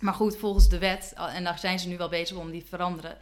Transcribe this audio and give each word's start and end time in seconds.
Maar 0.00 0.14
goed, 0.14 0.36
volgens 0.36 0.68
de 0.68 0.78
wet, 0.78 1.14
en 1.34 1.44
daar 1.44 1.58
zijn 1.58 1.78
ze 1.78 1.88
nu 1.88 1.96
wel 1.96 2.08
bezig 2.08 2.36
om 2.36 2.50
die 2.50 2.62
te 2.62 2.68
veranderen, 2.68 3.16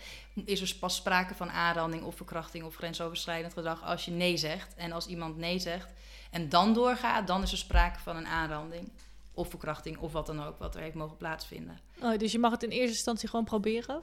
is 0.45 0.61
er 0.61 0.77
pas 0.81 0.97
sprake 0.97 1.35
van 1.35 1.51
aanranding 1.51 2.03
of 2.03 2.17
verkrachting 2.17 2.65
of 2.65 2.77
grensoverschrijdend 2.77 3.53
gedrag 3.53 3.85
als 3.85 4.05
je 4.05 4.11
nee 4.11 4.37
zegt. 4.37 4.75
En 4.75 4.93
als 4.93 5.07
iemand 5.07 5.37
nee 5.37 5.59
zegt 5.59 5.93
en 6.31 6.49
dan 6.49 6.75
doorgaat, 6.75 7.27
dan 7.27 7.43
is 7.43 7.53
er 7.53 7.59
sprake 7.59 7.99
van 7.99 8.17
een 8.17 8.27
aanranding 8.27 8.93
of 9.35 9.49
verkrachting 9.49 9.99
of 9.99 10.13
wat 10.13 10.27
dan 10.27 10.45
ook, 10.45 10.59
wat 10.59 10.75
er 10.75 10.81
heeft 10.81 10.95
mogen 10.95 11.17
plaatsvinden. 11.17 11.81
Oh, 12.03 12.19
dus 12.19 12.33
je 12.33 12.39
mag 12.39 12.51
het 12.51 12.63
in 12.63 12.71
eerste 12.71 12.95
instantie 12.95 13.29
gewoon 13.29 13.45
proberen? 13.45 14.03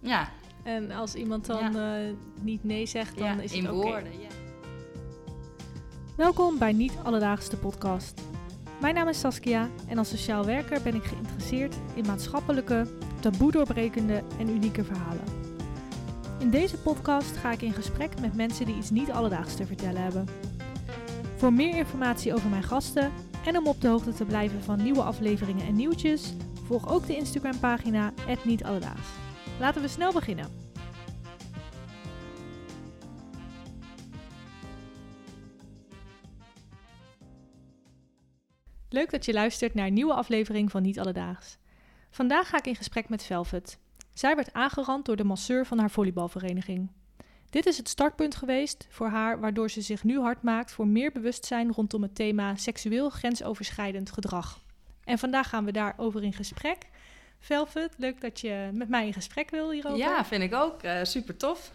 Ja. 0.00 0.30
En 0.64 0.90
als 0.90 1.14
iemand 1.14 1.46
dan 1.46 1.76
eh, 1.76 2.14
niet 2.40 2.64
nee 2.64 2.86
zegt, 2.86 3.18
dan 3.18 3.40
is 3.40 3.54
het 3.54 3.64
in 3.64 3.70
woorden, 3.70 4.20
ja. 4.20 4.28
Welkom 6.16 6.58
bij 6.58 6.72
Niet 6.72 6.92
Alledaagse 7.02 7.56
podcast. 7.56 8.22
Mijn 8.82 8.94
naam 8.94 9.08
is 9.08 9.20
Saskia 9.20 9.68
en 9.88 9.98
als 9.98 10.08
sociaal 10.08 10.44
werker 10.44 10.82
ben 10.82 10.94
ik 10.94 11.04
geïnteresseerd 11.04 11.74
in 11.94 12.06
maatschappelijke, 12.06 12.86
doorbrekende 13.38 14.22
en 14.38 14.48
unieke 14.48 14.84
verhalen. 14.84 15.24
In 16.38 16.50
deze 16.50 16.78
podcast 16.78 17.36
ga 17.36 17.52
ik 17.52 17.62
in 17.62 17.72
gesprek 17.72 18.20
met 18.20 18.34
mensen 18.34 18.66
die 18.66 18.76
iets 18.76 18.90
niet 18.90 19.10
alledaags 19.10 19.54
te 19.54 19.66
vertellen 19.66 20.02
hebben. 20.02 20.26
Voor 21.36 21.52
meer 21.52 21.76
informatie 21.76 22.34
over 22.34 22.48
mijn 22.48 22.62
gasten 22.62 23.12
en 23.46 23.58
om 23.58 23.66
op 23.66 23.80
de 23.80 23.88
hoogte 23.88 24.12
te 24.12 24.24
blijven 24.24 24.62
van 24.62 24.82
nieuwe 24.82 25.02
afleveringen 25.02 25.66
en 25.66 25.76
nieuwtjes, 25.76 26.34
volg 26.66 26.88
ook 26.88 27.06
de 27.06 27.16
Instagram 27.16 27.58
pagina 27.58 28.12
Niet 28.44 28.64
Alledaags. 28.64 29.08
Laten 29.60 29.82
we 29.82 29.88
snel 29.88 30.12
beginnen. 30.12 30.61
Leuk 38.92 39.10
dat 39.10 39.24
je 39.24 39.32
luistert 39.32 39.74
naar 39.74 39.86
een 39.86 39.94
nieuwe 39.94 40.14
aflevering 40.14 40.70
van 40.70 40.82
Niet 40.82 40.98
Alledaags. 40.98 41.56
Vandaag 42.10 42.48
ga 42.48 42.58
ik 42.58 42.66
in 42.66 42.76
gesprek 42.76 43.08
met 43.08 43.22
Velvet. 43.22 43.78
Zij 44.14 44.36
werd 44.36 44.52
aangerand 44.52 45.04
door 45.04 45.16
de 45.16 45.24
masseur 45.24 45.66
van 45.66 45.78
haar 45.78 45.90
volleybalvereniging. 45.90 46.90
Dit 47.50 47.66
is 47.66 47.76
het 47.76 47.88
startpunt 47.88 48.34
geweest 48.34 48.86
voor 48.90 49.08
haar, 49.08 49.40
waardoor 49.40 49.70
ze 49.70 49.80
zich 49.80 50.04
nu 50.04 50.20
hard 50.20 50.42
maakt 50.42 50.72
voor 50.72 50.86
meer 50.86 51.12
bewustzijn 51.12 51.72
rondom 51.72 52.02
het 52.02 52.14
thema 52.14 52.56
seksueel 52.56 53.10
grensoverschrijdend 53.10 54.12
gedrag. 54.12 54.60
En 55.04 55.18
vandaag 55.18 55.48
gaan 55.48 55.64
we 55.64 55.72
daarover 55.72 56.22
in 56.22 56.32
gesprek. 56.32 56.78
Velvet, 57.38 57.94
leuk 57.98 58.20
dat 58.20 58.40
je 58.40 58.70
met 58.72 58.88
mij 58.88 59.06
in 59.06 59.12
gesprek 59.12 59.50
wil 59.50 59.70
hierover. 59.70 59.98
Ja, 59.98 60.24
vind 60.24 60.42
ik 60.42 60.54
ook. 60.54 60.82
Uh, 60.82 60.98
super 61.02 61.36
tof. 61.36 61.72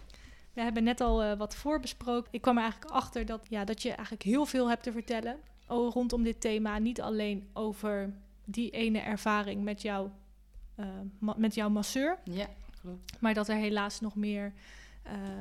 We 0.53 0.61
hebben 0.61 0.83
net 0.83 1.02
al 1.02 1.23
uh, 1.23 1.33
wat 1.38 1.55
voorbesproken. 1.55 2.31
Ik 2.31 2.42
kwam 2.42 2.58
er 2.58 2.64
eigenlijk 2.64 2.92
achter 2.92 3.25
dat, 3.25 3.45
ja, 3.49 3.64
dat 3.64 3.81
je 3.81 3.92
eigenlijk 3.92 4.23
heel 4.23 4.45
veel 4.45 4.70
hebt 4.70 4.83
te 4.83 4.92
vertellen 4.92 5.39
rondom 5.68 6.23
dit 6.23 6.42
thema. 6.42 6.78
Niet 6.78 7.02
alleen 7.02 7.48
over 7.54 8.14
die 8.46 8.70
ene 8.70 9.00
ervaring 9.00 9.64
met, 9.64 9.82
jou, 9.82 10.10
uh, 10.80 11.34
met 11.36 11.56
jouw 11.56 11.70
masseur. 11.70 12.18
Ja, 12.23 12.48
klopt. 12.82 13.22
Maar 13.22 13.34
dat 13.34 13.48
er 13.48 13.56
helaas 13.56 14.00
nog 14.00 14.16
meer 14.16 14.54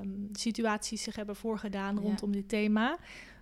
um, 0.00 0.28
situaties 0.32 1.02
zich 1.02 1.16
hebben 1.16 1.36
voorgedaan 1.36 1.98
rondom 1.98 2.32
dit 2.32 2.48
thema. 2.48 2.98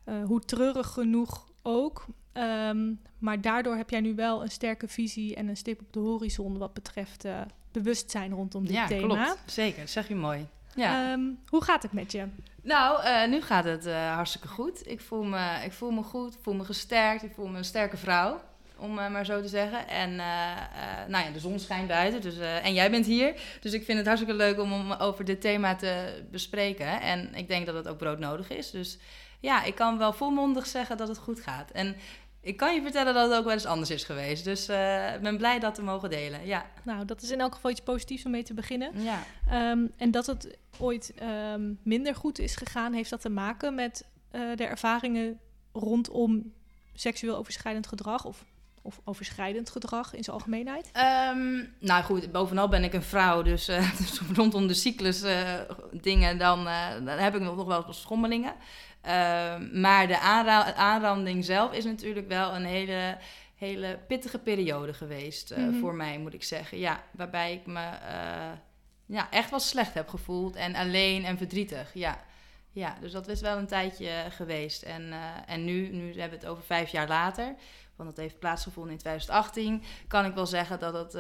Uh, 0.08 0.24
hoe 0.24 0.40
treurig 0.40 0.88
genoeg 0.88 1.48
ook. 1.62 2.06
Um, 2.32 3.00
maar 3.18 3.40
daardoor 3.40 3.76
heb 3.76 3.90
jij 3.90 4.00
nu 4.00 4.14
wel 4.14 4.42
een 4.42 4.50
sterke 4.50 4.88
visie 4.88 5.34
en 5.34 5.48
een 5.48 5.56
stip 5.56 5.80
op 5.80 5.92
de 5.92 6.00
horizon 6.00 6.58
wat 6.58 6.74
betreft 6.74 7.24
uh, 7.24 7.40
bewustzijn 7.72 8.32
rondom 8.32 8.62
dit 8.62 8.74
ja, 8.74 8.86
thema. 8.86 9.14
Ja, 9.14 9.24
klopt. 9.24 9.52
Zeker. 9.52 9.88
Zeg 9.88 10.08
je 10.08 10.14
mooi. 10.14 10.46
Ja. 10.74 11.12
Um, 11.12 11.38
hoe 11.46 11.64
gaat 11.64 11.82
het 11.82 11.92
met 11.92 12.12
je? 12.12 12.26
Nou, 12.64 13.04
uh, 13.04 13.26
nu 13.26 13.42
gaat 13.42 13.64
het 13.64 13.86
uh, 13.86 14.14
hartstikke 14.14 14.48
goed. 14.48 14.88
Ik 14.88 15.00
voel, 15.00 15.22
me, 15.22 15.60
ik 15.64 15.72
voel 15.72 15.90
me 15.90 16.02
goed, 16.02 16.34
ik 16.34 16.40
voel 16.42 16.54
me 16.54 16.64
gesterkt, 16.64 17.22
ik 17.22 17.34
voel 17.34 17.46
me 17.46 17.58
een 17.58 17.64
sterke 17.64 17.96
vrouw, 17.96 18.40
om 18.76 18.98
uh, 18.98 19.10
maar 19.10 19.24
zo 19.24 19.40
te 19.40 19.48
zeggen. 19.48 19.88
En 19.88 20.16
nou 21.08 21.24
ja, 21.24 21.30
de 21.32 21.38
zon 21.38 21.58
schijnt 21.58 21.88
buiten, 21.88 22.20
dus, 22.20 22.38
en 22.38 22.74
jij 22.74 22.90
bent 22.90 23.06
hier. 23.06 23.34
Dus 23.60 23.72
ik 23.72 23.84
vind 23.84 23.98
het 23.98 24.06
hartstikke 24.06 24.36
leuk 24.36 24.60
om, 24.60 24.72
om 24.72 24.92
over 24.92 25.24
dit 25.24 25.40
thema 25.40 25.74
te 25.74 26.22
bespreken. 26.30 27.00
En 27.00 27.34
ik 27.34 27.48
denk 27.48 27.66
dat 27.66 27.74
het 27.74 27.88
ook 27.88 27.98
broodnodig 27.98 28.50
is. 28.50 28.70
Dus 28.70 28.98
ja, 29.40 29.64
ik 29.64 29.74
kan 29.74 29.98
wel 29.98 30.12
volmondig 30.12 30.66
zeggen 30.66 30.96
dat 30.96 31.08
het 31.08 31.18
goed 31.18 31.40
gaat. 31.40 31.70
En 31.70 31.96
ik 32.44 32.56
kan 32.56 32.74
je 32.74 32.82
vertellen 32.82 33.14
dat 33.14 33.28
het 33.28 33.38
ook 33.38 33.44
wel 33.44 33.52
eens 33.52 33.66
anders 33.66 33.90
is 33.90 34.04
geweest. 34.04 34.44
Dus 34.44 34.62
ik 35.14 35.22
ben 35.22 35.36
blij 35.36 35.58
dat 35.58 35.74
te 35.74 35.82
mogen 35.82 36.10
delen. 36.10 36.46
Ja. 36.46 36.66
Nou, 36.82 37.04
dat 37.04 37.22
is 37.22 37.30
in 37.30 37.40
elk 37.40 37.54
geval 37.54 37.70
iets 37.70 37.80
positiefs 37.80 38.24
om 38.24 38.30
mee 38.30 38.42
te 38.42 38.54
beginnen. 38.54 38.92
Ja. 39.02 39.22
Um, 39.70 39.92
en 39.96 40.10
dat 40.10 40.26
het 40.26 40.58
ooit 40.78 41.14
um, 41.52 41.78
minder 41.82 42.14
goed 42.14 42.38
is 42.38 42.56
gegaan, 42.56 42.92
heeft 42.92 43.10
dat 43.10 43.20
te 43.20 43.28
maken 43.28 43.74
met 43.74 44.04
uh, 44.32 44.56
de 44.56 44.64
ervaringen 44.64 45.40
rondom 45.72 46.52
seksueel 46.94 47.36
overschrijdend 47.36 47.86
gedrag 47.86 48.24
of, 48.24 48.44
of 48.82 49.00
overschrijdend 49.04 49.70
gedrag 49.70 50.14
in 50.14 50.24
zijn 50.24 50.36
algemeenheid? 50.36 50.90
Um, 51.34 51.74
nou 51.80 52.04
goed, 52.04 52.32
bovenal 52.32 52.68
ben 52.68 52.84
ik 52.84 52.92
een 52.92 53.02
vrouw, 53.02 53.42
dus, 53.42 53.68
uh, 53.68 53.98
dus 53.98 54.20
rondom 54.36 54.66
de 54.66 54.74
cyclus 54.74 55.22
uh, 55.22 55.60
dingen, 55.92 56.38
dan, 56.38 56.64
dan, 57.04 57.18
heb 57.18 57.34
ik 57.34 57.40
nog 57.40 57.64
wel 57.64 57.84
wat 57.84 57.94
schommelingen. 57.94 58.54
Maar 59.72 60.06
de 60.06 60.18
aanra 60.18 60.74
aanranding 60.74 61.44
zelf 61.44 61.72
is 61.72 61.84
natuurlijk 61.84 62.28
wel 62.28 62.54
een 62.54 62.64
hele 62.64 63.16
hele 63.64 63.98
pittige 64.06 64.38
periode 64.38 64.94
geweest 64.94 65.56
mm 65.56 65.64
-hmm. 65.64 65.80
voor 65.80 65.94
mij, 65.94 66.18
moet 66.18 66.34
ik 66.34 66.42
zeggen. 66.42 66.78
Ja, 66.78 67.02
waarbij 67.10 67.52
ik 67.52 67.66
me 67.66 67.80
uh, 67.80 68.52
ja, 69.06 69.30
echt 69.30 69.50
wel 69.50 69.60
slecht 69.60 69.94
heb 69.94 70.08
gevoeld 70.08 70.56
en 70.56 70.74
alleen 70.74 71.24
en 71.24 71.36
verdrietig. 71.36 71.90
Ja, 71.94 72.20
ja 72.72 72.96
dus 73.00 73.12
dat 73.12 73.28
is 73.28 73.40
wel 73.40 73.58
een 73.58 73.66
tijdje 73.66 74.10
geweest. 74.30 74.82
En, 74.82 75.02
uh, 75.02 75.18
en 75.46 75.64
nu, 75.64 75.88
nu 75.88 76.06
hebben 76.06 76.38
we 76.38 76.44
het 76.44 76.46
over 76.46 76.64
vijf 76.64 76.90
jaar 76.90 77.08
later, 77.08 77.54
want 77.96 78.08
dat 78.08 78.18
heeft 78.18 78.38
plaatsgevonden 78.38 78.92
in 78.92 78.98
2018, 78.98 79.82
kan 80.08 80.24
ik 80.24 80.34
wel 80.34 80.46
zeggen 80.46 80.78
dat 80.78 80.94
het 80.94 81.14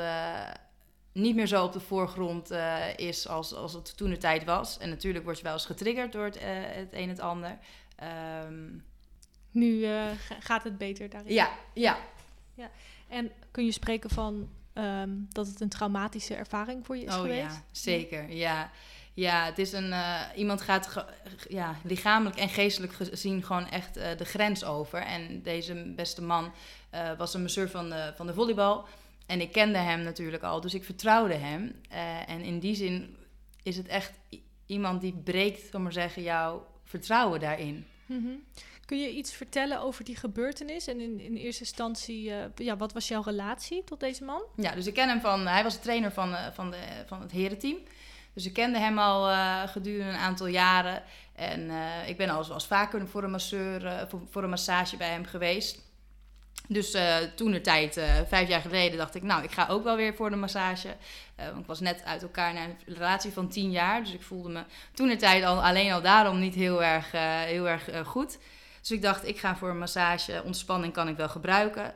niet 1.14 1.34
meer 1.34 1.46
zo 1.46 1.64
op 1.64 1.72
de 1.72 1.80
voorgrond 1.80 2.50
is 2.96 3.28
als, 3.28 3.54
als 3.54 3.72
het 3.72 3.96
toen 3.96 4.10
de 4.10 4.16
tijd 4.16 4.44
was. 4.44 4.78
En 4.78 4.88
natuurlijk 4.88 5.24
word 5.24 5.36
je 5.36 5.44
wel 5.44 5.52
eens 5.52 5.66
getriggerd 5.66 6.12
door 6.12 6.24
het, 6.24 6.38
het 6.40 6.92
een 6.92 7.02
en 7.02 7.08
het 7.08 7.20
ander. 7.20 7.58
Um, 8.46 8.84
nu 9.50 9.86
gaat 10.40 10.64
het 10.64 10.78
beter 10.78 11.10
daarin. 11.10 11.34
Ja, 11.34 11.50
ja, 11.74 11.98
ja, 12.54 12.70
en 13.08 13.30
kun 13.50 13.64
je 13.64 13.72
spreken 13.72 14.10
van 14.10 14.48
um, 14.74 15.26
dat 15.32 15.46
het 15.46 15.60
een 15.60 15.68
traumatische 15.68 16.34
ervaring 16.34 16.86
voor 16.86 16.96
je 16.96 17.04
is 17.04 17.14
oh, 17.14 17.20
geweest? 17.20 17.54
Ja, 17.54 17.62
zeker. 17.72 18.30
Ja, 18.30 18.70
ja 19.14 19.44
het 19.44 19.58
is 19.58 19.72
een. 19.72 19.88
Uh, 19.88 20.20
iemand 20.36 20.60
gaat 20.60 21.04
ja, 21.48 21.76
lichamelijk 21.82 22.36
en 22.36 22.48
geestelijk 22.48 22.92
gezien 22.92 23.42
gewoon 23.42 23.68
echt 23.68 23.96
uh, 23.96 24.04
de 24.16 24.24
grens 24.24 24.64
over. 24.64 24.98
En 24.98 25.42
deze 25.42 25.92
beste 25.96 26.22
man 26.22 26.52
uh, 26.94 27.12
was 27.18 27.34
een 27.34 27.42
masseur 27.42 27.70
van 27.70 27.90
de, 27.90 28.12
van 28.16 28.26
de 28.26 28.34
volleybal. 28.34 28.84
En 29.26 29.40
ik 29.40 29.52
kende 29.52 29.78
hem 29.78 30.02
natuurlijk 30.02 30.42
al, 30.42 30.60
dus 30.60 30.74
ik 30.74 30.84
vertrouwde 30.84 31.34
hem. 31.34 31.80
en 32.26 32.40
in 32.40 32.58
die 32.58 32.74
zin 32.74 33.16
is 33.62 33.76
het 33.76 33.88
echt 33.88 34.12
iemand 34.66 35.00
die 35.00 35.20
breekt, 35.24 35.70
zal 35.70 35.80
maar 35.80 35.92
zeggen, 35.92 36.22
jouw 36.22 36.66
vertrouwen 36.84 37.40
daarin. 37.40 37.86
Mm 38.06 38.22
-hmm. 38.22 38.44
Kun 38.84 38.98
je 38.98 39.10
iets 39.10 39.32
vertellen 39.32 39.80
over 39.80 40.04
die 40.04 40.16
gebeurtenis? 40.16 40.86
En 40.86 41.00
in, 41.00 41.20
in 41.20 41.36
eerste 41.36 41.62
instantie, 41.62 42.28
uh, 42.28 42.44
ja, 42.54 42.76
wat 42.76 42.92
was 42.92 43.08
jouw 43.08 43.22
relatie 43.22 43.84
tot 43.84 44.00
deze 44.00 44.24
man? 44.24 44.42
Ja, 44.56 44.74
dus 44.74 44.86
ik 44.86 44.94
ken 44.94 45.08
hem 45.08 45.20
van... 45.20 45.46
Hij 45.46 45.62
was 45.62 45.74
de 45.74 45.80
trainer 45.80 46.12
van, 46.12 46.30
uh, 46.32 46.46
van, 46.52 46.70
de, 46.70 46.76
van 47.06 47.20
het 47.20 47.30
herenteam. 47.30 47.76
Dus 48.32 48.46
ik 48.46 48.52
kende 48.52 48.78
hem 48.78 48.98
al 48.98 49.30
uh, 49.30 49.62
gedurende 49.66 50.12
een 50.12 50.18
aantal 50.18 50.46
jaren. 50.46 51.02
En 51.34 51.70
ik 52.06 52.16
ben 52.16 52.28
al 52.28 52.52
als 52.52 52.66
vaker 52.66 53.08
voor 53.08 53.22
een 53.22 53.30
masseur, 53.30 54.06
voor, 54.08 54.20
voor, 54.30 54.42
een 54.42 54.50
massage 54.50 54.96
bij 54.96 55.08
hem 55.08 55.24
geweest. 55.24 55.82
Dus 56.68 56.96
toen 57.34 57.50
de 57.50 57.60
tijd, 57.60 58.00
vijf 58.28 58.48
jaar 58.48 58.60
geleden, 58.60 58.98
dacht 58.98 59.14
ik... 59.14 59.22
Nou, 59.22 59.42
ik 59.42 59.52
ga 59.52 59.66
ook 59.70 59.84
wel 59.84 59.96
weer 59.96 60.14
voor 60.14 60.30
de 60.30 60.36
massage. 60.36 60.96
want 61.36 61.58
ik 61.58 61.66
was 61.66 61.80
net 61.80 62.04
uit 62.04 62.22
elkaar 62.22 62.54
na 62.54 62.64
een 62.64 62.76
relatie 62.86 63.32
van 63.32 63.48
tien 63.48 63.70
jaar. 63.70 64.02
Dus 64.02 64.12
ik 64.12 64.22
voelde 64.22 64.48
me 64.48 64.64
toen 64.94 65.08
de 65.08 65.16
tijd 65.16 65.44
al, 65.44 65.64
alleen 65.64 65.92
al 65.92 66.02
daarom 66.02 66.38
niet 66.38 66.54
heel 66.54 66.82
erg, 66.82 67.10
heel 67.46 67.68
erg 67.68 67.88
goed... 68.04 68.38
Dus 68.80 68.92
ik 68.92 69.02
dacht, 69.02 69.26
ik 69.26 69.38
ga 69.38 69.56
voor 69.56 69.68
een 69.68 69.78
massage, 69.78 70.42
ontspanning 70.44 70.92
kan 70.92 71.08
ik 71.08 71.16
wel 71.16 71.28
gebruiken. 71.28 71.94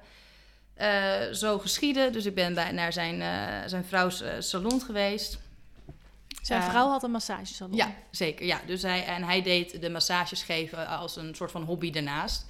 Zo 1.32 1.58
geschieden. 1.58 2.12
Dus 2.12 2.26
ik 2.26 2.34
ben 2.34 2.54
bij, 2.54 2.72
naar 2.72 2.92
zijn, 2.92 3.22
zijn 3.68 3.84
vrouws 3.84 4.22
salon 4.38 4.80
geweest. 4.80 5.38
Zijn 6.42 6.62
vrouw 6.62 6.88
had 6.88 7.02
een 7.02 7.10
massagesalon? 7.10 7.76
Ja, 7.76 7.94
zeker. 8.10 8.46
Ja. 8.46 8.60
Dus 8.66 8.82
hij, 8.82 9.04
en 9.04 9.24
hij 9.24 9.42
deed 9.42 9.80
de 9.80 9.90
massages 9.90 10.42
geven 10.42 10.86
als 10.86 11.16
een 11.16 11.34
soort 11.34 11.50
van 11.50 11.62
hobby 11.62 11.90
daarnaast. 11.90 12.46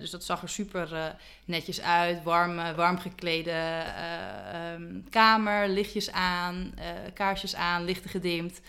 Dus 0.00 0.10
dat 0.10 0.24
zag 0.24 0.42
er 0.42 0.48
super 0.48 1.16
netjes 1.44 1.80
uit. 1.80 2.22
Warm, 2.22 2.74
warm 2.76 2.98
geklede 2.98 3.84
um, 4.74 5.04
kamer, 5.10 5.68
lichtjes 5.68 6.12
aan, 6.12 6.74
kaarsjes 7.14 7.54
aan, 7.54 7.84
lichten 7.84 8.10
gedimd. 8.10 8.60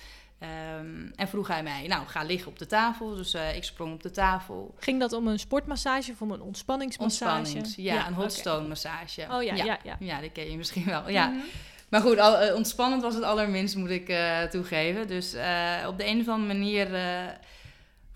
Um, 0.80 1.12
en 1.16 1.28
vroeg 1.28 1.48
hij 1.48 1.64
mij, 1.64 1.88
nou, 1.88 2.08
ga 2.08 2.24
liggen 2.24 2.52
op 2.52 2.60
de 2.60 2.66
tafel. 2.66 3.16
Dus 3.16 3.34
ik 3.56 3.64
sprong 3.64 3.94
op 3.94 4.04
de 4.04 4.12
tafel. 4.12 4.76
Ging 4.80 5.00
dat 5.00 5.14
om 5.14 5.28
een 5.28 5.40
sportmassage 5.40 6.12
of 6.12 6.22
om 6.22 6.32
een 6.32 6.42
ontspanningsmassage? 6.42 7.38
Ontspannings, 7.38 7.76
ja, 7.76 7.94
ja, 7.94 8.08
een 8.08 8.14
hot 8.14 8.34
stone 8.34 8.56
okay. 8.56 8.68
massage. 8.68 9.22
Oh 9.32 9.44
ja, 9.44 9.56
ja, 9.56 9.66
ja. 9.66 9.78
Ja, 9.84 9.96
ja 10.00 10.20
die 10.20 10.32
ken 10.32 10.52
je 10.52 10.58
misschien 10.58 10.86
wel. 10.86 11.10
Ja. 11.10 11.28
Mm 11.28 11.34
-hmm. 11.34 11.50
Maar 11.90 12.02
goed, 12.02 12.18
al, 12.18 12.56
ontspannend 12.56 13.02
was 13.02 13.14
het 13.14 13.24
allerminst, 13.24 13.76
moet 13.76 13.90
ik 13.90 14.18
toegeven. 14.50 15.08
Dus 15.08 15.34
op 15.88 15.98
de 15.98 16.06
een 16.06 16.20
of 16.20 16.28
andere 16.28 16.54
manier 16.54 16.88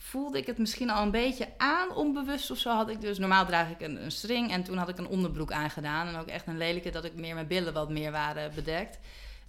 voelde 0.07 0.37
ik 0.37 0.45
het 0.45 0.57
misschien 0.57 0.89
al 0.89 1.03
een 1.03 1.11
beetje 1.11 1.47
aan, 1.57 1.95
onbewust 1.95 2.51
of 2.51 2.57
zo 2.57 2.69
had 2.69 2.89
ik 2.89 3.01
dus. 3.01 3.17
Normaal 3.17 3.45
draag 3.45 3.69
ik 3.69 3.81
een, 3.81 4.03
een 4.03 4.11
string 4.11 4.51
en 4.51 4.63
toen 4.63 4.77
had 4.77 4.89
ik 4.89 4.97
een 4.97 5.07
onderbroek 5.07 5.51
aangedaan. 5.51 6.07
En 6.07 6.15
ook 6.15 6.27
echt 6.27 6.47
een 6.47 6.57
lelijke 6.57 6.89
dat 6.89 7.03
ik 7.03 7.13
meer 7.13 7.33
mijn 7.33 7.47
billen 7.47 7.73
wat 7.73 7.89
meer 7.89 8.11
waren 8.11 8.51
bedekt. 8.55 8.99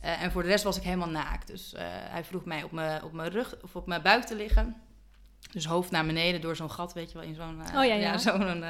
Eh, 0.01 0.23
en 0.23 0.33
voor 0.33 0.43
de 0.43 0.49
rest 0.49 0.65
was 0.65 0.77
ik 0.77 0.83
helemaal 0.83 1.09
naakt. 1.09 1.47
Dus 1.47 1.75
eh, 1.75 1.85
hij 1.89 2.25
vroeg 2.25 2.45
mij 2.45 2.63
op 2.63 2.73
mijn, 2.73 3.03
op 3.03 3.13
mijn 3.13 3.31
rug 3.31 3.57
of 3.63 3.77
op 3.77 3.87
mijn 3.87 4.03
buik 4.03 4.25
te 4.25 4.35
liggen. 4.35 4.77
Dus 5.53 5.65
hoofd 5.65 5.91
naar 5.91 6.07
beneden 6.07 6.41
door 6.41 6.57
zo'n 6.57 6.71
gat, 6.71 6.93
weet 6.93 7.13
je 7.13 7.19
wel, 7.19 7.27
in 7.27 7.35
zo'n 7.35 7.63
eh, 7.63 7.79
Oh, 7.79 7.85
ja, 7.85 7.95
ja. 7.95 8.19
zo'n 8.29 8.65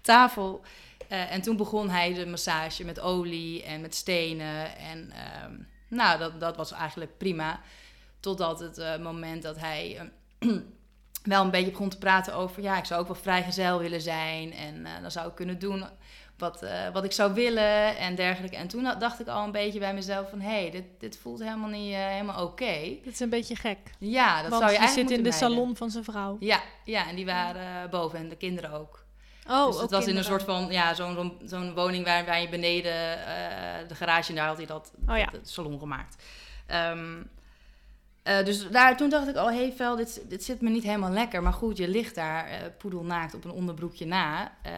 tafel. 0.00 0.64
En 1.08 1.42
toen 1.42 1.56
begon 1.56 1.90
hij 1.90 2.14
de 2.14 2.26
massage 2.26 2.84
met 2.84 3.00
olie 3.00 3.62
en 3.62 3.80
met 3.80 3.94
stenen. 3.94 4.76
En 4.76 5.10
ehm, 5.10 5.52
nou, 5.88 6.18
dat, 6.18 6.40
dat 6.40 6.56
was 6.56 6.72
eigenlijk 6.72 7.18
prima. 7.18 7.60
Totdat 8.20 8.60
het 8.60 9.02
moment 9.02 9.42
dat 9.42 9.58
hij 9.58 10.10
wel 11.22 11.44
een 11.44 11.50
beetje 11.50 11.70
begon 11.70 11.88
te 11.88 11.98
praten 11.98 12.34
over... 12.34 12.62
ja, 12.62 12.78
ik 12.78 12.84
zou 12.84 13.00
ook 13.00 13.06
wel 13.06 13.16
vrijgezel 13.16 13.78
willen 13.78 14.00
zijn. 14.00 14.52
En 14.52 14.86
eh, 14.86 14.92
dan 15.00 15.10
zou 15.10 15.28
ik 15.28 15.34
kunnen 15.34 15.58
doen 15.58 15.84
wat, 16.38 16.62
eh, 16.62 16.88
wat 16.92 17.04
ik 17.04 17.12
zou 17.12 17.34
willen 17.34 17.96
en 17.96 18.14
dergelijke. 18.14 18.56
En 18.56 18.68
toen 18.68 18.94
dacht 18.98 19.20
ik 19.20 19.26
al 19.26 19.44
een 19.44 19.52
beetje 19.52 19.78
bij 19.78 19.94
mezelf 19.94 20.30
van... 20.30 20.40
hé, 20.40 20.60
hey, 20.60 20.70
dit, 20.70 20.84
dit 20.98 21.18
voelt 21.18 21.42
helemaal 21.42 21.68
niet 21.68 21.92
eh, 21.94 22.06
helemaal 22.06 22.44
oké. 22.44 22.96
Dat 23.04 23.12
is 23.12 23.20
een 23.20 23.28
beetje 23.30 23.56
gek. 23.56 23.78
Ja, 23.98 24.42
dat 24.42 24.50
Want 24.50 24.62
zou 24.62 24.64
je 24.66 24.72
je 24.72 24.78
eigenlijk 24.78 25.08
zit 25.08 25.18
in 25.18 25.24
de 25.24 25.32
salon 25.32 25.76
van 25.76 25.90
zijn 25.90 26.04
vrouw. 26.04 26.36
Ja, 26.40 26.60
ja, 26.84 27.08
en 27.08 27.14
die 27.16 27.26
waren 27.26 27.90
boven 27.90 28.18
en 28.18 28.28
de 28.28 28.36
kinderen 28.36 28.70
ook. 28.72 29.00
Oh, 29.48 29.66
dus 29.66 29.80
het 29.80 29.90
was 29.90 30.06
in 30.06 30.16
een 30.16 30.24
soort 30.24 30.42
van, 30.42 30.66
ja, 30.70 30.94
zo'n 30.94 31.14
zo'n- 31.14 31.38
zo'n 31.44 31.74
woning 31.74 32.04
waar, 32.04 32.24
waar 32.24 32.40
je 32.40 32.48
beneden 32.48 32.92
de 33.88 33.94
garage 33.94 34.28
en 34.30 34.34
daar 34.36 34.46
had 34.46 34.56
hij 34.56 34.66
dat, 34.66 34.92
Oh 35.08 35.16
ja. 35.16 35.28
salon 35.42 35.78
gemaakt. 35.78 36.22
Ehm, 36.66 37.22
eh, 38.22 38.44
dus 38.44 38.68
daar, 38.68 38.96
toen 38.96 39.08
dacht 39.08 39.28
ik 39.28 39.36
al, 39.36 39.50
hey 39.52 39.72
Vel, 39.76 39.96
dit, 39.96 40.24
dit 40.28 40.44
zit 40.44 40.60
me 40.60 40.70
niet 40.70 40.82
helemaal 40.82 41.10
lekker. 41.10 41.42
Maar 41.42 41.52
goed, 41.52 41.76
je 41.76 41.88
ligt 41.88 42.14
daar 42.14 42.46
eh, 42.46 42.58
poedelnaakt 42.78 43.34
op 43.34 43.44
een 43.44 43.50
onderbroekje 43.50 44.06
na. 44.06 44.52
Eh, 44.62 44.72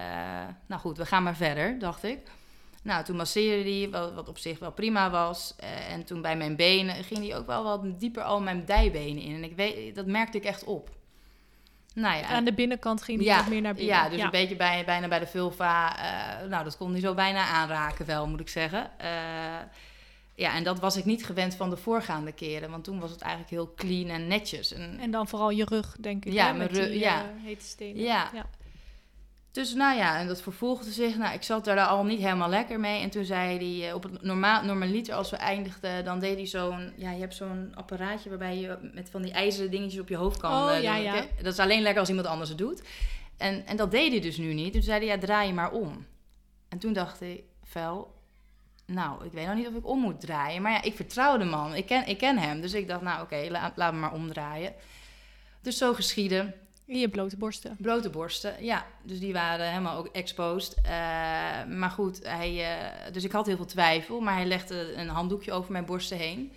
nou 0.67 0.81
goed, 0.81 0.97
we 0.97 1.07
gaan 1.07 1.23
maar 1.23 1.37
verder, 1.37 1.79
dacht 1.79 2.05
ik. 2.05 2.19
Nou, 2.83 3.05
toen 3.05 3.17
masseerde 3.17 3.71
hij, 3.71 3.91
wat, 3.91 4.15
wat 4.15 4.29
op 4.29 4.39
zich 4.39 4.59
wel 4.59 4.73
prima 4.73 5.11
was. 5.11 5.55
En 5.89 6.05
toen 6.05 6.23
bij 6.23 6.37
mijn 6.37 6.57
benen 6.57 7.05
ging 7.05 7.29
hij 7.29 7.37
ook 7.37 7.47
wel 7.47 7.63
wat 7.65 8.01
dieper 8.01 8.23
al 8.23 8.41
mijn 8.41 8.65
dijbenen 8.65 9.23
in. 9.23 9.35
En 9.35 9.45
ik 9.45 9.57
weet, 9.57 9.95
dat 9.95 10.07
merkte 10.07 10.37
ik 10.37 10.45
echt 10.45 10.65
op. 10.65 10.91
Nou 11.95 12.17
ja, 12.17 12.27
Aan 12.27 12.45
de 12.45 12.53
binnenkant 12.53 13.03
ging 13.03 13.19
die 13.19 13.27
Ja, 13.27 13.37
wat 13.37 13.49
meer 13.49 13.61
naar 13.61 13.75
binnen. 13.75 13.95
ja, 13.95 14.09
dus 14.09 14.21
een 14.21 14.31
beetje 14.31 14.57
bij, 14.57 14.83
bijna 14.85 15.09
bij 15.09 15.19
de 15.19 15.27
vulva. 15.27 15.97
nou, 16.49 16.65
dat 16.65 16.77
kon 16.77 16.91
hij 16.93 17.01
zo 17.01 17.15
bijna 17.15 17.47
aanraken 17.47 18.07
wel, 18.07 18.27
moet 18.27 18.41
ik 18.41 18.49
zeggen. 18.49 18.91
Ja, 20.35 20.55
en 20.55 20.65
dat 20.65 20.81
was 20.81 20.97
ik 20.97 21.05
niet 21.05 21.25
gewend 21.25 21.55
van 21.55 21.71
de 21.71 21.77
voorgaande 21.77 22.33
keren. 22.33 22.71
Want 22.71 22.85
toen 22.85 23.01
was 23.01 23.11
het 23.11 23.21
eigenlijk 23.21 23.51
heel 23.53 23.75
clean 23.75 24.09
en 24.09 24.27
netjes. 24.27 24.73
En, 24.73 24.99
En 25.01 25.11
dan 25.11 25.29
vooral 25.29 25.51
je 25.51 25.65
rug, 25.65 25.97
denk 26.01 26.25
ik. 26.25 26.33
Ja, 26.33 26.47
hè, 26.47 26.53
mijn 26.53 26.71
met 26.71 26.79
rug, 26.79 26.89
die, 26.89 26.99
ja. 26.99 27.23
eh, 27.23 27.45
hete 27.45 27.65
stenen. 27.65 28.03
Ja. 28.03 28.31
ja. 28.35 28.47
Dus 29.51 29.75
nou 29.75 29.97
ja, 29.97 30.19
en 30.19 30.27
dat 30.27 30.43
vervolgde 30.43 30.91
zich. 30.91 31.17
Nou, 31.17 31.35
ik 31.35 31.43
zat 31.43 31.65
daar 31.65 31.87
al 31.87 32.05
niet 32.05 32.21
helemaal 32.21 32.49
lekker 32.49 32.81
mee. 32.81 33.03
En 33.03 33.11
toen 33.11 33.25
zei 33.25 33.57
hij 33.57 33.89
eh, 33.89 33.95
op 33.95 34.03
het 34.03 34.23
normaal, 34.23 34.65
normaliter 34.65 35.15
als 35.15 35.31
we 35.31 35.37
eindigden, 35.37 36.05
dan 36.05 36.19
deed 36.19 36.37
hij 36.37 36.47
zo'n... 36.47 36.93
Ja, 36.97 37.11
je 37.11 37.21
hebt 37.21 37.35
zo'n 37.35 37.73
apparaatje 37.75 38.29
waarbij 38.29 38.59
je 38.59 38.91
met 38.95 39.11
van 39.11 39.23
die 39.23 39.33
ijzeren 39.33 39.71
dingetjes 39.71 40.01
op 40.01 40.09
je 40.09 40.17
hoofd 40.17 40.41
kan 40.41 40.53
Oh, 40.53 40.77
eh, 40.77 40.83
ja, 40.83 40.97
ja. 40.97 41.27
Dat 41.43 41.53
is 41.53 41.59
alleen 41.59 41.83
lekker 41.83 42.01
als 42.01 42.09
iemand 42.09 42.27
anders 42.27 42.49
het 42.49 42.59
doet. 42.59 42.83
En, 43.37 43.67
en 43.67 43.77
dat 43.77 43.91
deed 43.91 44.11
hij 44.11 44.21
dus 44.21 44.37
nu 44.37 44.53
niet. 44.55 44.73
Toen 44.73 44.83
zei 44.83 44.99
hij, 44.99 45.07
ja, 45.07 45.19
draai 45.19 45.47
je 45.47 45.55
maar 45.55 45.73
om. 45.73 46.07
En 46.69 46.79
toen 46.79 46.93
dacht 46.93 47.21
ik, 47.21 47.43
Vel, 47.65 48.15
nou, 48.87 49.25
ik 49.25 49.33
weet 49.33 49.47
nog 49.47 49.55
niet 49.55 49.67
of 49.67 49.75
ik 49.75 49.87
om 49.87 50.01
moet 50.01 50.21
draaien. 50.21 50.63
Maar 50.63 50.73
ja, 50.73 50.83
ik 50.83 50.95
vertrouw 50.97 51.37
de 51.37 51.45
man. 51.45 51.75
Ik 51.75 51.87
ken, 51.87 52.07
ik 52.07 52.19
ken 52.19 52.39
hem. 52.39 52.61
Dus 52.61 52.73
ik 52.75 52.89
dacht, 52.89 53.03
nou 53.03 53.23
oké, 53.23 53.47
la- 53.51 53.73
laat 53.77 53.93
me 53.93 53.99
maar 53.99 54.13
omdraaien. 54.13 54.73
Dus 55.61 55.79
zo 55.79 55.95
geschieden. 55.95 56.55
In 56.87 56.99
je 56.99 57.09
blote 57.09 57.37
borsten. 57.37 57.77
Blote 57.79 58.11
borsten, 58.11 58.65
ja. 58.65 58.87
Dus 59.03 59.19
die 59.21 59.33
waren 59.33 59.69
helemaal 59.69 59.97
ook 59.97 60.07
exposed. 60.07 60.75
Eh, 60.83 60.91
maar 61.69 61.91
goed, 61.91 62.27
hij, 62.27 62.79
eh, 62.79 63.13
dus 63.13 63.25
ik 63.25 63.33
had 63.33 63.47
heel 63.47 63.57
veel 63.57 63.65
twijfel. 63.65 64.21
Maar 64.21 64.35
hij 64.35 64.45
legde 64.47 64.93
een 64.97 65.09
handdoekje 65.09 65.53
over 65.53 65.73
mijn 65.73 65.85
borsten 65.85 66.17
heen. 66.17 66.53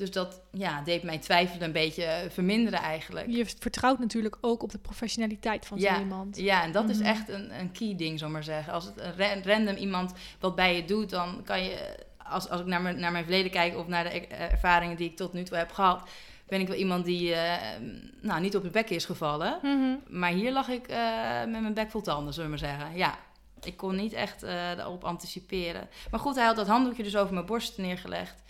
Dus 0.00 0.10
dat 0.10 0.40
ja, 0.52 0.82
deed 0.82 1.02
mijn 1.02 1.20
twijfel 1.20 1.60
een 1.62 1.72
beetje 1.72 2.26
verminderen 2.30 2.78
eigenlijk. 2.80 3.26
Je 3.30 3.46
vertrouwt 3.58 3.98
natuurlijk 3.98 4.36
ook 4.40 4.62
op 4.62 4.70
de 4.70 4.78
professionaliteit 4.78 5.66
van 5.66 5.80
zo 5.80 5.98
iemand. 5.98 6.36
Ja, 6.36 6.62
en 6.62 6.72
dat 6.72 6.88
is 6.88 6.98
Mhm. 6.98 7.06
echt 7.06 7.28
een, 7.28 7.58
een 7.60 7.72
key 7.72 7.94
ding, 7.96 8.18
zal 8.18 8.28
maar 8.28 8.44
zeggen. 8.44 8.72
Als 8.72 8.84
het 8.84 8.98
een 9.00 9.16
ra- 9.16 9.40
random 9.44 9.76
iemand 9.76 10.12
wat 10.40 10.54
bij 10.54 10.76
je 10.76 10.84
doet, 10.84 11.10
dan 11.10 11.42
kan 11.44 11.62
je... 11.64 11.96
Als, 12.16 12.48
als 12.48 12.60
ik 12.60 12.66
naar 12.66 12.80
mijn, 12.82 13.00
naar 13.00 13.12
mijn 13.12 13.24
verleden 13.24 13.50
kijk 13.50 13.76
of 13.76 13.86
naar 13.86 14.04
de 14.04 14.10
eh, 14.26 14.52
ervaringen 14.52 14.96
die 14.96 15.10
ik 15.10 15.16
tot 15.16 15.32
nu 15.32 15.42
toe 15.42 15.56
heb 15.56 15.72
gehad... 15.72 16.08
ben 16.48 16.60
ik 16.60 16.68
wel 16.68 16.76
iemand 16.76 17.04
die 17.04 17.34
eh, 17.34 17.56
nou, 18.20 18.40
niet 18.40 18.56
op 18.56 18.62
de 18.62 18.70
bek 18.70 18.90
is 18.90 19.04
gevallen. 19.04 19.58
Mhm. 19.62 20.18
Maar 20.18 20.30
hier 20.30 20.52
lag 20.52 20.68
ik 20.68 20.86
eh, 20.88 20.98
met 21.48 21.60
mijn 21.60 21.74
bek 21.74 21.90
vol 21.90 22.00
tanden, 22.00 22.34
zullen 22.34 22.50
we 22.50 22.56
maar 22.60 22.68
zeggen. 22.70 22.96
Ja, 22.96 23.18
ik 23.62 23.76
kon 23.76 23.96
niet 23.96 24.12
echt 24.12 24.42
eh 24.42 24.50
daarop 24.76 25.04
anticiperen. 25.04 25.88
Maar 26.10 26.20
goed, 26.20 26.34
hij 26.34 26.44
had 26.44 26.56
dat 26.56 26.66
handdoekje 26.66 27.02
dus 27.02 27.16
over 27.16 27.34
mijn 27.34 27.46
borst 27.46 27.78
neergelegd. 27.78 28.42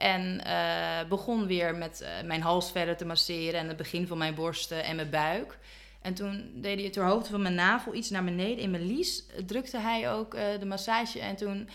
En 0.00 0.44
eh, 0.44 1.08
begon 1.08 1.46
weer 1.46 1.74
met 1.74 2.00
eh, 2.00 2.10
mijn 2.24 2.42
hals 2.42 2.70
verder 2.70 2.96
te 2.96 3.04
masseren 3.04 3.60
en 3.60 3.68
het 3.68 3.76
begin 3.76 4.06
van 4.06 4.18
mijn 4.18 4.34
borsten 4.34 4.84
en 4.84 4.96
mijn 4.96 5.10
buik. 5.10 5.58
En 6.02 6.14
toen 6.14 6.50
deed 6.54 6.80
hij 6.80 6.90
ter 6.90 7.04
hoogte 7.04 7.30
van 7.30 7.42
mijn 7.42 7.54
navel 7.54 7.94
iets 7.94 8.10
naar 8.10 8.24
beneden 8.24 8.58
in 8.58 8.70
mijn 8.70 8.86
lies. 8.86 9.24
Drukte 9.46 9.78
hij 9.78 10.12
ook 10.12 10.34
eh, 10.34 10.44
de 10.58 10.66
massage 10.66 11.20
en 11.20 11.36
toen 11.36 11.68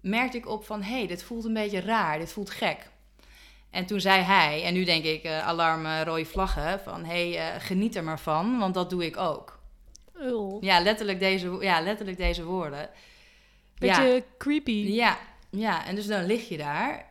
merkte 0.00 0.36
ik 0.36 0.48
op 0.48 0.64
van... 0.64 0.82
hé, 0.82 0.98
hey, 0.98 1.06
dit 1.06 1.22
voelt 1.22 1.44
een 1.44 1.52
beetje 1.52 1.80
raar, 1.80 2.18
dit 2.18 2.32
voelt 2.32 2.50
gek. 2.50 2.90
En 3.70 3.86
toen 3.86 4.00
zei 4.00 4.22
hij, 4.22 4.64
en 4.64 4.74
nu 4.74 4.84
denk 4.84 5.04
ik 5.04 5.26
alarm 5.26 5.86
rode 6.02 6.24
vlaggen... 6.24 6.80
van 6.80 7.04
hé, 7.04 7.32
hey, 7.32 7.60
geniet 7.60 7.96
er 7.96 8.04
maar 8.04 8.20
van, 8.20 8.58
want 8.58 8.74
dat 8.74 8.90
doe 8.90 9.04
ik 9.04 9.16
ook. 9.16 9.60
Ja, 10.60 10.80
letterlijk 10.80 11.18
deze, 11.18 11.56
ja, 11.60 11.80
letterlijk 11.80 12.16
deze 12.16 12.44
woorden. 12.44 12.90
Beetje 13.78 14.24
creepy. 14.38 14.86
Ja, 14.86 15.18
ja, 15.50 15.86
en 15.86 15.94
dus 15.94 16.06
dan 16.06 16.26
lig 16.26 16.48
je 16.48 16.56
daar 16.56 17.10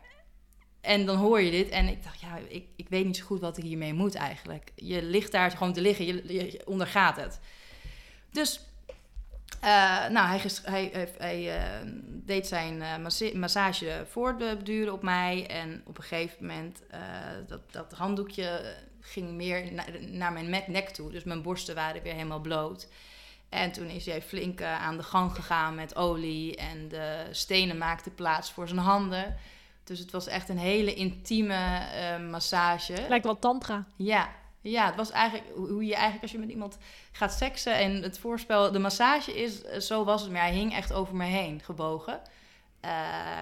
en 0.82 1.06
dan 1.06 1.16
hoor 1.16 1.40
je 1.40 1.50
dit. 1.50 1.68
En 1.68 1.88
ik 1.88 2.02
dacht, 2.02 2.20
ja, 2.20 2.38
ik, 2.48 2.64
ik 2.76 2.88
weet 2.88 3.04
niet 3.04 3.16
zo 3.16 3.24
goed 3.24 3.40
wat 3.40 3.56
ik 3.56 3.64
hiermee 3.64 3.94
moet 3.94 4.14
eigenlijk. 4.14 4.72
Je 4.74 5.02
ligt 5.02 5.32
daar 5.32 5.50
gewoon 5.50 5.72
te 5.72 5.80
liggen, 5.80 6.04
je, 6.34 6.62
ondergaat 6.64 7.16
het. 7.16 7.40
Dus, 8.30 8.60
eh, 9.60 10.08
nou, 10.08 10.28
hij, 10.28 10.40
hij, 10.62 11.08
hij, 11.18 11.56
eh, 11.58 11.80
deed 12.06 12.46
zijn 12.46 12.82
eh, 12.82 12.96
massa- 12.98 13.36
massage 13.36 14.04
voortduren 14.08 14.92
op 14.92 15.02
mij. 15.02 15.46
En 15.46 15.82
op 15.86 15.96
een 15.98 16.04
gegeven 16.04 16.46
moment, 16.46 16.82
dat, 17.48 17.72
dat 17.72 17.92
handdoekje 17.92 18.74
ging 19.00 19.30
meer 19.30 19.72
na- 19.72 19.84
naar 20.00 20.32
mijn 20.32 20.50
nek- 20.66 20.88
toe. 20.88 21.10
Dus 21.10 21.24
mijn 21.24 21.42
borsten 21.42 21.74
waren 21.74 22.02
weer 22.02 22.12
helemaal 22.14 22.40
bloot. 22.40 22.88
En 23.48 23.72
toen 23.72 23.86
is 23.88 24.06
hij 24.06 24.22
flink 24.22 24.62
aan 24.62 24.96
de 24.96 25.02
gang 25.02 25.34
gegaan 25.34 25.74
met 25.74 25.96
olie. 25.96 26.56
En 26.56 26.88
de 26.88 27.26
stenen 27.30 27.78
maakten 27.78 28.14
plaats 28.14 28.52
voor 28.52 28.68
zijn 28.68 28.80
handen. 28.80 29.36
Dus 29.92 30.00
het 30.00 30.10
was 30.10 30.26
echt 30.26 30.48
een 30.48 30.58
hele 30.58 30.94
intieme 30.94 31.78
eh, 31.78 32.18
massage. 32.30 32.94
Lijkt 33.08 33.24
wel 33.24 33.38
tantra. 33.38 33.84
Ja, 33.96 34.28
ja, 34.60 34.86
het 34.86 34.94
was 34.96 35.10
eigenlijk 35.10 35.56
hoe 35.56 35.84
je 35.84 35.92
eigenlijk 35.92 36.22
als 36.22 36.32
je 36.32 36.38
met 36.38 36.48
iemand 36.48 36.78
gaat 37.12 37.32
seksen 37.32 37.74
en 37.74 38.02
het 38.02 38.18
voorspel, 38.18 38.72
de 38.72 38.78
massage 38.78 39.42
is, 39.42 39.62
eh, 39.62 39.80
zo 39.80 40.04
was 40.04 40.22
het, 40.22 40.30
maar 40.30 40.40
hij 40.40 40.52
hing 40.52 40.74
echt 40.74 40.92
over 40.92 41.16
me 41.16 41.24
heen 41.24 41.60
gebogen. 41.64 42.20
Eh, 42.80 42.90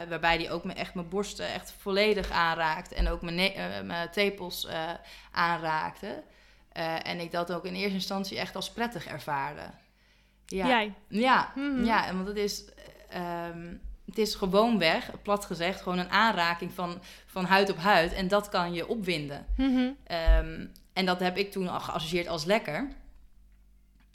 waarbij 0.09 0.37
hij 0.37 0.51
ook 0.51 0.65
me, 0.65 0.73
echt 0.73 0.95
mijn 0.95 1.09
borsten 1.09 1.53
echt 1.53 1.75
volledig 1.79 2.31
aanraakte 2.31 2.95
en 2.95 3.09
ook 3.09 3.23
mijn, 3.23 3.39
eh, 3.39 3.81
mijn 3.83 4.11
tepels 4.11 4.69
aanraakte. 5.33 6.23
En 7.03 7.21
ik 7.21 7.33
dat 7.33 7.53
ook 7.53 7.65
in 7.65 7.75
eerste 7.75 7.95
instantie 7.95 8.39
echt 8.39 8.57
als 8.57 8.71
prettig 8.71 9.07
ervaarde. 9.07 9.71
Ja, 10.47 10.67
Jij. 10.67 10.95
ja, 11.09 11.53
Mhm. 11.55 11.85
ja 11.85 12.07
en 12.07 12.15
want 12.17 12.29
het 12.29 12.37
is, 12.37 12.65
ehm, 13.09 13.75
het 14.11 14.19
is 14.19 14.35
gewoon 14.35 14.79
weg, 14.79 15.11
plat 15.23 15.45
gezegd, 15.45 15.81
gewoon 15.81 15.99
een 15.99 16.11
aanraking 16.11 16.73
van, 16.73 17.01
van 17.27 17.45
huid 17.45 17.71
op 17.71 17.79
huid. 17.79 18.13
En 18.13 18.29
dat 18.29 18.49
kan 18.49 18.73
je 18.73 18.89
opwinden. 18.89 19.47
Mhm. 19.57 19.89
Ehm, 20.07 20.67
en 20.93 21.07
dat 21.07 21.21
heb 21.21 21.37
ik 21.37 21.53
toen 21.53 21.69
al 21.69 21.81
geassocieerd 21.81 22.29
als 22.29 22.45
lekker. 22.45 22.89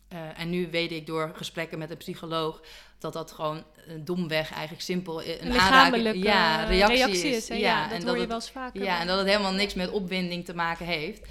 Eh, 0.08 0.40
en 0.40 0.50
nu 0.50 0.68
weet 0.72 0.92
ik 0.92 1.06
door 1.06 1.32
gesprekken 1.36 1.78
met 1.78 1.90
een 1.90 1.98
psycholoog 1.98 2.62
dat 3.00 3.14
dat 3.14 3.32
gewoon 3.32 3.58
eh, 3.58 3.94
domweg 4.00 4.52
eigenlijk 4.52 4.84
simpel 4.84 5.22
eh, 5.22 5.42
een, 5.42 5.46
Een 5.46 5.60
aanraking, 5.60 6.04
lichamelijke 6.04 6.20
ja, 6.20 6.64
reactie, 6.64 6.98
reactie 6.98 7.30
is. 7.30 7.36
is. 7.36 7.50
hè? 7.50 7.56
Ja, 7.56 7.88
dat 7.88 7.92
en 7.92 7.98
hoor 7.98 8.06
dat 8.06 8.14
je 8.14 8.20
het, 8.20 8.28
wel 8.28 8.38
eens 8.38 8.52
vaker. 8.52 8.84
ja, 8.84 9.00
en 9.00 9.08
dat 9.08 9.18
het 9.18 9.28
helemaal 9.28 9.54
niks 9.54 9.74
met 9.74 9.90
opwinding 9.90 10.46
te 10.46 10.56
maken 10.56 10.86
heeft. 10.86 11.28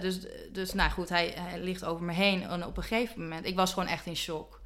Dus, 0.00 0.18
dus 0.52 0.72
nou 0.72 0.90
goed, 0.90 1.08
hij, 1.08 1.32
hij 1.36 1.60
ligt 1.60 1.84
over 1.84 2.04
me 2.04 2.12
heen. 2.12 2.42
En 2.42 2.66
op 2.66 2.76
een 2.76 2.82
gegeven 2.82 3.20
moment, 3.20 3.46
ik 3.46 3.56
was 3.56 3.72
gewoon 3.72 3.88
echt 3.88 4.06
in 4.06 4.16
shock. 4.16 4.60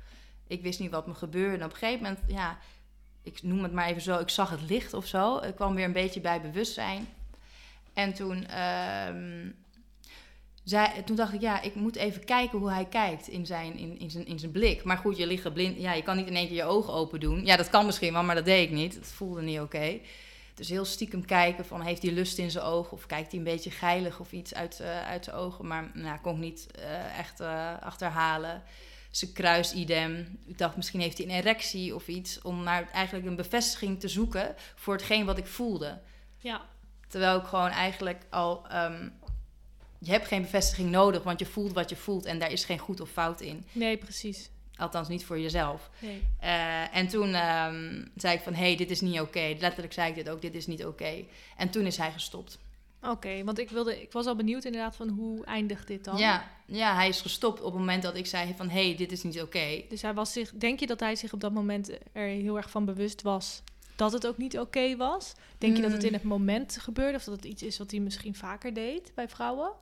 Ik 0.46 0.62
wist 0.62 0.80
niet 0.80 0.90
wat 0.90 1.06
me 1.06 1.14
gebeurde. 1.14 1.56
En 1.58 1.64
op 1.64 1.70
een 1.70 1.76
gegeven 1.76 2.02
moment, 2.02 2.20
ja, 2.26 2.58
ik 3.26 3.42
noem 3.42 3.62
het 3.62 3.72
maar 3.72 3.86
even 3.86 4.02
zo, 4.02 4.18
ik 4.18 4.28
zag 4.28 4.50
het 4.50 4.60
licht 4.68 4.94
of 4.94 5.06
zo. 5.06 5.36
Ik 5.36 5.54
kwam 5.54 5.74
weer 5.74 5.84
een 5.84 5.92
beetje 5.92 6.20
bij 6.20 6.40
bewustzijn. 6.40 7.08
En 7.92 8.12
toen, 8.12 8.46
ehm, 8.46 9.50
toen 11.04 11.16
dacht 11.16 11.32
ik, 11.32 11.40
ja, 11.40 11.62
ik 11.62 11.74
moet 11.74 11.96
even 11.96 12.24
kijken 12.24 12.58
hoe 12.58 12.70
hij 12.70 12.84
kijkt 12.84 13.28
in 13.28 13.46
zijn, 13.46 13.76
in, 13.76 13.98
in, 13.98 14.10
zijn, 14.10 14.26
in 14.26 14.38
zijn 14.38 14.52
blik. 14.52 14.84
Maar 14.84 14.96
goed, 14.96 15.16
je 15.16 15.26
ligt 15.26 15.42
geblind. 15.42 15.80
Ja, 15.80 15.92
je 15.92 16.02
kan 16.02 16.16
niet 16.16 16.26
in 16.26 16.36
één 16.36 16.46
keer 16.46 16.56
je 16.56 16.64
ogen 16.64 16.92
open 16.92 17.20
doen. 17.20 17.44
Ja, 17.44 17.56
dat 17.56 17.70
kan 17.70 17.86
misschien 17.86 18.12
wel, 18.12 18.22
maar 18.22 18.34
dat 18.34 18.44
deed 18.44 18.68
ik 18.68 18.74
niet. 18.74 18.94
Het 18.94 19.06
voelde 19.06 19.42
niet 19.42 19.60
oké. 19.60 19.98
Dus 20.54 20.68
heel 20.68 20.84
stiekem 20.84 21.24
kijken 21.24 21.64
van 21.64 21.80
heeft 21.80 22.02
hij 22.02 22.12
lust 22.12 22.38
in 22.38 22.50
zijn 22.50 22.64
ogen 22.64 22.92
of 22.92 23.06
kijkt 23.06 23.30
hij 23.30 23.38
een 23.38 23.44
beetje 23.44 23.70
geilig 23.70 24.20
of 24.20 24.32
iets 24.32 24.54
uit, 24.54 24.78
uh, 24.80 25.06
uit 25.06 25.24
zijn 25.24 25.36
ogen. 25.36 25.66
Maar 25.66 25.90
nou, 25.94 26.18
kon 26.18 26.34
ik 26.34 26.40
niet 26.40 26.66
uh, 26.78 27.18
echt 27.18 27.40
uh, 27.40 27.74
achterhalen. 29.22 29.64
Zijn 29.64 29.82
kruisidem. 29.82 30.38
Ik 30.46 30.58
dacht 30.58 30.76
misschien 30.76 31.00
heeft 31.00 31.18
hij 31.18 31.26
een 31.26 31.32
erectie 31.32 31.94
of 31.94 32.08
iets. 32.08 32.42
Om 32.42 32.62
maar 32.62 32.90
eigenlijk 32.90 33.26
een 33.26 33.36
bevestiging 33.36 34.00
te 34.00 34.08
zoeken 34.08 34.54
voor 34.74 34.94
hetgeen 34.94 35.24
wat 35.24 35.38
ik 35.38 35.46
voelde. 35.46 36.00
Ja. 36.38 36.62
Terwijl 37.08 37.38
ik 37.38 37.46
gewoon 37.46 37.70
eigenlijk 37.70 38.22
al... 38.30 38.66
Um, 38.72 39.12
je 39.98 40.12
hebt 40.12 40.26
geen 40.26 40.42
bevestiging 40.42 40.90
nodig, 40.90 41.22
want 41.22 41.38
je 41.38 41.46
voelt 41.46 41.72
wat 41.72 41.90
je 41.90 41.96
voelt 41.96 42.24
en 42.24 42.38
daar 42.38 42.52
is 42.52 42.64
geen 42.64 42.78
goed 42.78 43.00
of 43.00 43.10
fout 43.10 43.40
in. 43.40 43.64
Nee, 43.72 43.96
precies. 43.96 44.50
Althans, 44.76 45.08
niet 45.08 45.24
voor 45.24 45.40
jezelf. 45.40 45.90
Nee. 45.98 46.22
Uh, 46.42 46.96
en 46.96 47.08
toen 47.08 47.34
um, 47.34 48.10
zei 48.16 48.36
ik 48.36 48.42
van, 48.42 48.54
hé, 48.54 48.64
hey, 48.64 48.76
dit 48.76 48.90
is 48.90 49.00
niet 49.00 49.20
oké. 49.20 49.22
Okay. 49.22 49.56
Letterlijk 49.60 49.92
zei 49.92 50.08
ik 50.08 50.14
dit 50.14 50.28
ook, 50.28 50.40
dit 50.40 50.54
is 50.54 50.66
niet 50.66 50.84
oké. 50.84 50.88
Okay. 50.88 51.28
En 51.56 51.70
toen 51.70 51.86
is 51.86 51.96
hij 51.96 52.12
gestopt. 52.12 52.58
Oké, 53.02 53.10
okay, 53.10 53.44
want 53.44 53.58
ik, 53.58 53.70
wilde, 53.70 54.02
ik 54.02 54.12
was 54.12 54.26
al 54.26 54.36
benieuwd 54.36 54.64
inderdaad 54.64 54.96
van 54.96 55.08
hoe 55.08 55.44
eindigt 55.44 55.86
dit 55.86 56.04
dan? 56.04 56.16
Ja, 56.16 56.50
ja 56.66 56.94
hij 56.94 57.08
is 57.08 57.20
gestopt 57.20 57.58
op 57.60 57.70
het 57.70 57.80
moment 57.80 58.02
dat 58.02 58.16
ik 58.16 58.26
zei 58.26 58.54
van, 58.56 58.68
hé, 58.68 58.86
hey, 58.86 58.96
dit 58.96 59.12
is 59.12 59.22
niet 59.22 59.42
oké. 59.42 59.82
Dus 59.88 60.02
hij 60.02 60.14
was 60.14 60.32
zich, 60.32 60.52
denk 60.54 60.80
je 60.80 60.86
dat 60.86 61.00
hij 61.00 61.16
zich 61.16 61.32
op 61.32 61.40
dat 61.40 61.52
moment 61.52 61.90
er 62.12 62.26
heel 62.26 62.56
erg 62.56 62.70
van 62.70 62.84
bewust 62.84 63.22
was 63.22 63.62
dat 63.96 64.12
het 64.12 64.26
ook 64.26 64.36
niet 64.36 64.58
oké 64.58 64.96
was? 64.96 65.32
Denk 65.58 65.72
mm. 65.72 65.78
je 65.78 65.84
dat 65.84 65.96
het 65.96 66.04
in 66.04 66.12
het 66.12 66.22
moment 66.22 66.78
gebeurde 66.80 67.16
of 67.16 67.24
dat 67.24 67.36
het 67.36 67.44
iets 67.44 67.62
is 67.62 67.78
wat 67.78 67.90
hij 67.90 68.00
misschien 68.00 68.34
vaker 68.34 68.74
deed 68.74 69.12
bij 69.14 69.28
vrouwen? 69.28 69.72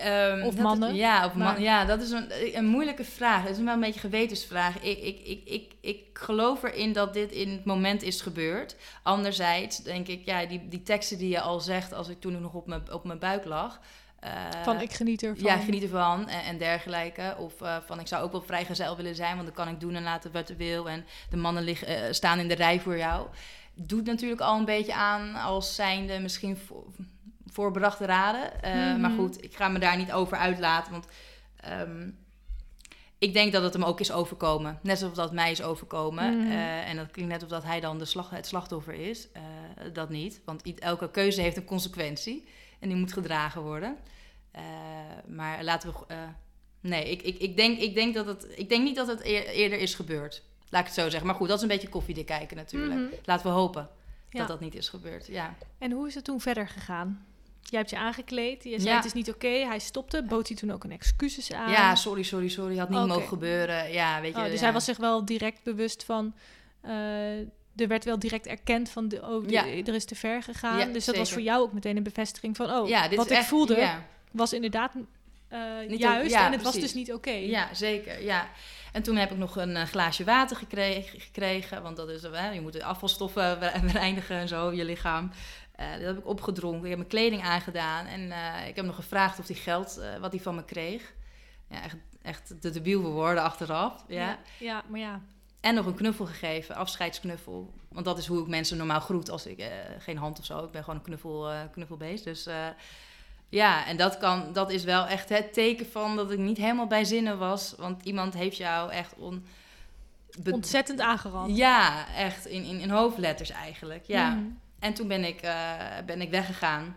Um, 0.00 0.42
of 0.42 0.56
mannen? 0.56 0.90
Is, 0.90 0.96
ja, 0.96 1.26
of 1.26 1.34
man, 1.34 1.60
ja, 1.60 1.84
dat 1.84 2.00
is 2.00 2.10
een, 2.10 2.56
een 2.56 2.66
moeilijke 2.66 3.04
vraag. 3.04 3.42
Dat 3.42 3.56
is 3.56 3.62
wel 3.62 3.74
een 3.74 3.80
beetje 3.80 3.94
een 3.94 4.10
gewetensvraag. 4.10 4.80
Ik, 4.80 4.98
ik, 4.98 5.18
ik, 5.26 5.42
ik, 5.44 5.72
ik 5.80 5.98
geloof 6.12 6.62
erin 6.62 6.92
dat 6.92 7.14
dit 7.14 7.32
in 7.32 7.50
het 7.50 7.64
moment 7.64 8.02
is 8.02 8.20
gebeurd. 8.20 8.76
Anderzijds 9.02 9.82
denk 9.82 10.06
ik, 10.06 10.24
ja, 10.24 10.46
die, 10.46 10.68
die 10.68 10.82
teksten 10.82 11.18
die 11.18 11.28
je 11.28 11.40
al 11.40 11.60
zegt... 11.60 11.92
als 11.92 12.08
ik 12.08 12.20
toen 12.20 12.40
nog 12.40 12.52
op 12.52 12.66
mijn, 12.66 12.92
op 12.92 13.04
mijn 13.04 13.18
buik 13.18 13.44
lag... 13.44 13.80
Uh, 14.24 14.30
van 14.62 14.80
ik 14.80 14.92
geniet 14.92 15.22
ervan. 15.22 15.44
Ja, 15.44 15.56
geniet 15.56 15.82
ervan 15.82 16.28
en, 16.28 16.42
en 16.42 16.58
dergelijke. 16.58 17.34
Of 17.38 17.60
uh, 17.62 17.76
van 17.86 18.00
ik 18.00 18.06
zou 18.06 18.24
ook 18.24 18.32
wel 18.32 18.42
vrijgezel 18.42 18.96
willen 18.96 19.14
zijn... 19.14 19.34
want 19.34 19.46
dan 19.46 19.64
kan 19.64 19.74
ik 19.74 19.80
doen 19.80 19.94
en 19.94 20.02
laten 20.02 20.32
wat 20.32 20.50
ik 20.50 20.56
wil... 20.56 20.88
en 20.88 21.04
de 21.30 21.36
mannen 21.36 21.62
liggen, 21.62 21.90
uh, 21.90 22.12
staan 22.12 22.38
in 22.38 22.48
de 22.48 22.54
rij 22.54 22.80
voor 22.80 22.96
jou. 22.96 23.26
Doet 23.74 24.06
natuurlijk 24.06 24.40
al 24.40 24.58
een 24.58 24.64
beetje 24.64 24.94
aan 24.94 25.34
als 25.34 25.74
zijnde 25.74 26.18
misschien... 26.18 26.56
Voor, 26.56 26.84
voorbedachte 27.54 28.04
raden. 28.04 28.52
Uh, 28.64 28.74
mm-hmm. 28.74 29.00
Maar 29.00 29.10
goed, 29.10 29.44
ik 29.44 29.56
ga 29.56 29.68
me 29.68 29.78
daar 29.78 29.96
niet 29.96 30.12
over 30.12 30.36
uitlaten. 30.36 30.92
Want 30.92 31.06
um, 31.70 32.18
ik 33.18 33.32
denk 33.32 33.52
dat 33.52 33.62
het 33.62 33.72
hem 33.72 33.84
ook 33.84 34.00
is 34.00 34.12
overkomen. 34.12 34.78
Net 34.82 34.98
zoals 34.98 35.14
dat 35.14 35.32
mij 35.32 35.50
is 35.50 35.62
overkomen. 35.62 36.34
Mm-hmm. 36.34 36.50
Uh, 36.50 36.88
en 36.88 36.96
dat 36.96 37.10
klinkt 37.10 37.32
net 37.32 37.42
of 37.42 37.48
dat 37.48 37.64
hij 37.64 37.80
dan 37.80 37.98
de 37.98 38.04
slag, 38.04 38.30
het 38.30 38.46
slachtoffer 38.46 38.94
is. 38.94 39.28
Uh, 39.36 39.42
dat 39.92 40.08
niet. 40.08 40.40
Want 40.44 40.78
elke 40.78 41.10
keuze 41.10 41.40
heeft 41.40 41.56
een 41.56 41.64
consequentie. 41.64 42.48
En 42.80 42.88
die 42.88 42.98
moet 42.98 43.12
gedragen 43.12 43.62
worden. 43.62 43.96
maar 45.26 45.64
laten 45.64 45.92
we. 45.92 46.14
nee, 46.80 47.10
ik, 47.10 47.22
ik, 47.22 47.38
ik, 47.38 47.56
denk, 47.56 47.78
ik, 47.78 47.94
denk 47.94 48.14
dat 48.14 48.26
het, 48.26 48.46
ik 48.56 48.68
denk 48.68 48.84
niet 48.84 48.96
dat 48.96 49.06
het 49.06 49.24
eer, 49.24 49.46
eerder 49.46 49.78
is 49.78 49.94
gebeurd. 49.94 50.42
Laat 50.68 50.80
ik 50.80 50.86
het 50.86 50.96
zo 50.96 51.08
zeggen. 51.08 51.26
Maar 51.26 51.36
goed, 51.36 51.48
dat 51.48 51.56
is 51.56 51.62
een 51.62 51.68
beetje 51.68 51.88
koffiedik 51.88 52.26
kijken 52.26 52.56
natuurlijk. 52.56 52.92
Mm-hmm. 52.92 53.18
Laten 53.24 53.46
we 53.46 53.52
hopen 53.52 53.88
Ja. 54.30 54.38
dat 54.38 54.48
dat 54.48 54.60
niet 54.60 54.74
is 54.74 54.88
gebeurd. 54.88 55.26
Ja. 55.26 55.56
En 55.78 55.90
hoe 55.92 56.06
is 56.08 56.14
het 56.14 56.24
toen 56.24 56.40
verder 56.40 56.68
gegaan? 56.68 57.26
Jij 57.70 57.78
hebt 57.78 57.90
je 57.90 57.98
aangekleed. 57.98 58.64
Je 58.64 58.70
zei 58.70 58.84
Ja. 58.90 58.96
het 58.96 59.04
is 59.04 59.12
niet 59.12 59.30
oké. 59.30 59.48
Hij 59.48 59.78
stopte. 59.78 60.22
Bood 60.22 60.48
hij 60.48 60.56
toen 60.56 60.70
ook 60.72 60.84
een 60.84 60.92
excuses 60.92 61.52
aan? 61.52 61.70
Ja, 61.70 61.94
sorry, 61.94 62.22
sorry, 62.22 62.48
sorry. 62.48 62.76
Had 62.78 62.88
niet 62.90 63.06
mogen 63.06 63.28
gebeuren. 63.28 63.92
Ja, 63.92 64.20
weet 64.20 64.34
je. 64.34 64.38
Oh, 64.40 64.44
dus 64.44 64.58
ja. 64.58 64.64
hij 64.64 64.72
was 64.72 64.84
zich 64.84 64.96
wel 64.96 65.24
direct 65.24 65.62
bewust 65.62 66.04
van. 66.04 66.34
eh, 66.80 67.38
er 67.76 67.88
werd 67.88 68.04
wel 68.04 68.18
direct 68.18 68.46
erkend 68.46 68.90
van. 68.90 69.08
De, 69.08 69.22
oh, 69.22 69.44
de- 69.46 69.52
Ja. 69.52 69.66
er 69.66 69.94
is 69.94 70.04
te 70.04 70.14
ver 70.14 70.42
gegaan. 70.42 70.92
Dus 70.92 71.04
dat 71.04 71.16
was 71.16 71.32
voor 71.32 71.42
jou 71.42 71.62
ook 71.62 71.72
meteen 71.72 71.96
een 71.96 72.02
bevestiging 72.02 72.56
van. 72.56 72.70
Oh, 72.70 72.88
ja, 72.88 73.08
dit 73.08 73.18
wat 73.18 73.30
ik 73.30 73.36
echt- 73.36 73.46
voelde 73.48 73.88
was 74.30 74.52
inderdaad 74.52 74.92
Niet 75.88 75.98
juist. 75.98 76.34
en 76.34 76.52
het 76.52 76.62
was 76.62 76.74
dus 76.74 76.94
niet 76.94 77.12
oké. 77.12 77.30
ja, 77.30 77.74
zeker. 77.74 78.22
Ja. 78.22 78.48
En 78.92 79.02
toen 79.02 79.16
heb 79.16 79.30
ik 79.30 79.36
nog 79.36 79.56
een 79.56 79.76
eh, 79.76 79.82
glaasje 79.84 80.24
water 80.24 80.56
gekregen, 80.56 81.20
gekregen 81.20 81.82
want 81.82 81.96
dat 81.96 82.08
is, 82.08 82.22
eh, 82.22 82.54
je 82.54 82.60
moet 82.60 82.72
de 82.72 82.84
afvalstoffen 82.84 83.58
bereinigen 83.92 84.36
en 84.36 84.48
zo, 84.48 84.72
je 84.72 84.84
lichaam. 84.84 85.30
Eh, 85.74 85.92
dat 85.92 86.00
heb 86.00 86.18
ik 86.18 86.26
opgedronken. 86.26 86.82
Ik 86.82 86.88
heb 86.88 86.96
mijn 86.98 87.08
kleding 87.08 87.42
aangedaan 87.42 88.06
en 88.06 88.32
eh, 88.32 88.68
ik 88.68 88.76
heb 88.76 88.84
nog 88.84 88.94
gevraagd 88.94 89.38
of 89.38 89.46
hij 89.46 89.56
geld, 89.56 89.96
eh, 89.98 90.16
wat 90.16 90.32
hij 90.32 90.40
van 90.40 90.54
me 90.54 90.64
kreeg. 90.64 91.12
Ja, 91.70 91.82
echt, 91.82 91.96
echt 92.22 92.62
de 92.62 92.70
debiel 92.70 93.02
woorden 93.02 93.42
achteraf. 93.42 94.04
Ja. 94.08 94.20
ja. 94.28 94.38
ja, 94.58 94.82
maar 94.88 95.00
ja. 95.00 95.20
En 95.60 95.74
nog 95.74 95.86
een 95.86 95.94
knuffel 95.94 96.26
gegeven, 96.26 96.74
afscheidsknuffel. 96.74 97.72
Want 97.88 98.04
dat 98.04 98.18
is 98.18 98.26
hoe 98.26 98.40
ik 98.40 98.46
mensen 98.46 98.76
normaal 98.76 99.00
groet 99.00 99.30
als 99.30 99.46
ik... 99.46 99.64
geen 99.98 100.16
hand 100.18 100.38
of 100.38 100.44
zo, 100.44 100.64
ik 100.64 100.70
ben 100.70 100.84
gewoon 100.84 100.98
een 100.98 101.04
knuffel, 101.04 101.50
knuffelbeest. 101.72 102.24
Dus 102.24 102.48
ja, 103.48 103.86
en 103.86 103.96
dat, 103.96 104.18
kan, 104.18 104.52
dat 104.52 104.70
is 104.70 104.84
wel 104.84 105.06
echt 105.06 105.28
het 105.28 105.52
teken 105.52 105.86
van 105.90 106.16
dat 106.16 106.30
ik 106.30 106.38
niet 106.38 106.56
helemaal 106.56 106.86
bij 106.86 107.04
zinnen 107.04 107.38
was. 107.38 107.74
Want 107.78 108.04
iemand 108.04 108.34
heeft 108.34 108.56
jou 108.56 108.90
echt 108.90 109.14
on... 109.16 109.46
be- 110.42 110.52
Ontzettend 110.52 111.00
aangerand. 111.00 111.56
Ja, 111.56 112.08
echt 112.14 112.46
in, 112.46 112.64
in, 112.64 112.80
in 112.80 112.90
hoofdletters 112.90 113.50
eigenlijk, 113.50 114.04
ja. 114.06 114.30
Mhm. 114.30 114.44
En 114.84 114.94
toen 114.94 115.08
ben 115.08 115.24
ik, 115.24 115.40
eh, 115.40 115.74
ben 116.06 116.20
ik 116.20 116.30
weggegaan. 116.30 116.96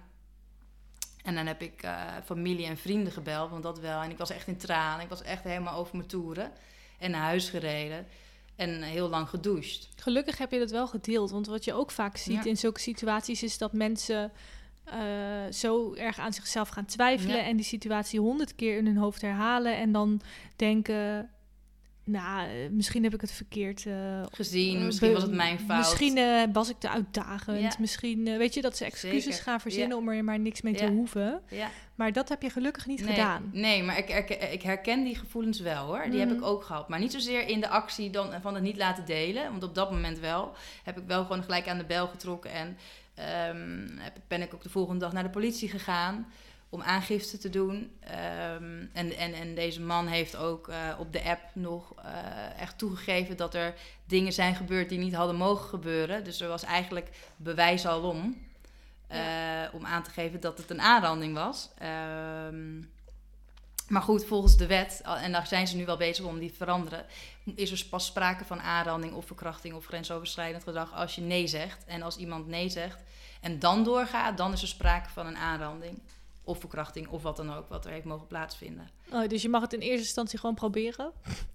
En 1.24 1.36
dan 1.36 1.46
heb 1.46 1.62
ik 1.62 1.82
eh, 1.84 2.02
familie 2.26 2.66
en 2.66 2.78
vrienden 2.78 3.14
gebeld, 3.14 3.50
want 3.50 3.64
dat 3.64 3.80
wel. 3.80 4.02
En 4.02 4.10
ik 4.10 4.18
was 4.18 4.30
echt 4.30 4.48
in 4.48 4.58
tranen. 4.58 5.04
Ik 5.04 5.10
was 5.10 5.22
echt 5.22 5.44
helemaal 5.44 5.78
over 5.78 5.96
mijn 5.96 6.08
toeren. 6.08 6.52
En 7.00 7.12
naar 7.12 7.22
huis 7.22 7.50
gereden. 7.50 8.08
En 8.56 8.82
heel 8.82 9.10
lang 9.10 9.30
gedoucht. 9.30 9.90
Gelukkig 9.96 10.38
heb 10.38 10.52
je 10.52 10.60
dat 10.60 10.72
wel 10.72 10.88
gedeeld. 10.88 11.32
Want 11.32 11.48
wat 11.48 11.64
je 11.64 11.74
ook 11.74 11.92
vaak 11.92 12.18
ziet 12.18 12.44
Ja. 12.44 12.50
in 12.50 12.58
zulke 12.58 12.80
situaties 12.80 13.44
is 13.44 13.58
dat 13.58 13.74
mensen 13.74 14.32
eh, 14.84 15.00
zo 15.52 15.94
erg 15.94 16.20
aan 16.20 16.34
zichzelf 16.34 16.70
gaan 16.70 16.86
twijfelen 16.86 17.38
Ja. 17.38 17.44
en 17.44 17.56
die 17.56 17.66
situatie 17.66 18.20
honderd 18.20 18.56
keer 18.56 18.78
in 18.78 18.86
hun 18.86 18.98
hoofd 18.98 19.22
herhalen 19.22 19.78
en 19.78 19.92
dan 19.92 20.22
denken, 20.56 21.30
nou, 22.08 22.48
eh, 22.50 22.70
misschien 22.72 23.04
heb 23.04 23.14
ik 23.14 23.22
het 23.22 23.32
verkeerd 23.32 23.86
eh, 23.86 24.24
Gezien, 24.32 24.78
eh, 24.78 24.86
misschien 24.86 25.14
was 25.14 25.22
het 25.22 25.32
mijn 25.32 25.60
fout. 25.60 25.78
Misschien 25.78 26.18
eh, 26.18 26.44
was 26.54 26.70
ik 26.70 26.76
te 26.80 26.90
uitdagend. 26.90 27.62
Ja. 27.62 27.72
Misschien, 27.80 28.24
weet 28.38 28.54
je, 28.54 28.62
dat 28.62 28.78
ze 28.78 28.86
excuses 28.86 29.24
Zeker. 29.24 29.42
gaan 29.42 29.60
verzinnen 29.60 29.90
Ja. 29.90 30.04
om 30.04 30.10
er 30.10 30.24
maar 30.24 30.40
niks 30.40 30.62
mee 30.62 30.74
te 30.74 30.84
Ja. 30.84 30.92
hoeven. 30.92 31.42
Ja. 31.50 31.70
Maar 31.96 32.12
dat 32.14 32.30
heb 32.30 32.42
je 32.42 32.50
gelukkig 32.50 32.86
niet 32.86 33.00
nee, 33.02 33.10
gedaan. 33.10 33.50
Nee, 33.54 33.84
maar 33.84 33.98
ik, 33.98 34.08
herken- 34.10 34.54
ik 34.54 34.62
herken 34.62 35.04
die 35.04 35.16
gevoelens 35.16 35.60
wel 35.60 35.86
hoor. 35.86 36.02
Die 36.04 36.10
Mhm. 36.20 36.28
heb 36.28 36.38
ik 36.38 36.44
ook 36.44 36.64
gehad. 36.64 36.90
Maar 36.90 37.00
niet 37.00 37.12
zozeer 37.12 37.48
in 37.48 37.60
de 37.60 37.70
actie 37.70 38.10
dan, 38.10 38.30
van 38.42 38.54
het 38.54 38.64
niet 38.64 38.78
laten 38.78 39.06
delen. 39.06 39.50
Want 39.52 39.64
op 39.64 39.76
dat 39.76 39.92
moment 39.92 40.20
wel. 40.20 40.54
Heb 40.84 40.98
ik 40.98 41.04
wel 41.08 41.22
gewoon 41.26 41.44
gelijk 41.44 41.68
aan 41.68 41.78
de 41.78 41.86
bel 41.86 42.08
getrokken. 42.08 42.52
En 42.52 42.78
ehm, 43.16 43.88
ben 44.28 44.42
ik 44.42 44.54
ook 44.54 44.64
de 44.64 44.70
volgende 44.70 45.00
dag 45.00 45.14
naar 45.14 45.24
de 45.24 45.30
politie 45.30 45.70
gegaan. 45.70 46.28
Om 46.70 46.82
aangifte 46.82 47.38
te 47.38 47.50
doen. 47.50 47.92
Ehm, 48.00 48.86
en, 48.94 49.18
en, 49.18 49.34
en 49.34 49.56
deze 49.56 49.82
man 49.82 50.08
heeft 50.08 50.36
ook 50.36 50.68
eh, 50.68 50.78
op 51.00 51.14
de 51.14 51.24
app 51.24 51.42
nog 51.54 51.94
eh, 51.96 52.62
echt 52.62 52.78
toegegeven 52.78 53.38
dat 53.38 53.54
er 53.54 53.74
dingen 54.06 54.34
zijn 54.34 54.56
gebeurd 54.56 54.90
die 54.90 55.00
niet 55.00 55.14
hadden 55.16 55.36
mogen 55.36 55.70
gebeuren. 55.70 56.24
Dus 56.24 56.42
er 56.42 56.48
was 56.48 56.64
eigenlijk 56.64 57.10
bewijs 57.36 57.86
alom. 57.88 58.46
eh, 59.08 59.20
om 59.74 59.86
aan 59.86 60.04
te 60.04 60.10
geven 60.10 60.40
dat 60.40 60.58
het 60.58 60.70
een 60.70 60.82
aanranding 60.82 61.34
was. 61.34 61.70
Ehm, 61.78 62.80
maar 63.88 64.02
goed, 64.02 64.26
volgens 64.26 64.58
de 64.58 64.68
wet, 64.68 65.02
en 65.04 65.32
daar 65.32 65.48
zijn 65.48 65.68
ze 65.68 65.76
nu 65.76 65.86
wel 65.86 65.98
bezig 65.98 66.26
om 66.26 66.40
die 66.40 66.50
te 66.52 66.58
veranderen, 66.58 67.06
is 67.56 67.72
er 67.72 67.86
pas 67.90 68.06
sprake 68.06 68.46
van 68.46 68.62
aanranding 68.62 69.14
of 69.14 69.26
verkrachting 69.26 69.76
of 69.76 69.86
grensoverschrijdend 69.86 70.64
gedrag 70.64 70.94
als 70.94 71.16
je 71.16 71.22
nee 71.22 71.48
zegt. 71.48 71.86
En 71.86 72.02
als 72.02 72.18
iemand 72.18 72.48
nee 72.48 72.70
zegt 72.70 73.00
en 73.42 73.60
dan 73.60 73.84
doorgaat, 73.84 74.38
dan 74.38 74.54
is 74.54 74.62
er 74.62 74.68
sprake 74.68 75.10
van 75.10 75.28
een 75.28 75.38
aanranding 75.38 76.02
of 76.48 76.60
verkrachting 76.60 77.08
of 77.08 77.22
wat 77.24 77.38
dan 77.38 77.54
ook, 77.54 77.70
wat 77.70 77.86
er 77.86 77.92
heeft 77.92 78.06
mogen 78.06 78.28
plaatsvinden. 78.28 78.90
Oh, 79.12 79.28
dus 79.28 79.42
je 79.42 79.50
mag 79.50 79.62
het 79.62 79.74
in 79.74 79.80
eerste 79.80 80.00
instantie 80.06 80.40
gewoon 80.40 80.56
proberen. 80.56 81.12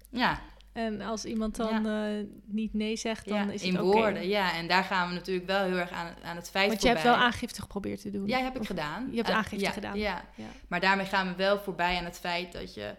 Ja, 0.09 0.41
En 0.73 1.01
als 1.01 1.25
iemand 1.25 1.55
dan 1.55 1.85
eh, 1.87 2.25
niet 2.45 2.73
nee 2.73 2.95
zegt, 2.95 3.27
dan 3.27 3.37
ja 3.45 3.51
is 3.51 3.61
in 3.63 3.75
het 3.75 3.83
oké. 3.83 3.91
woorden. 3.97 4.27
Ja, 4.27 4.55
en 4.55 4.67
daar 4.67 4.83
gaan 4.83 5.07
we 5.07 5.13
natuurlijk 5.13 5.47
wel 5.47 5.63
heel 5.63 5.77
erg 5.77 5.91
aan, 5.91 6.13
aan 6.23 6.35
het 6.35 6.49
feit 6.49 6.67
Want 6.67 6.81
je 6.81 6.87
hebt 6.87 7.03
wel 7.03 7.13
aangifte 7.15 7.61
geprobeerd 7.61 8.01
te 8.01 8.11
doen. 8.11 8.27
Ja, 8.27 8.37
heb 8.39 8.55
ik 8.55 8.61
Of- 8.61 8.67
gedaan. 8.67 9.07
je 9.11 9.15
hebt 9.17 9.29
aangifte 9.29 9.65
ja, 9.65 9.71
gedaan. 9.71 9.97
Ja, 9.97 10.25
Ja. 10.35 10.45
Maar 10.67 10.79
daarmee 10.79 11.05
gaan 11.05 11.27
we 11.27 11.35
wel 11.35 11.59
voorbij 11.59 11.97
aan 11.97 12.05
het 12.05 12.19
feit 12.19 12.51
dat 12.51 12.73
je 12.73 12.95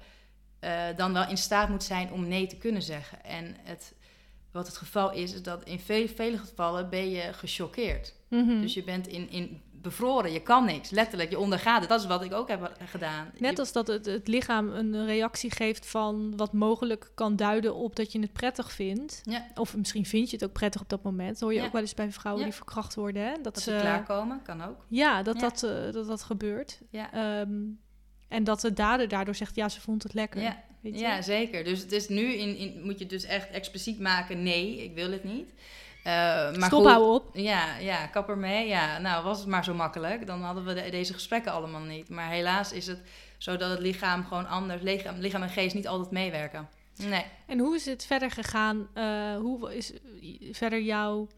eh, 0.58 0.82
dan 0.96 1.12
wel 1.12 1.28
in 1.28 1.36
staat 1.36 1.68
moet 1.68 1.82
zijn 1.84 2.12
om 2.12 2.28
nee 2.28 2.46
te 2.46 2.56
kunnen 2.56 2.82
zeggen. 2.82 3.24
En 3.24 3.56
het, 3.62 3.94
wat 4.52 4.66
het 4.66 4.76
geval 4.76 5.12
is, 5.12 5.32
is 5.34 5.42
dat 5.42 5.64
in 5.64 5.78
veel, 5.80 6.08
vele 6.08 6.38
gevallen 6.38 6.88
ben 6.90 7.10
je 7.10 7.32
gechoqueerd. 7.32 8.14
Mhm. 8.28 8.60
Dus 8.60 8.74
je 8.74 8.84
bent 8.84 9.06
in, 9.06 9.30
in 9.30 9.62
bevroren, 9.84 10.32
je 10.32 10.40
kan 10.42 10.64
niks. 10.64 10.90
Letterlijk, 10.90 11.30
je 11.30 11.38
ondergaat 11.38 11.80
het. 11.80 11.88
Dat 11.88 12.00
is 12.00 12.06
wat 12.06 12.22
ik 12.24 12.32
ook 12.32 12.48
heb 12.48 12.72
gedaan. 12.84 13.30
Net 13.38 13.58
als 13.58 13.72
dat 13.72 13.86
het, 13.86 14.06
het 14.06 14.28
lichaam 14.28 14.68
een 14.70 15.06
reactie 15.06 15.50
geeft 15.50 15.86
van 15.86 16.36
wat 16.36 16.52
mogelijk 16.52 17.10
kan 17.14 17.36
duiden 17.36 17.74
op 17.74 17.96
dat 17.96 18.12
je 18.12 18.20
het 18.20 18.32
prettig 18.32 18.72
vindt. 18.72 19.20
Ja, 19.24 19.46
Of 19.54 19.76
misschien 19.76 20.06
vind 20.06 20.30
je 20.30 20.36
het 20.36 20.44
ook 20.44 20.52
prettig 20.52 20.80
op 20.80 20.88
dat 20.88 21.02
moment. 21.02 21.30
Dat 21.30 21.40
hoor 21.40 21.52
je 21.52 21.58
Ja. 21.60 21.66
ook 21.66 21.72
wel 21.72 21.80
eens 21.80 21.94
bij 21.94 22.12
vrouwen 22.12 22.42
Ja. 22.44 22.48
die 22.48 22.58
verkracht 22.58 22.94
worden. 22.94 23.22
Hè? 23.22 23.32
Dat, 23.32 23.44
dat 23.54 23.60
ze 23.62 23.76
klaarkomen, 23.80 24.42
kan 24.42 24.62
ook. 24.64 24.84
Ja, 24.88 25.22
dat. 25.22 25.40
Dat, 25.40 25.62
eh, 25.62 25.92
dat 25.92 26.06
dat 26.06 26.22
gebeurt. 26.22 26.80
Ja. 26.90 27.12
Ehm, 27.12 27.52
en 28.28 28.44
dat 28.44 28.60
de 28.60 28.72
dader 28.72 29.08
daardoor 29.08 29.34
zegt, 29.34 29.54
ja, 29.56 29.68
ze 29.68 29.80
vond 29.80 30.02
het 30.02 30.14
lekker. 30.14 30.40
Ja, 30.42 30.62
Weet 30.80 30.94
je? 30.94 31.00
ja, 31.00 31.22
zeker. 31.22 31.64
Dus 31.64 31.80
het 31.80 31.92
is 31.92 32.08
nu 32.08 32.32
in, 32.32 32.56
in, 32.56 32.80
moet 32.84 32.98
je 32.98 33.06
dus 33.06 33.24
echt 33.24 33.50
expliciet 33.50 34.00
maken: 34.00 34.42
nee, 34.42 34.84
ik 34.84 34.94
wil 34.94 35.10
het 35.10 35.24
niet. 35.24 35.52
Uh, 36.06 36.12
maar 36.12 36.54
Stop, 36.54 36.70
goed, 36.82 36.90
hou 36.90 37.14
op. 37.14 37.30
Ja, 37.32 37.76
ja, 37.76 38.06
kap 38.06 38.28
ermee. 38.28 38.68
Ja, 38.68 38.98
nou 38.98 39.24
was 39.24 39.38
het 39.38 39.46
maar 39.48 39.64
zo 39.64 39.74
makkelijk. 39.74 40.26
Dan 40.26 40.42
hadden 40.42 40.64
we 40.64 40.74
de- 40.74 40.90
deze 40.90 41.12
gesprekken 41.12 41.52
allemaal 41.52 41.80
niet. 41.80 42.08
Maar 42.08 42.28
helaas 42.30 42.72
is 42.72 42.86
het 42.86 43.00
zo 43.38 43.56
dat 43.56 43.70
het 43.70 43.78
lichaam 43.80 44.24
gewoon 44.24 44.48
anders... 44.48 44.82
Lichaam, 44.82 45.18
lichaam 45.18 45.42
en 45.42 45.48
geest 45.48 45.74
niet 45.74 45.88
altijd 45.88 46.10
meewerken. 46.10 46.68
Nee. 46.96 47.24
En 47.46 47.58
hoe 47.58 47.74
is 47.74 47.86
het 47.86 48.06
verder 48.06 48.30
gegaan? 48.30 48.88
Eh, 48.94 49.36
hoe 49.36 49.76
is 49.76 49.92
verder 50.52 50.80
jouw... 50.80 51.28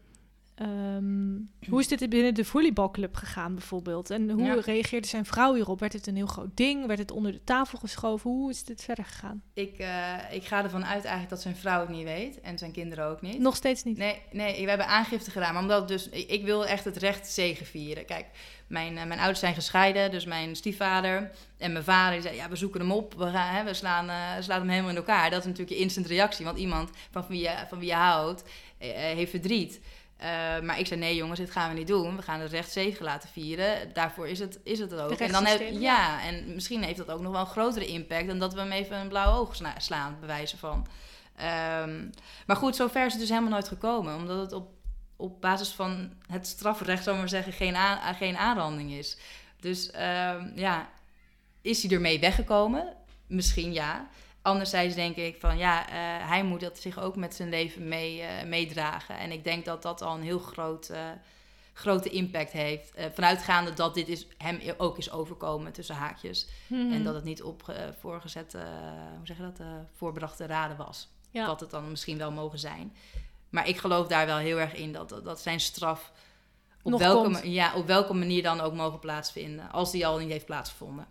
ehm, 0.57 1.35
hoe 1.69 1.79
is 1.79 1.87
dit 1.87 2.09
binnen 2.09 2.33
de 2.33 2.45
volleybalclub 2.45 3.15
gegaan 3.15 3.53
bijvoorbeeld? 3.55 4.09
En 4.09 4.29
hoe 4.29 4.43
Ja. 4.43 4.59
reageerde 4.61 5.07
zijn 5.07 5.25
vrouw 5.25 5.53
hierop? 5.53 5.79
Werd 5.79 5.93
het 5.93 6.07
een 6.07 6.15
heel 6.15 6.25
groot 6.27 6.57
ding? 6.57 6.85
Werd 6.85 6.99
het 6.99 7.11
onder 7.11 7.31
de 7.31 7.43
tafel 7.43 7.77
geschoven? 7.77 8.29
Hoe 8.29 8.49
is 8.49 8.63
dit 8.63 8.83
verder 8.83 9.05
gegaan? 9.05 9.41
Ik, 9.53 9.77
eh, 9.77 10.13
ik 10.31 10.43
ga 10.45 10.63
ervan 10.63 10.85
uit 10.85 11.01
eigenlijk 11.03 11.29
dat 11.29 11.41
zijn 11.41 11.55
vrouw 11.55 11.79
het 11.79 11.89
niet 11.89 12.03
weet. 12.03 12.41
En 12.41 12.57
zijn 12.57 12.71
kinderen 12.71 13.05
ook 13.05 13.21
niet. 13.21 13.39
Nog 13.39 13.55
steeds 13.55 13.83
niet. 13.83 13.97
Nee, 13.97 14.21
nee, 14.31 14.63
we 14.63 14.69
hebben 14.69 14.87
aangifte 14.87 15.31
gedaan. 15.31 15.53
Maar 15.53 15.61
omdat 15.61 15.87
dus, 15.87 16.09
ik, 16.09 16.29
ik 16.29 16.43
wil 16.43 16.65
echt 16.65 16.85
het 16.85 16.97
recht 16.97 17.27
zegenvieren. 17.27 18.05
Kijk, 18.05 18.25
mijn, 18.67 18.97
eh, 18.97 19.05
mijn 19.05 19.19
ouders 19.19 19.39
zijn 19.39 19.53
gescheiden. 19.53 20.11
Dus 20.11 20.25
mijn 20.25 20.55
stiefvader 20.55 21.31
en 21.57 21.71
mijn 21.71 21.83
vader 21.83 22.13
die 22.13 22.21
zei... 22.21 22.35
Ja, 22.35 22.49
we 22.49 22.55
zoeken 22.55 22.79
hem 22.79 22.91
op. 22.91 23.13
We, 23.13 23.29
gaan, 23.29 23.55
hè, 23.55 23.63
we 23.63 23.73
slaan, 23.73 24.09
eh, 24.09 24.15
slaan 24.39 24.59
hem 24.59 24.69
helemaal 24.69 24.91
in 24.91 24.95
elkaar. 24.95 25.29
Dat 25.29 25.39
is 25.39 25.45
natuurlijk 25.45 25.77
je 25.77 25.83
instant 25.83 26.05
reactie. 26.07 26.45
Want 26.45 26.57
iemand 26.57 26.89
van 27.11 27.25
wie 27.27 27.41
je, 27.41 27.53
van 27.69 27.79
wie 27.79 27.87
je 27.87 27.93
houdt, 27.93 28.43
heeft 28.77 29.31
verdriet. 29.31 29.79
Eh, 30.17 30.59
maar 30.59 30.79
ik 30.79 30.87
zei, 30.87 30.99
nee 30.99 31.15
jongens, 31.15 31.39
dit 31.39 31.51
gaan 31.51 31.69
we 31.69 31.77
niet 31.77 31.87
doen. 31.87 32.15
We 32.15 32.21
gaan 32.21 32.39
het 32.39 32.51
recht 32.51 32.71
zegen 32.71 33.05
laten 33.05 33.29
vieren. 33.29 33.93
Daarvoor 33.93 34.27
is 34.27 34.39
het, 34.39 34.59
is 34.63 34.79
het 34.79 34.93
ook. 34.93 35.11
En 35.11 35.31
dan 35.31 35.45
heb, 35.45 35.61
ja, 35.71 36.23
en 36.23 36.53
misschien 36.53 36.83
heeft 36.83 36.97
dat 36.97 37.11
ook 37.11 37.21
nog 37.21 37.31
wel 37.31 37.41
een 37.41 37.47
grotere 37.47 37.87
impact... 37.87 38.27
dan 38.27 38.39
dat 38.39 38.53
we 38.53 38.59
hem 38.59 38.71
even 38.71 38.97
een 38.97 39.07
blauw 39.07 39.33
oog 39.33 39.55
sla- 39.55 39.79
slaan, 39.79 40.17
bij 40.19 40.27
wijze 40.27 40.57
van. 40.57 40.87
Ehm, 41.35 42.09
maar 42.45 42.55
goed, 42.55 42.75
zover 42.75 43.05
is 43.05 43.11
het 43.11 43.21
dus 43.21 43.29
helemaal 43.29 43.51
nooit 43.51 43.67
gekomen. 43.67 44.15
Omdat 44.15 44.37
het 44.41 44.51
op, 44.53 44.69
op 45.15 45.41
basis 45.41 45.69
van 45.69 46.13
het 46.27 46.47
strafrecht, 46.47 47.03
zou 47.03 47.17
maar 47.17 47.29
zeggen, 47.29 47.53
geen, 47.53 47.75
aan, 47.75 48.15
geen 48.15 48.37
aanranding 48.37 48.91
is. 48.91 49.17
Dus 49.59 49.91
ehm, 49.91 50.51
ja, 50.55 50.89
is 51.61 51.83
hij 51.83 51.91
ermee 51.91 52.19
weggekomen? 52.19 52.93
Misschien 53.27 53.73
ja. 53.73 54.07
Anderzijds 54.47 54.95
denk 54.95 55.15
ik 55.15 55.35
van 55.39 55.57
ja, 55.57 55.87
eh, 55.87 56.27
hij 56.29 56.43
moet 56.43 56.59
dat 56.59 56.79
zich 56.79 56.99
ook 56.99 57.15
met 57.15 57.35
zijn 57.35 57.49
leven 57.49 57.87
mee, 57.87 58.21
eh, 58.21 58.45
meedragen. 58.45 59.17
En 59.17 59.31
ik 59.31 59.43
denk 59.43 59.65
dat 59.65 59.81
dat 59.81 60.01
al 60.01 60.15
een 60.15 60.23
heel 60.23 60.39
groot, 60.39 60.89
eh, 60.89 60.99
grote 61.73 62.09
impact 62.09 62.51
heeft. 62.51 62.93
Vanuitgaande 63.13 63.73
dat 63.73 63.93
dit 63.93 64.07
is, 64.07 64.27
hem 64.37 64.59
ook 64.77 64.97
is 64.97 65.11
overkomen 65.11 65.71
tussen 65.71 65.95
haakjes. 65.95 66.47
Mhm. 66.67 66.91
En 66.91 67.03
dat 67.03 67.15
het 67.15 67.23
niet 67.23 67.43
op 67.43 67.75
voorgezette, 67.99 68.57
hoe 69.17 69.25
zeg 69.25 69.37
je 69.37 69.43
dat, 69.43 69.61
voorbedachte 69.93 70.45
raden 70.45 70.77
was. 70.77 71.07
Ja. 71.31 71.47
Wat 71.47 71.59
het 71.59 71.69
dan 71.69 71.89
misschien 71.89 72.17
wel 72.17 72.31
mogen 72.31 72.59
zijn. 72.59 72.95
Maar 73.49 73.67
ik 73.67 73.77
geloof 73.77 74.07
daar 74.07 74.25
wel 74.25 74.37
heel 74.37 74.59
erg 74.59 74.73
in 74.73 74.93
dat, 74.93 75.09
dat, 75.09 75.23
dat 75.23 75.41
zijn 75.41 75.59
straf 75.59 76.11
op 76.81 76.91
Nog 76.91 76.99
welke, 76.99 77.23
komt. 77.23 77.41
ja, 77.43 77.73
op 77.75 77.87
welke 77.87 78.13
manier 78.13 78.43
dan 78.43 78.61
ook 78.61 78.73
mogen 78.73 78.99
plaatsvinden. 78.99 79.71
Als 79.71 79.91
die 79.91 80.07
al 80.07 80.17
niet 80.17 80.31
heeft 80.31 80.45
plaatsgevonden. 80.45 81.07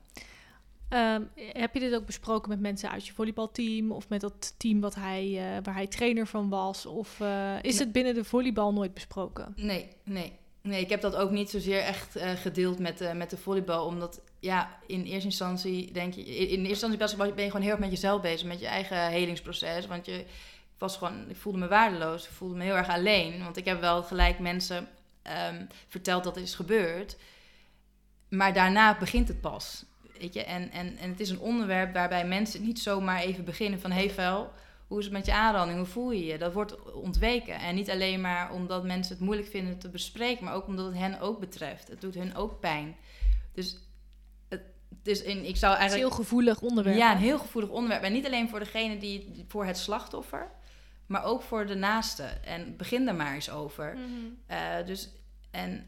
Ehm, 0.89 1.23
heb 1.35 1.75
je 1.75 1.81
dit 1.81 1.95
ook 1.95 2.07
besproken 2.07 2.49
met 2.49 2.61
mensen 2.61 2.91
uit 2.91 3.07
je 3.07 3.13
volleybalteam 3.13 3.93
of 3.93 4.09
met 4.09 4.21
dat 4.21 4.55
team 4.57 4.81
wat 4.81 4.95
hij, 4.95 5.25
eh, 5.25 5.63
waar 5.63 5.75
hij 5.75 5.87
trainer 5.87 6.27
van 6.27 6.49
was? 6.49 6.87
Of 6.87 7.21
eh, 7.21 7.55
is 7.63 7.73
Nee. 7.73 7.83
het 7.83 7.93
binnen 7.93 8.15
de 8.15 8.25
volleybal 8.25 8.73
nooit 8.73 8.95
besproken? 8.95 9.53
Nee, 9.57 9.89
nee. 10.05 10.33
Nee, 10.61 10.81
ik 10.81 10.89
heb 10.89 11.01
dat 11.01 11.17
ook 11.17 11.31
niet 11.31 11.51
zozeer 11.51 11.81
echt 11.81 12.17
eh, 12.17 12.31
gedeeld 12.31 12.79
met, 12.79 13.15
met 13.15 13.31
de 13.31 13.37
volleybal. 13.37 13.87
Omdat, 13.87 14.21
ja, 14.41 14.79
in 14.87 15.03
eerste 15.03 15.29
instantie 15.29 15.93
denk 15.93 16.15
je... 16.15 16.25
In, 16.25 16.65
eerste 16.65 16.87
instantie 16.87 17.17
ben 17.17 17.45
je 17.45 17.51
gewoon 17.51 17.63
heel 17.63 17.71
erg 17.71 17.81
met 17.81 17.91
jezelf 17.91 18.21
bezig. 18.21 18.47
Met 18.47 18.61
je 18.61 18.67
eigen 18.67 19.09
helingsproces. 19.09 19.87
Want 19.87 20.07
je 20.07 20.25
ik 20.77 20.83
was 20.83 20.97
gewoon... 20.97 21.31
Ik 21.31 21.37
voelde 21.37 21.59
me 21.59 21.69
waardeloos. 21.69 22.25
Ik 22.25 22.31
voelde 22.31 22.55
me 22.55 22.65
heel 22.65 22.77
erg 22.77 22.89
alleen. 22.89 23.43
Want 23.43 23.57
ik 23.57 23.65
heb 23.65 23.81
wel 23.81 24.03
gelijk 24.03 24.39
mensen 24.39 24.89
ehm, 25.23 25.65
verteld 25.89 26.25
dat 26.25 26.35
het 26.35 26.45
is 26.45 26.55
gebeurd. 26.55 27.17
Maar 28.29 28.53
daarna 28.53 28.99
begint 28.99 29.29
het 29.29 29.41
pas. 29.41 29.85
Weet 30.21 30.35
je? 30.35 30.45
En, 30.45 30.71
en, 30.71 30.97
en 30.97 31.11
het 31.11 31.21
is 31.21 31.31
een 31.31 31.41
onderwerp 31.41 31.95
waarbij 31.95 32.27
mensen 32.27 32.63
niet 32.63 32.79
zomaar 32.79 33.21
even 33.21 33.45
beginnen 33.45 33.81
van... 33.81 33.91
Hey 33.91 34.11
Vel, 34.11 34.51
hoe 34.87 34.99
is 34.99 35.05
het 35.05 35.13
met 35.13 35.27
je 35.27 35.33
aanranding? 35.33 35.79
Hoe 35.79 35.87
voel 35.87 36.11
je 36.11 36.25
je? 36.25 36.39
Dat 36.39 36.53
wordt 36.53 36.93
ontweken. 36.93 37.55
En 37.55 37.75
niet 37.75 37.91
alleen 37.91 38.21
maar 38.21 38.53
omdat 38.53 38.85
mensen 38.85 39.15
het 39.15 39.25
moeilijk 39.25 39.49
vinden 39.49 39.79
te 39.79 39.89
bespreken, 39.89 40.45
maar 40.45 40.55
ook 40.55 40.67
omdat 40.67 40.87
het 40.87 40.99
hen 40.99 41.21
ook 41.21 41.41
betreft. 41.41 41.89
Het 41.89 42.01
doet 42.01 42.15
hen 42.15 42.35
ook 42.35 42.61
pijn. 42.61 42.97
Dus 43.53 43.77
is 45.07 45.23
in, 45.23 45.45
ik 45.45 45.57
zou 45.57 45.73
Het 45.73 45.81
is 45.85 45.87
een 45.87 45.91
eigenlijk. 45.91 46.01
heel 46.01 46.25
gevoelig 46.25 46.61
onderwerp. 46.61 46.97
Ja, 46.97 47.13
een 47.13 47.19
heel 47.19 47.39
gevoelig 47.39 47.71
onderwerp. 47.71 48.03
En 48.03 48.13
niet 48.13 48.27
alleen 48.27 48.49
voor 48.49 48.59
degene 48.59 48.99
die 48.99 49.45
voor 49.49 49.65
het 49.65 49.79
slachtoffer, 49.79 50.51
maar 51.07 51.25
ook 51.25 51.43
voor 51.43 51.67
de 51.67 51.75
naaste. 51.75 52.23
En 52.23 52.77
begin 52.77 53.05
daar 53.05 53.15
maar 53.15 53.35
eens 53.35 53.51
over. 53.51 53.95
Mhm. 53.95 54.07
Eh, 54.47 54.87
dus 54.87 55.11
en 55.51 55.87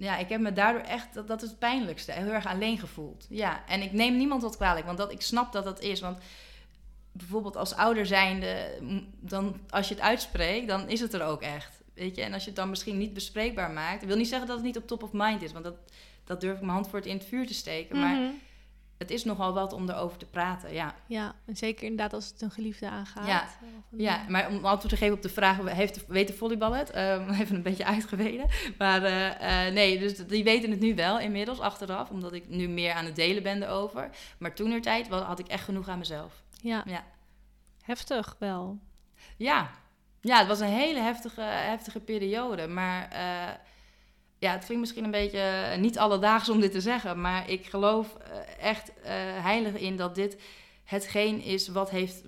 ja, 0.00 0.16
ik 0.16 0.28
heb 0.28 0.40
me 0.40 0.52
daardoor 0.52 0.82
echt, 0.82 1.14
dat, 1.14 1.28
dat 1.28 1.42
is 1.42 1.48
het 1.48 1.58
pijnlijkste, 1.58 2.12
heel 2.12 2.32
erg 2.32 2.46
alleen 2.46 2.78
gevoeld. 2.78 3.26
Ja, 3.28 3.62
en 3.66 3.82
ik 3.82 3.92
neem 3.92 4.16
niemand 4.16 4.42
wat 4.42 4.56
kwalijk, 4.56 4.86
want 4.86 4.98
dat, 4.98 5.12
ik 5.12 5.20
snap 5.22 5.52
dat 5.52 5.64
dat 5.64 5.80
is. 5.80 6.00
Want 6.00 6.18
bijvoorbeeld 7.12 7.56
als 7.56 7.74
ouder 7.74 8.06
zijnde, 8.06 8.78
dan, 9.20 9.60
als 9.68 9.88
je 9.88 9.94
het 9.94 10.02
uitspreekt, 10.02 10.68
dan 10.68 10.88
is 10.88 11.00
het 11.00 11.14
er 11.14 11.22
ook 11.22 11.42
echt. 11.42 11.82
Weet 11.94 12.16
je, 12.16 12.22
en 12.22 12.32
als 12.32 12.42
je 12.42 12.48
het 12.48 12.58
dan 12.58 12.70
misschien 12.70 12.98
niet 12.98 13.14
bespreekbaar 13.14 13.70
maakt, 13.70 14.04
wil 14.04 14.16
niet 14.16 14.28
zeggen 14.28 14.46
dat 14.48 14.56
het 14.56 14.66
niet 14.66 14.76
op 14.76 14.86
top 14.86 15.02
of 15.02 15.10
mind 15.12 15.42
is, 15.42 15.52
want 15.52 15.64
dat, 15.64 15.74
dat 16.24 16.40
durf 16.40 16.54
ik 16.54 16.60
mijn 16.60 16.72
hand 16.72 16.88
voor 16.88 16.98
het 16.98 17.08
in 17.08 17.16
het 17.16 17.26
vuur 17.26 17.46
te 17.46 17.54
steken. 17.54 18.00
Maar 18.00 18.16
Mhm. 18.16 18.30
Het 19.00 19.10
is 19.10 19.24
nogal 19.24 19.52
wat 19.52 19.72
om 19.72 19.88
erover 19.90 20.18
te 20.18 20.26
praten, 20.26 20.72
ja. 20.72 20.94
Ja, 21.06 21.34
en 21.46 21.56
zeker 21.56 21.82
inderdaad 21.82 22.12
als 22.12 22.26
het 22.28 22.42
een 22.42 22.50
geliefde 22.50 22.88
aangaat. 22.88 23.26
Ja. 23.26 23.48
Een- 23.92 24.00
Ja, 24.00 24.24
maar 24.28 24.48
om 24.48 24.54
antwoord 24.64 24.88
te 24.88 24.96
geven 24.96 25.14
op 25.16 25.22
de 25.22 25.28
vraag, 25.28 25.56
heeft 25.72 26.06
weet 26.06 26.26
de 26.26 26.32
volleybal 26.32 26.72
het? 26.74 26.90
Ehm, 26.90 27.30
even 27.40 27.56
een 27.56 27.62
beetje 27.62 27.84
uitgeweden. 27.84 28.46
Maar 28.78 29.02
eh, 29.02 29.66
eh, 29.66 29.74
nee, 29.74 29.98
dus 29.98 30.16
die 30.16 30.44
weten 30.44 30.70
het 30.70 30.80
nu 30.80 30.94
wel 30.94 31.18
inmiddels, 31.20 31.60
achteraf. 31.60 32.10
Omdat 32.10 32.32
ik 32.32 32.48
nu 32.48 32.68
meer 32.68 32.92
aan 32.92 33.04
het 33.04 33.16
delen 33.16 33.42
ben 33.42 33.62
erover. 33.62 34.10
Maar 34.38 34.54
toen 34.54 34.70
er 34.72 34.80
tijd 34.80 35.08
had 35.08 35.38
ik 35.38 35.46
echt 35.48 35.64
genoeg 35.64 35.88
aan 35.88 35.98
mezelf. 35.98 36.42
ja. 36.62 36.82
Ja. 36.86 37.04
heftig 37.82 38.36
wel. 38.38 38.78
Ja, 39.36 39.70
ja 40.20 40.38
het 40.38 40.46
was 40.46 40.60
een 40.60 40.66
hele 40.66 41.00
heftige, 41.00 41.40
heftige 41.42 42.00
periode. 42.00 42.66
Maar 42.68 43.08
eh, 43.10 43.48
ja, 44.40 44.52
het 44.52 44.64
klinkt 44.64 44.80
misschien 44.82 45.04
een 45.04 45.10
beetje 45.10 45.38
eh, 45.38 45.78
niet 45.78 45.98
alledaags 45.98 46.48
om 46.48 46.60
dit 46.60 46.72
te 46.72 46.80
zeggen. 46.80 47.20
Maar 47.20 47.50
ik 47.50 47.66
geloof 47.66 48.14
eh, 48.14 48.68
echt 48.68 48.92
eh, 49.02 49.12
heilig 49.42 49.74
in 49.74 49.96
dat 49.96 50.14
dit 50.14 50.40
hetgeen 50.84 51.42
is 51.42 51.68
wat 51.68 51.90
heeft 51.90 52.22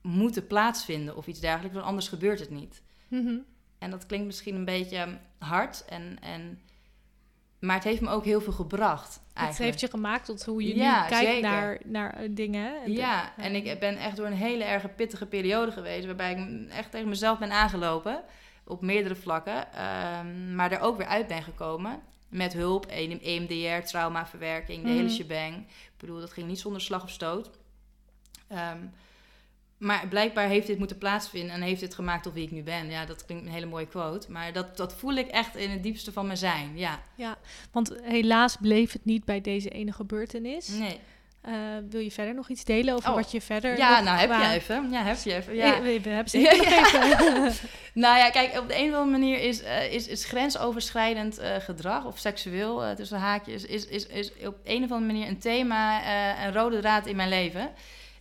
moeten 0.00 0.46
plaatsvinden 0.46 1.16
of 1.16 1.26
iets 1.26 1.40
dergelijks. 1.40 1.74
Want 1.74 1.86
anders 1.86 2.08
gebeurt 2.08 2.40
het 2.40 2.50
niet. 2.50 2.82
Mhm. 3.08 3.36
En 3.78 3.90
dat 3.90 4.06
klinkt 4.06 4.26
misschien 4.26 4.54
een 4.54 4.64
beetje 4.64 5.18
hard. 5.38 5.84
En, 5.84 6.18
en, 6.20 6.60
maar 7.58 7.74
het 7.74 7.84
heeft 7.84 8.00
me 8.00 8.08
ook 8.10 8.24
heel 8.24 8.40
veel 8.40 8.52
gebracht. 8.52 9.14
Het 9.14 9.22
Eigenlijk. 9.34 9.70
heeft 9.70 9.80
je 9.80 9.90
gemaakt 9.90 10.24
tot 10.24 10.44
hoe 10.44 10.62
je 10.62 10.76
Ja, 10.76 11.02
nu 11.02 11.08
kijkt 11.08 11.30
zeker. 11.30 11.50
naar, 11.50 11.80
naar 11.84 12.26
dingen. 12.30 12.82
En 12.82 12.92
Ja, 12.92 13.36
en 13.36 13.54
ik 13.54 13.78
ben 13.78 13.96
echt 13.96 14.16
door 14.16 14.26
een 14.26 14.32
hele 14.32 14.64
erg 14.64 14.94
pittige 14.94 15.26
periode 15.26 15.72
geweest. 15.72 16.06
Waarbij 16.06 16.32
ik 16.32 16.70
echt 16.70 16.90
tegen 16.90 17.08
mezelf 17.08 17.38
ben 17.38 17.52
aangelopen. 17.52 18.24
Op 18.72 18.80
meerdere 18.80 19.14
vlakken. 19.14 19.72
ehm, 19.72 20.54
maar 20.54 20.72
er 20.72 20.80
ook 20.80 20.96
weer 20.96 21.06
uit 21.06 21.26
ben 21.26 21.42
gekomen. 21.42 22.00
Met 22.28 22.52
hulp, 22.52 22.86
E 22.90 23.18
EMDR, 23.22 23.86
traumaverwerking, 23.86 24.82
de 24.84 24.88
hele 24.90 25.02
Mhm. 25.02 25.12
shebang. 25.12 25.56
Ik 25.66 25.96
bedoel, 25.96 26.20
dat 26.20 26.32
ging 26.32 26.46
niet 26.48 26.60
zonder 26.60 26.80
slag 26.80 27.02
of 27.02 27.10
stoot. 27.10 27.50
Ehm, 28.48 28.78
maar 29.78 30.08
blijkbaar 30.08 30.48
heeft 30.48 30.66
dit 30.66 30.78
moeten 30.78 30.98
plaatsvinden 30.98 31.54
en 31.54 31.62
heeft 31.62 31.80
dit 31.80 31.94
gemaakt 31.94 32.22
tot 32.22 32.32
wie 32.32 32.44
ik 32.44 32.50
nu 32.50 32.62
ben. 32.62 32.90
Ja, 32.90 33.06
dat 33.06 33.24
klinkt 33.26 33.46
een 33.46 33.52
hele 33.52 33.66
mooie 33.66 33.86
quote. 33.86 34.30
Maar 34.30 34.52
dat, 34.52 34.76
dat 34.76 34.94
voel 34.94 35.14
ik 35.14 35.26
echt 35.28 35.56
in 35.56 35.70
het 35.70 35.82
diepste 35.82 36.12
van 36.12 36.26
mijn 36.26 36.38
zijn. 36.38 36.76
Ja, 36.78 37.02
Ja, 37.16 37.36
want 37.72 37.94
helaas 38.02 38.56
bleef 38.60 38.92
het 38.92 39.04
niet 39.04 39.24
bij 39.24 39.40
deze 39.40 39.68
ene 39.68 39.92
gebeurtenis. 39.92 40.68
nee. 40.68 41.00
Eh, 41.42 41.54
wil 41.88 42.00
je 42.00 42.10
verder 42.10 42.34
nog 42.34 42.48
iets 42.48 42.64
delen 42.64 42.94
over 42.94 43.08
Oh. 43.08 43.14
wat 43.14 43.30
je 43.30 43.40
verder... 43.40 43.76
Ja, 43.76 44.00
nou 44.00 44.18
heb 44.18 44.30
je 44.30 44.48
even. 44.48 44.90
Ja, 44.90 45.02
heb 45.02 45.18
je 45.24 45.34
even. 45.34 45.54
Ja. 45.54 45.66
Ja. 45.66 45.82
we, 45.82 46.00
we 46.00 46.08
hebben 46.08 46.30
zeker 46.30 46.56
nog 46.56 46.66
even. 46.66 47.68
Nou 47.94 48.18
ja, 48.18 48.30
kijk, 48.30 48.58
op 48.58 48.68
de 48.68 48.76
een 48.76 48.88
of 48.88 48.98
andere 48.98 49.18
manier 49.18 49.40
is, 49.40 49.62
eh, 49.62 49.92
is, 49.92 50.06
is 50.06 50.24
grensoverschrijdend 50.24 51.38
eh, 51.38 51.56
gedrag 51.56 52.04
of 52.04 52.18
seksueel 52.18 52.94
tussen 52.94 53.18
haakjes, 53.18 53.64
is, 53.64 53.86
is, 53.86 54.06
is 54.06 54.32
op 54.46 54.56
een 54.64 54.84
of 54.84 54.90
andere 54.90 55.12
manier 55.12 55.28
een 55.28 55.38
thema, 55.38 56.06
een 56.46 56.52
rode 56.52 56.80
draad 56.80 57.06
in 57.06 57.16
mijn 57.16 57.28
leven. 57.28 57.70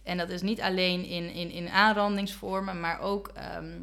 En 0.03 0.17
dat 0.17 0.29
is 0.29 0.41
niet 0.41 0.61
alleen 0.61 1.05
in, 1.05 1.33
in, 1.33 1.51
in 1.51 1.69
aanrandingsvormen, 1.69 2.79
maar 2.79 2.99
ook, 2.99 3.27
ehm, 3.27 3.79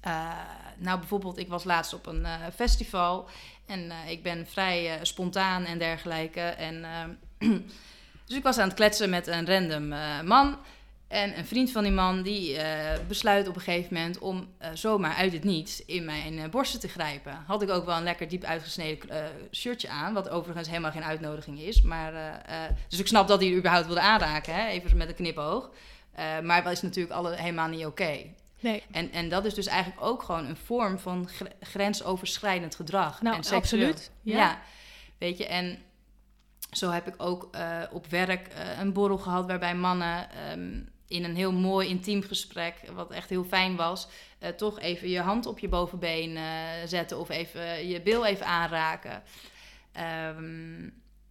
eh, 0.00 0.30
nou 0.76 0.98
bijvoorbeeld, 0.98 1.38
ik 1.38 1.48
was 1.48 1.64
laatst 1.64 1.92
op 1.92 2.06
een 2.06 2.26
festival 2.54 3.28
en 3.66 3.92
ik 4.08 4.22
ben 4.22 4.46
vrij 4.46 4.98
spontaan 5.02 5.64
en 5.64 5.78
dergelijke. 5.78 6.40
En, 6.40 6.84
ehm, 6.84 7.10
dus 8.26 8.36
ik 8.36 8.42
was 8.42 8.58
aan 8.58 8.68
het 8.68 8.76
kletsen 8.76 9.10
met 9.10 9.26
een 9.26 9.46
random 9.46 9.92
eh, 9.92 10.20
man. 10.20 10.58
En 11.08 11.38
een 11.38 11.46
vriend 11.46 11.70
van 11.70 11.82
die 11.82 11.92
man 11.92 12.22
die 12.22 12.56
eh, 12.56 12.98
besluit 13.08 13.48
op 13.48 13.54
een 13.54 13.60
gegeven 13.60 13.94
moment 13.94 14.18
om 14.18 14.48
eh, 14.58 14.70
zomaar 14.74 15.14
uit 15.14 15.32
het 15.32 15.44
niets 15.44 15.84
in 15.84 16.04
mijn 16.04 16.50
borsten 16.50 16.80
te 16.80 16.88
grijpen. 16.88 17.44
Had 17.46 17.62
ik 17.62 17.70
ook 17.70 17.84
wel 17.84 17.96
een 17.96 18.02
lekker 18.02 18.28
diep 18.28 18.44
uitgesneden 18.44 19.08
shirtje 19.52 19.88
aan, 19.88 20.14
wat 20.14 20.28
overigens 20.28 20.68
helemaal 20.68 20.90
geen 20.90 21.04
uitnodiging 21.04 21.60
is. 21.60 21.82
Maar, 21.82 22.42
dus 22.88 22.98
ik 22.98 23.06
snap 23.06 23.28
dat 23.28 23.40
hij 23.40 23.50
er 23.50 23.56
überhaupt 23.56 23.86
wilde 23.86 24.00
aanraken, 24.00 24.54
hè? 24.54 24.66
even 24.66 24.96
met 24.96 25.08
een 25.08 25.14
knipoog. 25.14 25.70
Maar 26.42 26.62
dat 26.62 26.72
is 26.72 26.82
natuurlijk 26.82 27.14
alle, 27.14 27.36
helemaal 27.36 27.68
niet 27.68 27.86
oké. 27.86 28.18
Nee. 28.60 28.82
En, 28.90 29.12
en 29.12 29.28
dat 29.28 29.44
is 29.44 29.54
dus 29.54 29.66
eigenlijk 29.66 30.02
ook 30.02 30.22
gewoon 30.22 30.46
een 30.46 30.56
vorm 30.56 30.98
van 30.98 31.28
gr- 31.28 31.44
grensoverschrijdend 31.60 32.74
gedrag. 32.74 33.22
Nou, 33.22 33.36
en 33.36 33.44
seksueel. 33.44 33.86
absoluut. 33.88 34.10
Ja. 34.22 34.36
Ja. 34.36 34.60
weet 35.18 35.38
je, 35.38 35.46
en 35.46 35.78
zo 36.70 36.90
heb 36.90 37.06
ik 37.06 37.14
ook 37.16 37.48
eh, 37.52 37.82
op 37.92 38.06
werk 38.06 38.48
eh, 38.48 38.78
een 38.80 38.92
borrel 38.92 39.18
gehad 39.18 39.46
waarbij 39.46 39.74
mannen 39.74 40.30
ehm, 40.30 40.80
in 41.08 41.24
een 41.24 41.36
heel 41.36 41.52
mooi 41.52 41.88
intiem 41.88 42.22
gesprek, 42.22 42.74
wat 42.94 43.10
echt 43.10 43.28
heel 43.30 43.44
fijn 43.44 43.76
was, 43.76 44.08
eh, 44.38 44.48
toch 44.48 44.80
even 44.80 45.08
je 45.08 45.20
hand 45.20 45.46
op 45.46 45.58
je 45.58 45.68
bovenbeen 45.68 46.38
zetten 46.86 47.18
of 47.18 47.28
even 47.28 47.88
je 47.88 48.00
bil 48.02 48.26
even 48.26 48.46
aanraken. 48.46 49.22
Ehm, 49.92 50.80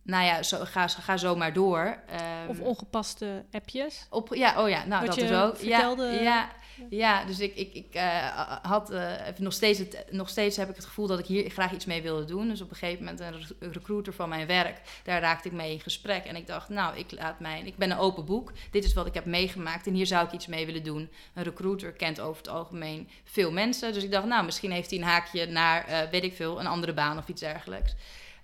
nou 0.01 0.25
ja, 0.25 0.43
zo, 0.43 0.57
ga, 0.63 0.87
ga 0.87 1.17
zo 1.17 1.35
maar 1.35 1.53
door. 1.53 1.97
Ehm, 2.07 2.49
Of 2.49 2.59
ongepaste 2.59 3.45
appjes. 3.51 4.07
op, 4.09 4.35
ja, 4.35 4.63
oh 4.63 4.69
ja, 4.69 4.85
nou 4.85 5.05
Wat 5.05 5.15
dat 5.15 5.25
is 5.25 5.31
ook. 5.37 5.57
vertelde. 5.57 6.05
Ja, 6.05 6.21
ja, 6.21 6.49
ja, 6.89 7.25
dus 7.25 7.39
ik, 7.39 7.55
ik, 7.55 7.73
ik 7.73 7.93
eh, 7.93 8.57
had 8.61 8.89
eh, 8.89 9.11
nog, 9.37 9.53
steeds 9.53 9.79
het, 9.79 10.05
nog 10.09 10.29
steeds 10.29 10.57
heb 10.57 10.69
ik 10.69 10.75
het 10.75 10.85
gevoel 10.85 11.07
dat 11.07 11.19
ik 11.19 11.25
hier 11.25 11.49
graag 11.49 11.71
iets 11.71 11.85
mee 11.85 12.01
wilde 12.01 12.25
doen. 12.25 12.47
Dus 12.47 12.61
op 12.61 12.69
een 12.69 12.75
gegeven 12.75 13.03
moment 13.03 13.19
een 13.19 13.31
re- 13.33 13.71
recruiter 13.71 14.13
van 14.13 14.29
mijn 14.29 14.47
werk, 14.47 14.81
daar 15.03 15.21
raakte 15.21 15.47
ik 15.47 15.53
mee 15.53 15.71
in 15.71 15.79
gesprek. 15.79 16.25
En 16.25 16.35
ik 16.35 16.47
dacht, 16.47 16.69
nou, 16.69 16.97
ik, 16.97 17.11
laat 17.11 17.39
mijn, 17.39 17.65
ik 17.65 17.77
ben 17.77 17.91
een 17.91 17.97
open 17.97 18.25
boek. 18.25 18.51
Dit 18.71 18.83
is 18.83 18.93
wat 18.93 19.05
ik 19.05 19.13
heb 19.13 19.25
meegemaakt 19.25 19.87
en 19.87 19.93
hier 19.93 20.07
zou 20.07 20.25
ik 20.25 20.31
iets 20.31 20.47
mee 20.47 20.65
willen 20.65 20.83
doen. 20.83 21.09
Een 21.33 21.43
recruiter 21.43 21.91
kent 21.91 22.19
over 22.19 22.37
het 22.37 22.51
algemeen 22.51 23.09
veel 23.23 23.51
mensen. 23.51 23.93
Dus 23.93 24.03
ik 24.03 24.11
dacht, 24.11 24.25
nou, 24.25 24.45
misschien 24.45 24.71
heeft 24.71 24.89
hij 24.89 24.99
een 24.99 25.05
haakje 25.05 25.45
naar, 25.45 25.85
eh, 25.85 26.09
weet 26.09 26.23
ik 26.23 26.33
veel, 26.33 26.59
een 26.59 26.67
andere 26.67 26.93
baan 26.93 27.17
of 27.17 27.27
iets 27.27 27.41
dergelijks. 27.41 27.95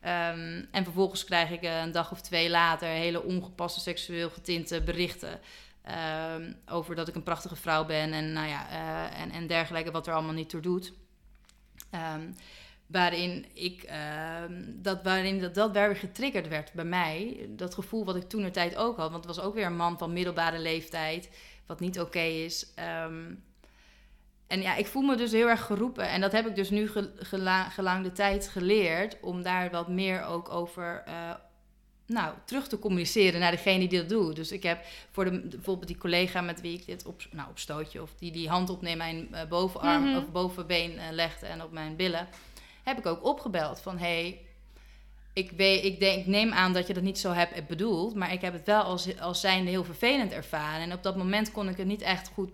Ehm, 0.01 0.63
en 0.71 0.83
vervolgens 0.83 1.23
krijg 1.23 1.49
ik 1.49 1.63
een 1.63 1.91
dag 1.91 2.11
of 2.11 2.21
twee 2.21 2.49
later 2.49 2.87
hele 2.87 3.23
ongepaste 3.23 3.79
seksueel 3.79 4.29
getinte 4.29 4.81
berichten. 4.81 5.39
Ehm, 5.81 6.53
over 6.65 6.95
dat 6.95 7.07
ik 7.07 7.15
een 7.15 7.23
prachtige 7.23 7.55
vrouw 7.55 7.85
ben 7.85 8.13
en, 8.13 8.33
nou 8.33 8.47
ja, 8.47 8.69
eh, 8.69 9.21
en, 9.21 9.31
en 9.31 9.47
dergelijke, 9.47 9.91
wat 9.91 10.07
er 10.07 10.13
allemaal 10.13 10.33
niet 10.33 10.49
toe 10.49 10.61
doet. 10.61 10.93
Ehm, 11.89 12.31
waarin 12.87 13.45
ik 13.53 13.83
ehm, 13.83 14.63
dat, 14.67 15.03
waarin 15.03 15.39
dat, 15.39 15.55
dat 15.55 15.71
weer 15.71 15.95
getriggerd 15.95 16.47
werd 16.47 16.73
bij 16.73 16.85
mij. 16.85 17.45
Dat 17.49 17.73
gevoel 17.73 18.05
wat 18.05 18.15
ik 18.15 18.29
toen 18.29 18.43
de 18.43 18.51
tijd 18.51 18.75
ook 18.75 18.97
had. 18.97 19.11
Want 19.11 19.25
het 19.25 19.35
was 19.35 19.45
ook 19.45 19.53
weer 19.53 19.65
een 19.65 19.75
man 19.75 19.97
van 19.97 20.13
middelbare 20.13 20.59
leeftijd, 20.59 21.29
wat 21.65 21.79
niet 21.79 21.99
oké 21.99 22.19
is. 22.19 22.73
En 24.51 24.61
ja, 24.61 24.75
ik 24.75 24.87
voel 24.87 25.01
me 25.01 25.15
dus 25.15 25.31
heel 25.31 25.49
erg 25.49 25.65
geroepen. 25.65 26.09
En 26.09 26.21
dat 26.21 26.31
heb 26.31 26.47
ik 26.47 26.55
dus 26.55 26.69
nu 26.69 26.87
ge- 26.89 27.11
gela- 27.15 27.69
gelang 27.69 28.03
de 28.03 28.11
tijd 28.11 28.47
geleerd. 28.47 29.17
Om 29.21 29.43
daar 29.43 29.71
wat 29.71 29.87
meer 29.87 30.23
ook 30.23 30.49
over 30.49 31.03
eh, 31.05 31.33
nou, 32.11 32.33
terug 32.45 32.67
te 32.67 32.79
communiceren 32.79 33.39
naar 33.39 33.51
degene 33.51 33.87
die 33.87 33.99
dat 33.99 34.09
doet. 34.09 34.35
Dus 34.35 34.51
ik 34.51 34.63
heb 34.63 34.85
voor 35.11 35.25
de, 35.25 35.39
bijvoorbeeld 35.39 35.87
die 35.87 35.97
collega 35.97 36.41
met 36.41 36.61
wie 36.61 36.73
ik 36.73 36.85
dit 36.85 37.05
op, 37.05 37.21
nou, 37.31 37.49
op 37.49 37.59
stootje... 37.59 38.01
of 38.01 38.13
die 38.19 38.31
die 38.31 38.49
hand 38.49 38.69
op 38.69 38.81
mijn 38.81 39.27
eh, 39.31 39.47
bovenarm 39.49 40.03
Mhm. 40.03 40.17
of 40.17 40.31
bovenbeen 40.31 40.97
eh, 40.97 41.11
legde 41.11 41.45
en 41.45 41.63
op 41.63 41.71
mijn 41.71 41.95
billen... 41.95 42.27
heb 42.83 42.97
ik 42.97 43.05
ook 43.05 43.25
opgebeld 43.25 43.79
van... 43.81 43.97
Hey, 43.97 44.41
ik, 45.33 45.51
weet, 45.51 45.83
ik, 45.83 45.99
denk, 45.99 46.19
ik 46.19 46.27
neem 46.27 46.51
aan 46.51 46.73
dat 46.73 46.87
je 46.87 46.93
dat 46.93 47.03
niet 47.03 47.19
zo 47.19 47.31
hebt 47.31 47.67
bedoeld... 47.67 48.15
maar 48.15 48.33
ik 48.33 48.41
heb 48.41 48.53
het 48.53 48.65
wel 48.65 48.81
als, 48.81 49.19
als 49.19 49.39
zijnde 49.39 49.69
heel 49.69 49.83
vervelend 49.83 50.31
ervaren. 50.31 50.81
En 50.81 50.93
op 50.93 51.03
dat 51.03 51.17
moment 51.17 51.51
kon 51.51 51.69
ik 51.69 51.77
het 51.77 51.87
niet 51.87 52.01
echt 52.01 52.27
goed 52.27 52.51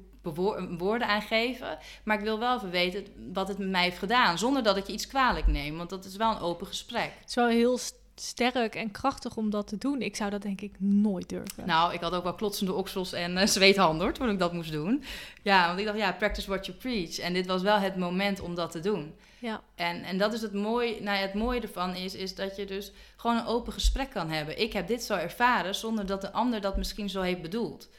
woorden 0.77 1.07
aangeven... 1.07 1.77
maar 2.03 2.17
ik 2.17 2.23
wil 2.23 2.39
wel 2.39 2.55
even 2.55 2.69
weten 2.69 3.05
wat 3.33 3.47
het 3.47 3.57
met 3.57 3.69
mij 3.69 3.83
heeft 3.83 3.97
gedaan... 3.97 4.37
zonder 4.37 4.63
dat 4.63 4.77
ik 4.77 4.87
je 4.87 4.93
iets 4.93 5.07
kwalijk 5.07 5.47
neem, 5.47 5.77
want 5.77 5.89
dat 5.89 6.05
is 6.05 6.15
wel 6.15 6.31
een 6.31 6.41
open 6.41 6.67
gesprek. 6.67 7.11
Het 7.19 7.29
is 7.29 7.35
wel 7.35 7.47
heel 7.47 7.77
sterk 8.21 8.75
en 8.75 8.91
krachtig 8.91 9.35
om 9.35 9.49
dat 9.49 9.67
te 9.67 9.77
doen. 9.77 10.01
Ik 10.01 10.15
zou 10.15 10.29
dat 10.29 10.41
denk 10.41 10.61
ik 10.61 10.75
nooit 10.79 11.29
durven. 11.29 11.67
Nou, 11.67 11.93
ik 11.93 12.01
had 12.01 12.13
ook 12.13 12.23
wel 12.23 12.35
klotsende 12.35 12.73
oksels 12.73 13.13
en 13.13 13.37
uh, 13.37 13.45
zweethanden 13.45 14.13
toen 14.13 14.29
ik 14.29 14.39
dat 14.39 14.53
moest 14.53 14.71
doen. 14.71 15.03
Ja, 15.43 15.67
want 15.67 15.79
ik 15.79 15.85
dacht, 15.85 15.97
ja, 15.97 16.11
practice 16.11 16.49
what 16.49 16.65
you 16.65 16.77
preach. 16.77 17.19
En 17.19 17.33
dit 17.33 17.45
was 17.45 17.61
wel 17.61 17.77
het 17.77 17.95
moment 17.95 18.39
om 18.39 18.55
dat 18.55 18.71
te 18.71 18.79
doen. 18.79 19.13
Ja. 19.39 19.61
En, 19.75 20.03
en 20.03 20.17
dat 20.17 20.33
is 20.33 20.41
het 20.41 20.53
mooie, 20.53 21.01
nou 21.01 21.17
ja, 21.17 21.21
het 21.21 21.33
mooie 21.33 21.61
ervan 21.61 21.95
is, 21.95 22.15
is 22.15 22.35
dat 22.35 22.55
je 22.55 22.65
dus 22.65 22.91
gewoon 23.15 23.37
een 23.37 23.45
open 23.45 23.73
gesprek 23.73 24.09
kan 24.09 24.29
hebben. 24.29 24.59
Ik 24.59 24.73
heb 24.73 24.87
dit 24.87 25.03
zo 25.03 25.15
ervaren 25.15 25.75
zonder 25.75 26.05
dat 26.05 26.21
de 26.21 26.31
ander 26.31 26.61
dat 26.61 26.77
misschien 26.77 27.09
zo 27.09 27.21
heeft 27.21 27.41
bedoeld. 27.41 27.89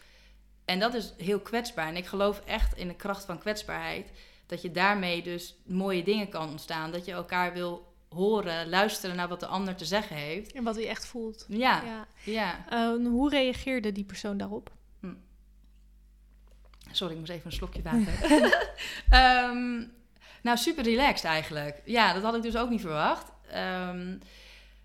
En 0.64 0.78
dat 0.78 0.94
is 0.94 1.12
heel 1.16 1.40
kwetsbaar. 1.40 1.88
En 1.88 1.96
ik 1.96 2.06
geloof 2.06 2.42
echt 2.44 2.76
in 2.76 2.88
de 2.88 2.94
kracht 2.94 3.24
van 3.24 3.38
kwetsbaarheid. 3.38 4.10
Dat 4.46 4.62
je 4.62 4.70
daarmee 4.70 5.22
dus 5.22 5.54
mooie 5.66 6.02
dingen 6.02 6.28
kan 6.28 6.50
ontstaan. 6.50 6.90
Dat 6.90 7.04
je 7.04 7.12
elkaar 7.12 7.52
wil 7.52 7.87
horen, 8.08 8.68
luisteren 8.68 9.16
naar 9.16 9.28
wat 9.28 9.40
de 9.40 9.46
ander 9.46 9.74
te 9.74 9.84
zeggen 9.84 10.16
heeft. 10.16 10.52
En 10.52 10.64
wat 10.64 10.74
hij 10.74 10.88
echt 10.88 11.06
voelt. 11.06 11.44
Ja, 11.48 11.82
Ja. 11.84 12.06
ja. 12.24 12.64
Eh, 12.70 13.06
hoe 13.06 13.30
reageerde 13.30 13.92
die 13.92 14.04
persoon 14.04 14.36
daarop? 14.36 14.70
Sorry, 16.92 17.12
ik 17.12 17.18
moest 17.18 17.30
even 17.30 17.46
een 17.46 17.52
slokje 17.52 17.82
water. 17.82 18.12
Ehm, 19.10 19.82
nou, 20.42 20.56
super 20.56 20.84
relaxed 20.84 21.24
eigenlijk. 21.24 21.82
Ja, 21.84 22.12
dat 22.12 22.22
had 22.22 22.34
ik 22.34 22.42
dus 22.42 22.56
ook 22.56 22.70
niet 22.70 22.80
verwacht. 22.80 23.32
Ehm, 23.50 24.16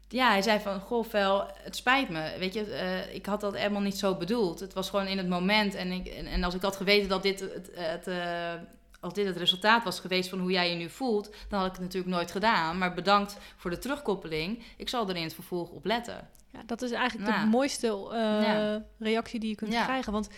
ja, 0.08 0.30
hij 0.30 0.42
zei 0.42 0.60
van, 0.60 0.80
goh, 0.80 1.06
Vel, 1.10 1.48
het 1.54 1.76
spijt 1.76 2.10
me. 2.10 2.36
Weet 2.40 2.54
je, 2.54 2.64
eh, 2.64 3.16
ik 3.16 3.26
had 3.26 3.42
dat 3.42 3.58
helemaal 3.58 3.82
niet 3.82 3.98
zo 3.98 4.16
bedoeld. 4.16 4.60
Het 4.60 4.74
was 4.74 4.90
gewoon 4.90 5.08
in 5.08 5.18
het 5.18 5.28
moment. 5.30 5.76
En, 5.76 5.92
ik, 5.92 6.08
en, 6.08 6.26
en 6.26 6.44
als 6.44 6.54
ik 6.54 6.62
had 6.62 6.76
geweten 6.76 7.10
dat 7.10 7.24
dit 7.24 7.40
het, 7.40 7.70
het, 7.74 8.08
eh, 8.08 8.54
als 9.04 9.14
dit 9.14 9.26
het 9.26 9.38
resultaat 9.38 9.84
was 9.84 10.00
geweest 10.00 10.30
van 10.30 10.40
hoe 10.40 10.52
jij 10.52 10.70
je 10.70 10.76
nu 10.76 10.90
voelt... 10.90 11.36
dan 11.50 11.60
had 11.60 11.68
ik 11.68 11.74
het 11.74 11.82
natuurlijk 11.82 12.14
nooit 12.16 12.32
gedaan. 12.32 12.78
Maar 12.78 12.94
bedankt 12.94 13.38
voor 13.56 13.72
de 13.72 13.78
terugkoppeling. 13.78 14.64
Ik 14.78 14.90
zal 14.90 15.10
er 15.10 15.16
in 15.16 15.24
het 15.24 15.34
vervolg 15.34 15.70
op 15.70 15.86
letten. 15.86 16.28
Ja, 16.52 16.64
dat 16.66 16.82
is 16.82 16.92
eigenlijk 16.92 17.32
de 17.40 17.46
mooiste 17.46 17.88
eh, 17.88 18.18
Ja. 18.20 18.86
reactie 19.00 19.40
die 19.40 19.50
je 19.50 19.56
kunt 19.56 19.74
Ja. 19.74 19.84
krijgen. 19.84 20.12
Want 20.14 20.30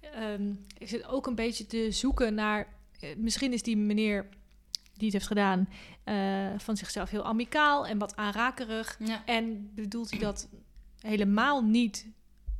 ehm 0.00 0.50
ik 0.78 0.88
zit 0.88 1.06
ook 1.06 1.26
een 1.26 1.34
beetje 1.34 1.66
te 1.66 1.90
zoeken 1.90 2.34
naar... 2.34 2.66
eh, 3.00 3.16
misschien 3.16 3.52
is 3.52 3.62
die 3.62 3.76
meneer 3.76 4.28
die 4.94 5.04
het 5.04 5.12
heeft 5.12 5.26
gedaan... 5.26 5.68
eh, 6.04 6.14
van 6.56 6.76
zichzelf 6.76 7.10
heel 7.10 7.24
amicaal 7.24 7.86
en 7.86 7.98
wat 7.98 8.16
aanrakerig. 8.16 8.96
Ja. 9.04 9.22
En 9.26 9.70
bedoelt 9.74 10.10
hij 10.10 10.18
dat 10.18 10.48
helemaal 11.00 11.62
niet 11.62 12.06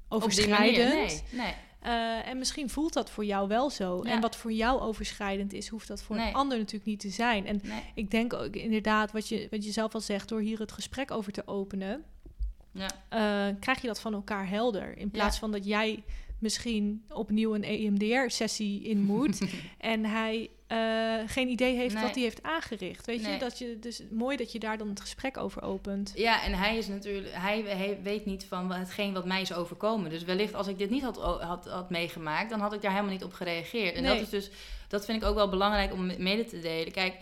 overschrijdend? 0.08 0.92
nee, 0.94 1.22
nee. 1.30 1.54
Eh, 1.80 2.28
en 2.28 2.38
misschien 2.38 2.70
voelt 2.70 2.92
dat 2.92 3.10
voor 3.10 3.24
jou 3.24 3.48
wel 3.48 3.70
zo. 3.70 4.00
Ja. 4.04 4.10
En 4.10 4.20
wat 4.20 4.36
voor 4.36 4.52
jou 4.52 4.80
overschrijdend 4.80 5.52
is, 5.52 5.68
hoeft 5.68 5.88
dat 5.88 6.02
voor 6.02 6.16
Nee. 6.16 6.28
een 6.28 6.34
ander 6.34 6.58
natuurlijk 6.58 6.86
niet 6.86 7.00
te 7.00 7.08
zijn. 7.10 7.46
En 7.46 7.60
nee. 7.62 7.82
ik 7.94 8.10
denk 8.10 8.32
ook 8.32 8.54
inderdaad, 8.56 9.12
wat 9.12 9.28
je, 9.28 9.46
wat 9.50 9.64
je 9.64 9.72
zelf 9.72 9.94
al 9.94 10.00
zegt, 10.00 10.28
door 10.28 10.40
hier 10.40 10.58
het 10.58 10.72
gesprek 10.72 11.10
over 11.10 11.32
te 11.32 11.46
openen, 11.46 12.04
Ja. 12.72 12.88
eh, 13.08 13.54
krijg 13.60 13.80
je 13.80 13.86
dat 13.86 14.00
van 14.00 14.14
elkaar 14.14 14.48
helder. 14.48 14.98
In 14.98 15.10
plaats 15.10 15.38
van 15.38 15.52
dat 15.52 15.64
jij 15.66 16.02
misschien 16.40 17.04
opnieuw 17.08 17.54
een 17.54 17.64
EMDR-sessie 17.64 18.82
in 18.82 19.00
moet 19.12 19.40
en 19.78 20.04
hij 20.04 20.50
eh, 20.66 21.14
geen 21.26 21.48
idee 21.48 21.76
heeft 21.76 21.94
Nee. 21.94 22.02
wat 22.02 22.14
hij 22.14 22.22
heeft 22.22 22.42
aangericht. 22.42 23.06
Weet 23.06 23.24
je, 23.26 23.36
dat 23.38 23.58
je 23.58 23.78
dus 23.80 24.02
mooi 24.10 24.36
dat 24.36 24.52
je 24.52 24.58
daar 24.58 24.78
dan 24.78 24.88
het 24.88 25.00
gesprek 25.00 25.36
over 25.36 25.62
opent. 25.62 26.12
Ja, 26.16 26.42
en 26.44 26.52
hij 26.52 26.76
is 26.76 26.86
natuurlijk, 26.88 27.34
hij, 27.34 27.60
hij 27.62 27.98
weet 28.02 28.24
niet 28.26 28.44
van 28.44 28.72
hetgeen 28.72 29.12
wat 29.12 29.24
mij 29.24 29.40
is 29.40 29.52
overkomen. 29.52 30.10
Dus 30.10 30.24
wellicht 30.24 30.54
als 30.54 30.66
ik 30.66 30.78
dit 30.78 30.90
niet 30.90 31.02
had, 31.02 31.16
had, 31.40 31.66
had 31.68 31.90
meegemaakt, 31.90 32.50
dan 32.50 32.60
had 32.60 32.72
ik 32.72 32.82
daar 32.82 32.90
helemaal 32.90 33.12
niet 33.12 33.24
op 33.24 33.32
gereageerd. 33.32 33.94
En 33.94 34.02
Nee. 34.02 34.12
dat 34.14 34.22
is 34.22 34.28
dus, 34.28 34.50
dat 34.88 35.04
vind 35.04 35.22
ik 35.22 35.28
ook 35.28 35.34
wel 35.34 35.48
belangrijk 35.48 35.92
om 35.92 36.06
mede 36.18 36.44
te 36.44 36.60
delen. 36.60 36.92
Kijk, 36.92 37.14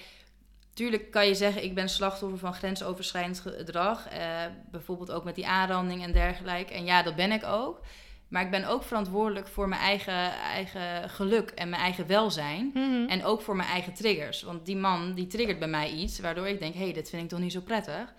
tuurlijk 0.74 1.11
kan 1.11 1.26
je 1.26 1.35
zeggen, 1.35 1.64
ik 1.64 1.74
ben 1.74 1.88
slachtoffer 1.88 2.38
van 2.38 2.54
grensoverschrijdend 2.54 3.40
gedrag. 3.40 4.09
eh, 4.09 4.44
bijvoorbeeld 4.70 5.11
ook 5.11 5.24
met 5.24 5.35
die 5.35 5.46
aanranding 5.46 6.02
en 6.02 6.12
dergelijke. 6.12 6.72
En 6.74 6.85
ja, 6.85 7.02
dat 7.02 7.16
ben 7.16 7.33
ik 7.33 7.44
ook. 7.44 7.81
Maar 8.28 8.42
ik 8.42 8.50
ben 8.50 8.64
ook 8.64 8.82
verantwoordelijk 8.82 9.48
voor 9.48 9.68
mijn 9.68 9.80
eigen, 9.80 10.32
eigen 10.32 11.10
geluk 11.10 11.50
en 11.50 11.68
mijn 11.68 11.82
eigen 11.82 12.06
welzijn. 12.06 12.72
En 13.08 13.24
ook 13.24 13.42
voor 13.42 13.56
mijn 13.56 13.68
eigen 13.68 13.94
triggers. 13.94 14.42
Want 14.42 14.66
die 14.66 14.76
man 14.76 15.14
die 15.14 15.26
triggert 15.26 15.58
bij 15.58 15.68
mij 15.68 15.90
iets 15.90 16.20
waardoor 16.20 16.48
ik 16.48 16.60
denk: 16.60 16.74
hé, 16.74 16.80
hey, 16.80 16.92
dit 16.92 17.10
vind 17.10 17.22
ik 17.22 17.28
toch 17.28 17.38
niet 17.38 17.52
zo 17.52 17.60
prettig. 17.60 18.14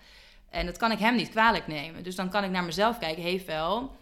En 0.50 0.66
dat 0.66 0.76
kan 0.76 0.92
ik 0.92 0.98
hem 0.98 1.16
niet 1.16 1.30
kwalijk 1.30 1.66
nemen. 1.66 2.02
Dus 2.02 2.14
dan 2.14 2.30
kan 2.30 2.44
ik 2.44 2.50
naar 2.50 2.64
mezelf 2.64 2.98
kijken: 2.98 3.22
hé, 3.22 3.42
wel, 3.46 3.96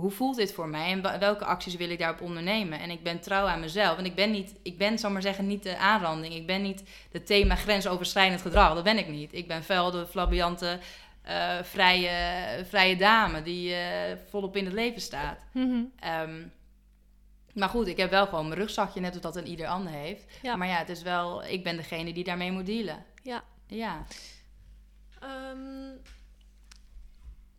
hoe 0.00 0.10
voelt 0.10 0.36
dit 0.36 0.52
voor 0.52 0.68
mij 0.68 0.90
en 0.90 1.20
welke 1.20 1.44
acties 1.44 1.76
wil 1.76 1.90
ik 1.90 1.98
daarop 1.98 2.20
ondernemen? 2.20 2.80
En 2.80 2.90
ik 2.90 3.02
ben 3.02 3.20
trouw 3.20 3.46
aan 3.46 3.60
mezelf. 3.60 3.98
En 3.98 4.04
ik 4.04 4.14
ben 4.14 4.30
niet, 4.30 4.54
ik 4.62 4.78
ben, 4.78 4.98
zal 4.98 5.10
maar 5.10 5.22
zeggen, 5.22 5.46
niet 5.46 5.62
de 5.62 5.76
aanranding. 5.76 6.34
Ik 6.34 6.46
ben 6.46 6.62
niet 6.62 6.82
het 7.12 7.26
thema 7.26 7.54
grensoverschrijdend 7.54 8.40
gedrag. 8.40 8.74
Dat 8.74 8.84
ben 8.84 8.98
ik 8.98 9.08
niet. 9.08 9.32
Ik 9.32 9.48
ben 9.48 9.62
fel 9.62 9.90
de 9.90 10.06
flamboyante, 10.06 10.78
eh, 11.22 11.62
vrije, 11.62 12.64
vrije 12.64 12.96
dame 12.96 13.42
die 13.42 13.74
eh, 13.74 14.16
volop 14.28 14.56
in 14.56 14.64
het 14.64 14.74
leven 14.74 15.00
staat. 15.00 15.44
Mhm. 15.52 15.82
Ehm, 15.98 16.42
maar 17.54 17.68
goed, 17.68 17.86
ik 17.86 17.96
heb 17.96 18.10
wel 18.10 18.26
gewoon 18.26 18.48
mijn 18.48 18.60
rugzakje, 18.60 19.00
net 19.00 19.12
als 19.12 19.22
dat 19.22 19.36
een 19.36 19.46
ieder 19.46 19.66
ander 19.66 19.92
heeft. 19.92 20.24
Ja. 20.42 20.56
Maar 20.56 20.68
ja, 20.68 20.76
het 20.76 20.88
is 20.88 21.02
wel, 21.02 21.44
ik 21.44 21.64
ben 21.64 21.76
degene 21.76 22.12
die 22.12 22.24
daarmee 22.24 22.52
moet 22.52 22.66
dealen. 22.66 23.04
Ja. 23.22 23.44
Ja. 23.66 24.04
Ehm, 25.20 25.96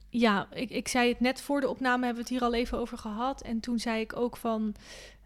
ja, 0.10 0.47
ik, 0.52 0.69
ik 0.69 0.88
zei 0.88 1.10
het 1.10 1.19
net 1.19 1.41
voor 1.41 1.62
de 1.62 1.69
opname, 1.69 2.06
hebben 2.06 2.24
we 2.24 2.30
het 2.30 2.39
hier 2.39 2.50
al 2.50 2.54
even 2.54 2.78
over 2.78 2.97
gehad. 2.97 3.41
En 3.41 3.60
toen 3.60 3.80
zei 3.80 4.02
ik 4.02 4.15
ook 4.15 4.38
van, 4.38 4.76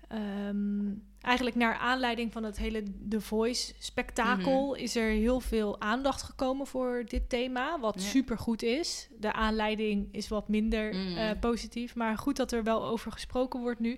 ehm, 0.07 0.91
eigenlijk 1.25 1.55
naar 1.55 1.75
aanleiding 1.77 2.31
van 2.31 2.43
het 2.43 2.57
hele 2.57 2.83
The 3.09 3.21
Voice 3.21 3.73
spektakel... 3.79 4.73
is 4.75 4.95
er 4.95 5.09
heel 5.09 5.39
veel 5.39 5.81
aandacht 5.81 6.21
gekomen 6.21 6.67
voor 6.67 7.03
dit 7.07 7.29
thema, 7.29 7.79
wat 7.79 7.95
Ja. 8.03 8.09
supergoed 8.09 8.63
is. 8.63 9.09
De 9.19 9.33
aanleiding 9.33 10.07
is 10.11 10.27
wat 10.27 10.47
minder 10.49 10.93
Mhm. 10.95 11.17
eh, 11.17 11.39
positief, 11.39 11.95
maar 11.95 12.17
goed 12.17 12.35
dat 12.35 12.51
er 12.51 12.63
wel 12.63 12.85
over 12.85 13.11
gesproken 13.11 13.59
wordt 13.59 13.79
nu. 13.79 13.97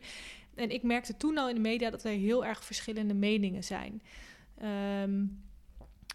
En 0.56 0.70
ik 0.70 0.84
merkte 0.84 1.18
toen 1.18 1.38
al 1.38 1.50
in 1.50 1.56
de 1.56 1.62
media 1.62 1.90
dat 1.90 2.04
er 2.04 2.12
heel 2.12 2.46
erg 2.46 2.64
verschillende 2.64 3.14
meningen 3.14 3.64
zijn. 3.64 4.02
Ehm, 4.58 5.26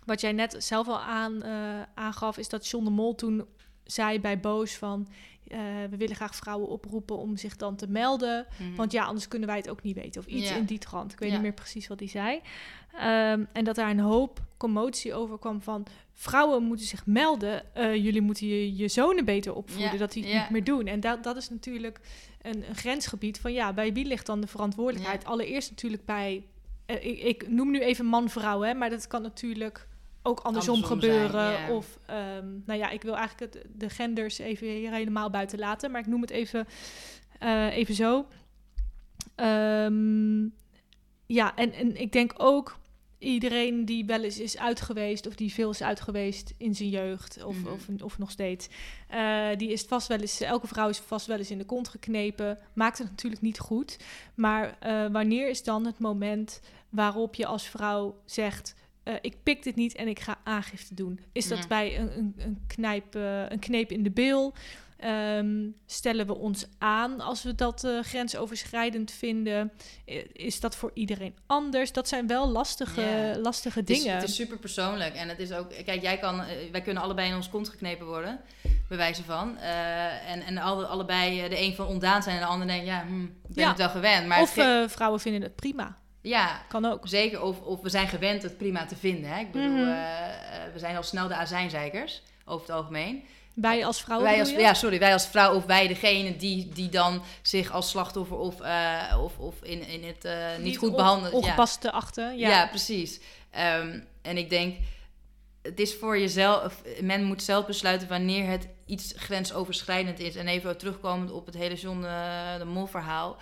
wat 0.04 0.20
jij 0.20 0.32
net 0.32 0.54
zelf 0.58 0.88
al 0.88 1.00
aan, 1.00 1.46
uh, 1.46 1.82
aangaf, 1.94 2.38
is 2.38 2.48
dat 2.48 2.68
John 2.68 2.84
de 2.84 2.90
Mol 2.90 3.14
toen 3.14 3.44
zei 3.84 4.20
bij 4.20 4.40
Boos 4.40 4.76
van... 4.76 5.08
Uh, 5.48 5.58
we 5.90 5.96
willen 5.96 6.16
graag 6.16 6.36
vrouwen 6.36 6.68
oproepen 6.68 7.18
om 7.18 7.36
zich 7.36 7.56
dan 7.56 7.76
te 7.76 7.86
melden. 7.86 8.46
Mhm. 8.58 8.74
Want 8.74 8.92
ja, 8.92 9.04
anders 9.04 9.28
kunnen 9.28 9.48
wij 9.48 9.56
het 9.56 9.68
ook 9.68 9.82
niet 9.82 9.96
weten. 9.96 10.20
Of 10.20 10.26
iets 10.26 10.50
in 10.50 10.64
die 10.64 10.78
trant. 10.78 11.12
Ik 11.12 11.18
weet 11.18 11.30
niet 11.30 11.40
meer 11.40 11.52
precies 11.52 11.88
wat 11.88 11.98
hij 11.98 12.08
zei. 12.08 12.40
Um, 12.94 13.48
en 13.52 13.64
dat 13.64 13.74
daar 13.74 13.90
een 13.90 14.00
hoop 14.00 14.40
commotie 14.56 15.14
over 15.14 15.38
kwam 15.38 15.62
van... 15.62 15.86
vrouwen 16.12 16.62
moeten 16.62 16.86
zich 16.86 17.06
melden. 17.06 17.62
Uh, 17.76 17.94
jullie 17.94 18.20
moeten 18.20 18.46
je, 18.46 18.76
je 18.76 18.88
zonen 18.88 19.24
beter 19.24 19.54
opvoeden. 19.54 19.98
Dat 19.98 20.12
die 20.12 20.24
het 20.24 20.32
niet 20.32 20.50
meer 20.50 20.64
doen. 20.64 20.86
En 20.86 21.00
dat, 21.00 21.22
dat 21.24 21.36
is 21.36 21.50
natuurlijk 21.50 22.00
een, 22.42 22.68
een, 22.68 22.74
grensgebied 22.74 23.40
van... 23.40 23.52
ja, 23.52 23.72
bij 23.72 23.92
wie 23.92 24.04
ligt 24.04 24.26
dan 24.26 24.40
de 24.40 24.46
verantwoordelijkheid? 24.46 25.24
Allereerst 25.24 25.70
natuurlijk 25.70 26.04
bij... 26.04 26.44
Uh, 26.86 27.04
ik, 27.04 27.18
ik, 27.18 27.48
noem 27.48 27.70
nu 27.70 27.80
even 27.80 28.06
man-vrouw, 28.06 28.60
hè. 28.60 28.74
Maar 28.74 28.90
dat 28.90 29.06
kan 29.06 29.22
natuurlijk 29.22 29.88
ook 30.22 30.40
andersom, 30.40 30.84
gebeuren. 30.84 31.70
Of, 31.70 31.98
um, 32.10 32.62
nou 32.66 32.78
ja, 32.78 32.90
ik 32.90 33.02
wil 33.02 33.16
eigenlijk 33.16 33.54
het, 33.54 33.64
de 33.74 33.90
genders 33.90 34.38
even 34.38 34.66
hier 34.66 34.92
helemaal 34.92 35.30
buiten 35.30 35.58
laten, 35.58 35.90
maar 35.90 36.00
ik 36.00 36.06
noem 36.06 36.20
het 36.20 36.30
even, 36.30 36.66
uh, 37.42 37.76
even 37.76 37.94
zo. 37.94 38.26
Um, 39.36 40.54
ja, 41.26 41.56
en, 41.56 41.72
en 41.72 42.00
ik 42.00 42.12
denk 42.12 42.32
ook 42.36 42.80
iedereen 43.18 43.84
die 43.84 44.04
wel 44.04 44.22
eens 44.22 44.38
is 44.38 44.58
uitgeweest 44.58 45.26
of 45.26 45.34
die 45.34 45.52
veel 45.52 45.70
is 45.70 45.82
uitgeweest 45.82 46.54
in 46.56 46.74
zijn 46.74 46.88
jeugd 46.88 47.44
of, 47.44 47.56
mm. 47.56 47.66
of, 47.66 47.88
of, 48.02 48.18
nog 48.18 48.30
steeds, 48.30 48.68
uh, 49.14 49.48
die 49.56 49.72
is 49.72 49.82
vast 49.82 50.08
wel 50.08 50.18
eens, 50.18 50.40
elke 50.40 50.66
vrouw 50.66 50.88
is 50.88 50.98
vast 50.98 51.26
wel 51.26 51.38
eens 51.38 51.50
in 51.50 51.58
de 51.58 51.64
kont 51.64 51.88
geknepen, 51.88 52.58
maakt 52.72 52.98
het 52.98 53.10
natuurlijk 53.10 53.42
niet 53.42 53.58
goed. 53.58 53.98
Maar 54.34 54.78
uh, 54.86 55.06
wanneer 55.12 55.48
is 55.48 55.62
dan 55.62 55.86
het 55.86 55.98
moment 55.98 56.60
waarop 56.88 57.34
je 57.34 57.46
als 57.46 57.66
vrouw 57.66 58.20
zegt, 58.24 58.74
uh, 59.04 59.14
ik 59.20 59.42
pik 59.42 59.62
dit 59.62 59.76
niet 59.76 59.94
en 59.94 60.08
ik 60.08 60.20
ga 60.20 60.38
aangifte 60.44 60.94
doen. 60.94 61.20
Is 61.32 61.48
dat 61.48 61.68
bij 61.68 61.98
een, 61.98 62.18
een, 62.18 62.34
een, 62.38 62.62
knijp, 62.66 63.16
uh, 63.16 63.48
een 63.48 63.58
kneep 63.58 63.90
in 63.90 64.02
de 64.02 64.10
bil? 64.10 64.54
Um, 65.04 65.74
stellen 65.86 66.26
we 66.26 66.34
ons 66.34 66.66
aan 66.78 67.20
als 67.20 67.42
we 67.42 67.54
dat 67.54 67.84
uh, 67.84 68.02
grensoverschrijdend 68.02 69.10
vinden? 69.10 69.72
Is 70.32 70.60
dat 70.60 70.76
voor 70.76 70.90
iedereen 70.94 71.34
anders? 71.46 71.92
Dat 71.92 72.08
zijn 72.08 72.26
wel 72.26 72.48
lastige, 72.48 73.38
lastige 73.42 73.82
dingen. 73.82 74.02
Het 74.02 74.14
is, 74.14 74.20
het 74.20 74.30
is, 74.30 74.34
super 74.34 74.58
persoonlijk. 74.58 75.14
En 75.14 75.28
het 75.28 75.38
is 75.38 75.52
ook, 75.52 75.68
kijk, 75.84 76.02
jij 76.02 76.18
kan, 76.18 76.42
wij 76.72 76.80
kunnen 76.80 77.02
allebei 77.02 77.28
in 77.28 77.34
ons 77.34 77.48
kont 77.48 77.68
geknepen 77.68 78.06
worden, 78.06 78.40
bij 78.88 78.96
wijze 78.96 79.22
van. 79.22 79.58
en 80.26 80.42
en 80.42 80.58
alle, 80.58 80.86
allebei 80.86 81.48
de 81.48 81.60
een 81.60 81.74
van 81.74 81.86
ontdaan 81.86 82.22
zijn 82.22 82.36
en 82.36 82.42
de 82.42 82.48
ander 82.48 82.66
denkt, 82.66 82.86
ja, 82.86 83.04
hm, 83.06 83.26
ben 83.46 83.64
ja. 83.64 83.68
het 83.68 83.78
wel 83.78 83.90
gewend. 83.90 84.26
Maar 84.26 84.40
of 84.40 84.50
vrouwen 84.92 85.20
vinden 85.20 85.42
het 85.42 85.56
prima. 85.56 86.01
Ja, 86.22 86.62
kan 86.68 86.84
ook. 86.84 87.08
Zeker, 87.08 87.42
of, 87.42 87.60
of 87.60 87.80
we 87.80 87.88
zijn 87.88 88.08
gewend 88.08 88.42
het 88.42 88.56
prima 88.56 88.86
te 88.86 88.96
vinden. 88.96 89.30
Hè? 89.30 89.40
Ik 89.40 89.52
bedoel, 89.52 89.68
mm 89.68 89.76
-hmm. 89.76 89.88
uh, 89.88 89.94
we 90.72 90.78
zijn 90.78 90.96
al 90.96 91.02
snel 91.02 91.28
de 91.28 91.34
azijnzeikers, 91.34 92.22
over 92.44 92.66
het 92.66 92.76
algemeen. 92.76 93.24
Wij 93.54 93.86
als 93.86 94.00
vrouw? 94.00 94.20
Wij 94.20 94.38
als, 94.38 94.50
ja, 94.50 94.74
sorry, 94.74 94.98
wij 94.98 95.12
als 95.12 95.26
vrouw 95.26 95.54
of 95.54 95.64
wij 95.64 95.88
degene 95.88 96.36
die, 96.36 96.68
die 96.68 96.88
dan 96.88 97.22
zich 97.42 97.72
als 97.72 97.90
slachtoffer 97.90 98.36
of, 98.36 98.60
uh, 98.60 99.18
of, 99.22 99.38
of 99.38 99.54
in, 99.62 99.86
in 99.86 100.04
het 100.04 100.24
uh, 100.24 100.56
niet, 100.56 100.64
niet, 100.64 100.78
goed 100.78 100.96
behandelen. 100.96 101.32
Ongepast 101.32 101.80
te 101.80 101.92
achten. 101.92 102.38
Ja, 102.38 102.48
ja 102.48 102.66
precies. 102.66 103.20
Um, 103.80 104.06
en 104.22 104.36
ik 104.36 104.50
denk, 104.50 104.76
het 105.62 105.80
is 105.80 105.94
voor 105.94 106.18
jezelf, 106.18 106.82
men 107.00 107.24
moet 107.24 107.42
zelf 107.42 107.66
besluiten 107.66 108.08
wanneer 108.08 108.46
het 108.46 108.68
iets 108.86 109.12
grensoverschrijdend 109.16 110.18
is. 110.18 110.36
En 110.36 110.48
even 110.48 110.78
terugkomend 110.78 111.30
op 111.30 111.46
het 111.46 111.54
hele 111.54 111.74
John 111.74 112.00
de, 112.00 112.54
de 112.58 112.64
Mol 112.64 112.86
verhaal. 112.86 113.36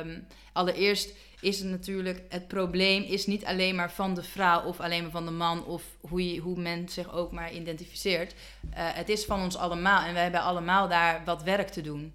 Um, 0.00 0.26
allereerst 0.52 1.12
is 1.44 1.58
het 1.58 1.68
natuurlijk, 1.68 2.22
het 2.28 2.48
probleem 2.48 3.02
is 3.02 3.26
niet 3.26 3.44
alleen 3.44 3.74
maar 3.74 3.92
van 3.92 4.14
de 4.14 4.22
vrouw 4.22 4.62
of 4.62 4.80
alleen 4.80 5.02
maar 5.02 5.10
van 5.10 5.24
de 5.24 5.30
man 5.30 5.64
of 5.64 5.82
hoe, 6.00 6.32
je, 6.32 6.40
hoe 6.40 6.58
men 6.58 6.88
zich 6.88 7.12
ook 7.12 7.32
maar 7.32 7.52
identificeert. 7.52 8.32
Uh, 8.32 8.36
het 8.74 9.08
is 9.08 9.24
van 9.24 9.42
ons 9.42 9.56
allemaal 9.56 10.04
en 10.04 10.12
we 10.12 10.18
hebben 10.18 10.40
allemaal 10.40 10.88
daar 10.88 11.22
wat 11.24 11.42
werk 11.42 11.68
te 11.68 11.80
doen. 11.80 12.14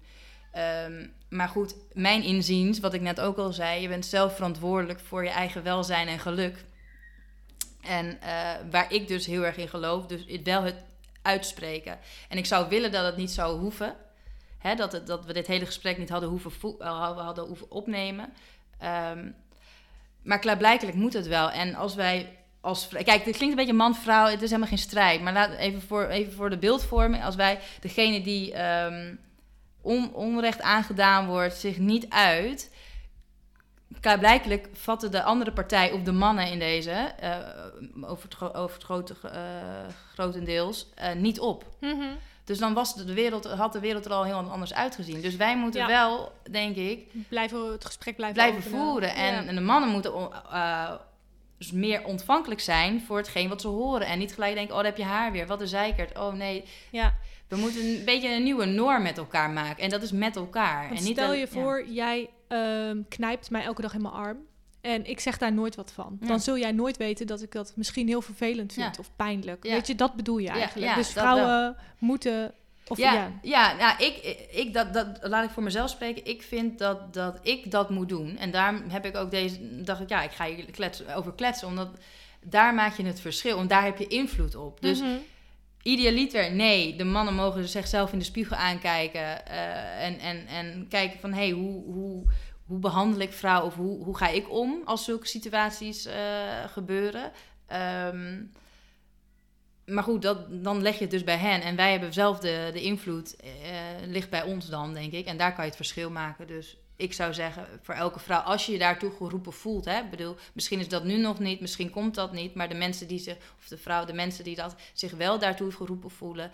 Um, 0.86 1.12
maar 1.28 1.48
goed, 1.48 1.74
mijn 1.92 2.22
inziens, 2.22 2.80
wat 2.80 2.94
ik 2.94 3.00
net 3.00 3.20
ook 3.20 3.36
al 3.36 3.52
zei, 3.52 3.82
je 3.82 3.88
bent 3.88 4.06
zelf 4.06 4.34
verantwoordelijk 4.34 5.00
voor 5.00 5.24
je 5.24 5.30
eigen 5.30 5.62
welzijn 5.62 6.08
en 6.08 6.18
geluk. 6.18 6.64
En 7.80 8.06
uh, 8.06 8.50
waar 8.70 8.92
ik 8.92 9.08
dus 9.08 9.26
heel 9.26 9.44
erg 9.44 9.56
in 9.56 9.68
geloof, 9.68 10.06
dus 10.06 10.24
wel 10.44 10.62
het 10.62 10.76
uitspreken. 11.22 11.98
En 12.28 12.38
ik 12.38 12.46
zou 12.46 12.68
willen 12.68 12.92
dat 12.92 13.04
het 13.04 13.16
niet 13.16 13.30
zou 13.30 13.58
hoeven. 13.58 13.96
Hè, 14.58 14.74
dat, 14.74 14.92
het, 14.92 15.06
dat 15.06 15.24
we 15.24 15.32
dit 15.32 15.46
hele 15.46 15.66
gesprek 15.66 15.98
niet 15.98 16.08
hadden 16.08 16.28
hoeven, 16.28 16.52
uh, 16.78 17.18
hadden 17.18 17.44
hoeven 17.44 17.70
opnemen. 17.70 18.32
Um, 18.82 19.34
maar 20.22 20.38
klaarblijkelijk 20.38 20.96
moet 20.96 21.12
het 21.12 21.26
wel. 21.26 21.50
En 21.50 21.74
als 21.74 21.94
wij 21.94 22.38
als 22.60 22.88
Kijk, 22.88 23.08
het 23.08 23.22
klinkt 23.22 23.40
een 23.40 23.54
beetje 23.54 23.72
man-vrouw, 23.72 24.26
het 24.26 24.42
is 24.42 24.48
helemaal 24.48 24.68
geen 24.68 24.78
strijd. 24.78 25.20
Maar 25.20 25.32
laat 25.32 25.52
even 25.52 25.82
voor, 25.82 26.06
even 26.06 26.32
voor 26.32 26.50
de 26.50 26.58
beeldvorming. 26.58 27.24
Als 27.24 27.34
wij 27.34 27.60
degene 27.80 28.20
die 28.20 28.64
um, 28.84 29.18
on, 29.80 30.14
onrecht 30.14 30.60
aangedaan 30.60 31.26
wordt 31.26 31.54
zich 31.56 31.78
niet 31.78 32.08
uit. 32.08 32.72
Klaarblijkelijk 34.00 34.68
vatten 34.72 35.10
de 35.10 35.22
andere 35.22 35.52
partij 35.52 35.92
of 35.92 36.02
de 36.02 36.12
mannen 36.12 36.50
in 36.50 36.58
deze, 36.58 37.12
uh, 37.22 38.10
over, 38.10 38.28
het, 38.28 38.54
over 38.54 38.74
het 38.74 38.84
grote, 38.84 39.14
uh, 39.24 39.30
grotendeels, 40.12 40.86
uh, 40.98 41.12
niet 41.12 41.40
op. 41.40 41.64
Mm. 41.80 42.18
Dus 42.44 42.58
dan 42.58 42.74
was 42.74 42.94
de 42.94 43.14
wereld, 43.14 43.44
had 43.44 43.72
de 43.72 43.80
wereld 43.80 44.04
er 44.04 44.12
al 44.12 44.24
heel 44.24 44.36
anders 44.36 44.74
uitgezien. 44.74 45.20
Dus 45.20 45.36
wij 45.36 45.56
moeten 45.56 45.80
ja. 45.80 45.86
wel, 45.86 46.32
denk 46.50 46.76
ik... 46.76 47.06
Blijven 47.28 47.72
het 47.72 47.84
gesprek 47.84 48.16
blijven, 48.16 48.36
blijven 48.36 48.62
voeren. 48.62 49.14
En, 49.14 49.32
ja. 49.32 49.44
en, 49.44 49.54
de 49.54 49.60
mannen 49.60 49.90
moeten 49.90 50.12
uh, 50.52 50.92
dus 51.58 51.72
meer 51.72 52.04
ontvankelijk 52.04 52.60
zijn 52.60 53.00
voor 53.00 53.16
hetgeen 53.16 53.48
wat 53.48 53.60
ze 53.60 53.68
horen. 53.68 54.06
En 54.06 54.18
niet 54.18 54.34
gelijk 54.34 54.54
denken, 54.54 54.74
oh, 54.74 54.80
daar 54.80 54.90
heb 54.90 54.96
je 54.96 55.04
haar 55.04 55.32
weer. 55.32 55.46
Wat 55.46 55.60
een 55.60 55.68
zeikert. 55.68 56.18
Oh, 56.18 56.32
nee. 56.32 56.64
Ja. 56.90 57.14
We 57.48 57.56
moeten 57.56 57.84
een 57.84 58.04
beetje 58.04 58.34
een 58.34 58.42
nieuwe 58.42 58.64
norm 58.64 59.02
met 59.02 59.18
elkaar 59.18 59.50
maken. 59.50 59.82
En 59.82 59.90
dat 59.90 60.02
is 60.02 60.12
met 60.12 60.36
elkaar. 60.36 60.88
Want 60.88 60.98
en 60.98 61.04
niet 61.04 61.16
stel 61.16 61.32
je 61.32 61.46
voor, 61.46 61.88
jij 61.88 62.30
um, 62.48 63.08
knijpt 63.08 63.50
mij 63.50 63.62
elke 63.62 63.82
dag 63.82 63.94
in 63.94 64.02
mijn 64.02 64.14
arm. 64.14 64.38
En 64.80 65.06
ik 65.06 65.20
zeg 65.20 65.38
daar 65.38 65.52
nooit 65.52 65.76
wat 65.76 65.92
van. 65.92 66.18
Ja. 66.20 66.26
Dan 66.26 66.40
zul 66.40 66.58
jij 66.58 66.72
nooit 66.72 66.96
weten 66.96 67.26
dat 67.26 67.42
ik 67.42 67.52
dat 67.52 67.72
misschien 67.76 68.08
heel 68.08 68.22
vervelend 68.22 68.72
vind 68.72 68.96
ja. 68.96 69.00
of 69.00 69.10
pijnlijk. 69.16 69.64
Ja. 69.64 69.72
Weet 69.72 69.86
je, 69.86 69.94
dat 69.94 70.14
bedoel 70.14 70.38
je 70.38 70.48
eigenlijk. 70.48 70.94
dus 70.94 71.08
vrouwen 71.08 71.76
moeten. 71.98 72.54
Of 72.88 72.98
ja, 72.98 73.30
ja. 73.42 73.76
nou, 73.76 74.04
ik, 74.04 74.46
ik 74.50 74.74
dat, 74.74 74.92
dat 74.92 75.18
laat 75.22 75.44
ik 75.44 75.50
voor 75.50 75.62
mezelf 75.62 75.90
spreken. 75.90 76.26
Ik 76.26 76.42
vind 76.42 76.78
dat, 76.78 77.14
dat 77.14 77.38
ik 77.42 77.70
dat 77.70 77.90
moet 77.90 78.08
doen. 78.08 78.38
En 78.38 78.50
daar 78.50 78.82
heb 78.88 79.04
ik 79.04 79.16
ook 79.16 79.30
deze. 79.30 79.82
dacht 79.82 80.00
ik, 80.00 80.08
ja, 80.08 80.22
ik 80.22 80.30
ga 80.30 80.46
hier 80.46 80.70
kletsen, 80.70 81.14
over 81.14 81.32
kletsen. 81.32 81.68
Omdat 81.68 81.88
daar 82.42 82.74
maak 82.74 82.96
je 82.96 83.04
het 83.04 83.20
verschil. 83.20 83.56
Want 83.56 83.68
daar 83.68 83.84
heb 83.84 83.98
je 83.98 84.06
invloed 84.06 84.54
op. 84.54 84.80
Dus. 84.80 85.00
Mm 85.00 85.06
-hmm. 85.06 85.22
Idealiter, 85.82 86.52
nee. 86.52 86.96
De 86.96 87.04
mannen 87.04 87.34
mogen 87.34 87.68
zichzelf 87.68 88.12
in 88.12 88.18
de 88.18 88.24
spiegel 88.24 88.56
aankijken. 88.56 89.20
Uh, 89.20 90.04
en, 90.04 90.18
en, 90.18 90.46
en 90.46 90.86
kijken 90.88 91.20
van, 91.20 91.32
hé, 91.32 91.38
hey, 91.38 91.50
hoe, 91.50 91.84
hoe, 91.84 92.24
hoe 92.70 92.78
behandel 92.78 93.20
ik 93.20 93.32
vrouwen 93.32 93.66
of 93.66 93.74
hoe, 93.74 94.04
hoe 94.04 94.16
ga 94.16 94.28
ik 94.28 94.50
om 94.50 94.82
als 94.84 95.04
zulke 95.04 95.26
situaties 95.26 96.06
uh, 96.06 96.12
gebeuren. 96.66 97.32
Um, 98.12 98.52
maar 99.84 100.02
goed, 100.02 100.22
dat, 100.22 100.64
dan 100.64 100.82
leg 100.82 100.94
je 100.94 101.00
het 101.00 101.10
dus 101.10 101.24
bij 101.24 101.36
hen. 101.36 101.62
En 101.62 101.76
wij 101.76 101.90
hebben 101.90 102.12
zelf 102.12 102.38
de, 102.38 102.70
de 102.72 102.82
invloed, 102.82 103.36
uh, 103.44 103.50
ligt 104.06 104.30
bij 104.30 104.42
ons 104.42 104.66
dan, 104.66 104.94
denk 104.94 105.12
ik. 105.12 105.26
En 105.26 105.36
daar 105.36 105.54
kan 105.54 105.64
je 105.64 105.68
het 105.68 105.76
verschil 105.76 106.10
maken. 106.10 106.46
Dus 106.46 106.76
ik 106.96 107.12
zou 107.12 107.34
zeggen, 107.34 107.66
voor 107.82 107.94
elke 107.94 108.18
vrouw, 108.18 108.40
als 108.40 108.66
je 108.66 108.72
je 108.72 108.78
daartoe 108.78 109.10
geroepen 109.10 109.52
voelt, 109.52 109.84
hè, 109.84 110.04
bedoel, 110.10 110.36
misschien 110.52 110.80
is 110.80 110.88
dat 110.88 111.04
nu 111.04 111.16
nog 111.16 111.38
niet, 111.38 111.60
misschien 111.60 111.90
komt 111.90 112.14
dat 112.14 112.32
niet, 112.32 112.54
maar 112.54 112.68
de 112.68 112.74
mensen 112.74 113.08
die 113.08 113.18
zich, 113.18 113.36
of 113.58 113.68
de 113.68 113.78
vrouw, 113.78 114.04
de 114.04 114.12
mensen 114.12 114.44
die 114.44 114.56
dat 114.56 114.74
zich 114.92 115.12
wel 115.12 115.38
daartoe 115.38 115.72
geroepen 115.72 116.10
voelen, 116.10 116.50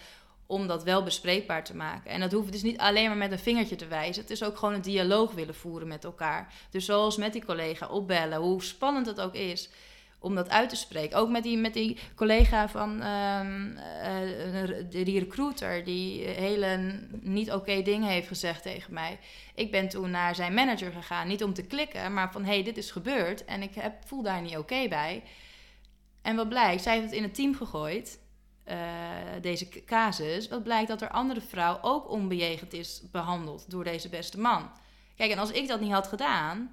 om 0.47 0.67
dat 0.67 0.83
wel 0.83 1.03
bespreekbaar 1.03 1.65
te 1.65 1.77
maken. 1.77 2.11
En 2.11 2.21
dat 2.21 2.33
hoeft 2.33 2.53
dus 2.53 2.63
niet 2.63 2.79
alleen 2.79 3.07
maar 3.07 3.17
met 3.17 3.33
een 3.33 3.39
vingertje 3.39 3.77
te 3.77 3.87
wijzen. 3.87 4.23
Het 4.23 4.31
is 4.31 4.43
ook 4.43 4.57
gewoon 4.57 4.75
een 4.75 4.81
dialoog 4.81 5.33
willen 5.33 5.55
voeren 5.55 5.89
met 5.89 6.05
elkaar. 6.05 6.55
Dus 6.71 6.85
zoals 6.85 7.17
met 7.17 7.33
die 7.33 7.45
collega 7.45 7.89
opbellen, 7.89 8.39
hoe 8.39 8.63
spannend 8.63 9.07
het 9.07 9.21
ook 9.21 9.35
is 9.35 9.71
om 10.19 10.35
dat 10.35 10.49
uit 10.49 10.69
te 10.69 10.77
spreken. 10.77 11.19
Ook 11.19 11.29
met 11.29 11.43
die, 11.43 11.57
met 11.57 11.75
die 11.75 11.99
collega 12.15 12.69
van 12.69 13.03
um, 13.03 13.79
die 14.89 15.19
recruiter, 15.19 15.85
die 15.85 16.27
hele 16.29 17.01
niet 17.21 17.53
oké 17.53 17.83
dingen 17.83 18.09
heeft 18.09 18.29
gezegd 18.29 18.63
tegen 18.63 18.93
mij. 18.93 19.19
Ik 19.55 19.71
ben 19.71 19.89
toen 19.89 20.11
naar 20.11 20.35
zijn 20.35 20.55
manager 20.55 20.93
gegaan, 20.93 21.29
niet 21.29 21.45
om 21.45 21.55
te 21.55 21.67
klikken, 21.67 22.13
maar 22.15 22.33
van 22.33 22.45
hé, 22.45 22.53
hey, 22.53 22.63
dit 22.63 22.77
is 22.77 22.91
gebeurd 22.91 23.45
en 23.45 23.63
ik 23.63 23.75
heb, 23.75 23.95
voel 24.05 24.23
daar 24.23 24.43
niet 24.43 24.57
oké 24.57 24.89
bij. 24.89 25.23
En 26.23 26.37
wat 26.37 26.49
blijkt, 26.49 26.83
zij 26.83 26.93
heeft 26.93 27.07
het 27.07 27.15
in 27.15 27.23
het 27.23 27.35
team 27.35 27.55
gegooid. 27.55 28.19
Uh, 28.69 28.75
deze 29.41 29.85
casus, 29.85 30.49
wat 30.49 30.63
blijkt 30.63 30.89
dat 30.89 31.03
er 31.03 31.09
andere 31.09 31.41
vrouw 31.41 31.79
ook 31.83 32.11
onbejegend 32.11 32.73
is 32.73 33.03
behandeld 33.11 33.71
door 33.71 33.85
deze 33.85 34.09
beste 34.09 34.39
man. 34.39 34.71
Kijk, 35.17 35.31
en 35.31 35.39
als 35.39 35.51
ik 35.51 35.69
dat 35.69 35.81
niet 35.81 35.93
had 35.93 36.07
gedaan, 36.07 36.71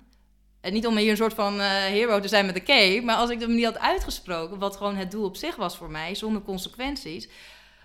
en 0.62 0.74
niet 0.74 0.88
om 0.88 0.98
hier 0.98 1.12
een 1.12 1.18
soort 1.18 1.34
van 1.34 1.60
uh, 1.60 1.68
hero 1.68 2.20
te 2.20 2.28
zijn 2.28 2.46
met 2.46 2.56
de 2.56 2.64
cape, 2.64 3.02
maar 3.02 3.16
als 3.16 3.30
ik 3.30 3.40
hem 3.40 3.56
niet 3.56 3.66
had 3.66 3.80
uitgesproken, 3.80 4.60
wat 4.60 4.76
gewoon 4.76 4.96
het 4.96 5.12
doel 5.12 5.26
op 5.26 5.36
zich 5.36 5.56
was 5.56 5.78
voor 5.78 5.92
mij, 5.92 6.16
zonder 6.16 6.42
consequenties, 6.42 7.30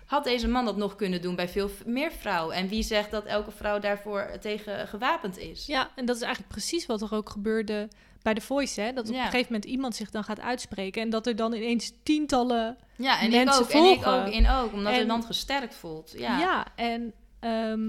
had 0.05 0.23
deze 0.23 0.47
man 0.47 0.65
dat 0.65 0.77
nog 0.77 0.95
kunnen 0.95 1.21
doen 1.21 1.35
bij 1.35 1.49
veel 1.49 1.69
meer 1.85 2.11
vrouwen? 2.11 2.55
En 2.55 2.67
wie 2.67 2.83
zegt 2.83 3.11
dat 3.11 3.25
elke 3.25 3.51
vrouw 3.51 3.79
daarvoor 3.79 4.31
tegen 4.41 4.87
gewapend 4.87 5.37
is? 5.37 5.65
Ja, 5.65 5.91
en 5.95 6.05
dat 6.05 6.15
is 6.15 6.21
eigenlijk 6.21 6.51
precies 6.51 6.85
wat 6.85 7.01
er 7.01 7.13
ook 7.13 7.29
gebeurde 7.29 7.89
bij 8.21 8.33
The 8.33 8.41
Voice. 8.41 8.81
Hè? 8.81 8.93
Dat 8.93 9.07
op 9.07 9.13
Ja. 9.13 9.19
een 9.19 9.25
gegeven 9.31 9.53
moment 9.53 9.71
iemand 9.71 9.95
zich 9.95 10.09
dan 10.09 10.23
gaat 10.23 10.39
uitspreken. 10.39 11.01
En 11.01 11.09
dat 11.09 11.27
er 11.27 11.35
dan 11.35 11.53
ineens 11.53 11.91
tientallen... 12.03 12.77
Ja, 12.95 13.19
en 13.21 13.29
Mensen 13.29 13.53
ik 13.63 13.69
ook. 13.69 13.71
En 13.71 13.91
ik 13.91 14.05
ook, 14.07 14.33
in 14.33 14.49
ook. 14.49 14.73
Omdat 14.73 14.93
En- 14.93 14.99
het 14.99 15.07
land 15.07 15.25
gesterkt 15.25 15.75
voelt. 15.75 16.13
Ja. 16.17 16.39
Ja, 16.39 16.65
en 16.75 17.13
ehm, 17.39 17.87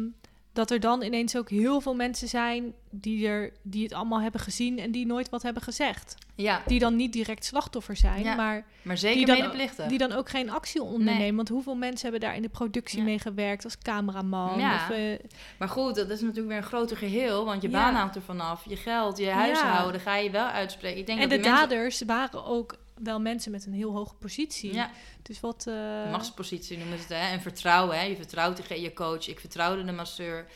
dat 0.53 0.71
er 0.71 0.81
dan 0.81 1.03
ineens 1.03 1.37
ook 1.37 1.51
heel 1.51 1.81
veel 1.81 1.95
mensen 1.95 2.29
zijn... 2.29 2.73
Die, 2.93 3.29
er, 3.29 3.53
die 3.63 3.83
het 3.83 3.93
allemaal 3.93 4.21
hebben 4.21 4.41
gezien 4.41 4.79
en 4.79 4.91
die 4.91 5.07
nooit 5.07 5.29
wat 5.29 5.43
hebben 5.43 5.63
gezegd. 5.63 6.15
ja. 6.35 6.63
Die 6.67 6.79
dan 6.79 6.97
niet 6.97 7.13
direct 7.13 7.45
slachtoffer 7.45 7.97
zijn, 7.97 8.23
Ja. 8.23 8.35
maar 8.35 8.65
maar 8.83 8.99
zeker 8.99 9.17
die 9.17 9.27
dan- 9.27 9.37
medeplichtig. 9.37 9.87
die 9.87 9.99
dan 9.99 10.13
ook 10.13 10.29
geen 10.29 10.51
actie 10.51 10.83
ondernemen. 10.83 11.21
Nee. 11.21 11.35
Want 11.35 11.49
hoeveel 11.49 11.75
mensen 11.75 12.03
hebben 12.11 12.29
daar 12.29 12.37
in 12.37 12.43
de 12.43 12.49
productie 12.49 12.99
Ja. 12.99 13.05
mee 13.05 13.19
gewerkt 13.19 13.65
als 13.65 13.79
cameraman? 13.79 14.59
Ja. 14.59 14.75
Of, 14.75 14.91
eh, 14.97 15.19
Maar 15.59 15.69
goed, 15.69 15.95
dat 15.95 16.11
is 16.11 16.21
natuurlijk 16.21 16.49
weer 16.49 16.57
een 16.57 16.63
groter 16.63 16.97
geheel. 16.97 17.45
Want 17.45 17.63
je 17.63 17.69
baan 17.69 17.95
hangt 17.95 18.17
er 18.17 18.23
vanaf. 18.23 18.65
Je 18.69 18.77
geld, 18.77 19.19
je 19.19 19.31
huishouden 19.31 20.01
ga 20.01 20.17
je 20.17 20.31
wel 20.31 20.47
uitspreken. 20.47 20.99
Ik 20.99 21.07
denk 21.07 21.21
en 21.21 21.29
dat 21.29 21.43
de 21.43 21.49
mensen- 21.49 21.69
daders 21.69 22.03
waren 22.07 22.45
ook 22.45 22.77
wel 23.03 23.21
mensen 23.21 23.51
met 23.51 23.67
een 23.67 23.73
heel 23.73 23.93
hoge 23.93 24.15
positie. 24.15 24.73
Ja, 24.75 24.91
Dus 25.23 25.41
wat... 25.41 25.67
eh, 25.67 26.11
machtspositie 26.11 26.79
noemen 26.79 26.97
ze 26.99 27.03
het. 27.03 27.13
Hè? 27.13 27.29
En 27.33 27.41
vertrouwen. 27.41 27.99
Hè? 27.99 28.03
Je 28.05 28.17
vertrouwt 28.17 28.69
je, 28.69 28.81
je 28.81 28.93
coach. 28.93 29.29
Ik 29.29 29.41
vertrouwde 29.41 29.85
de 29.85 29.93
masseur. 29.93 30.47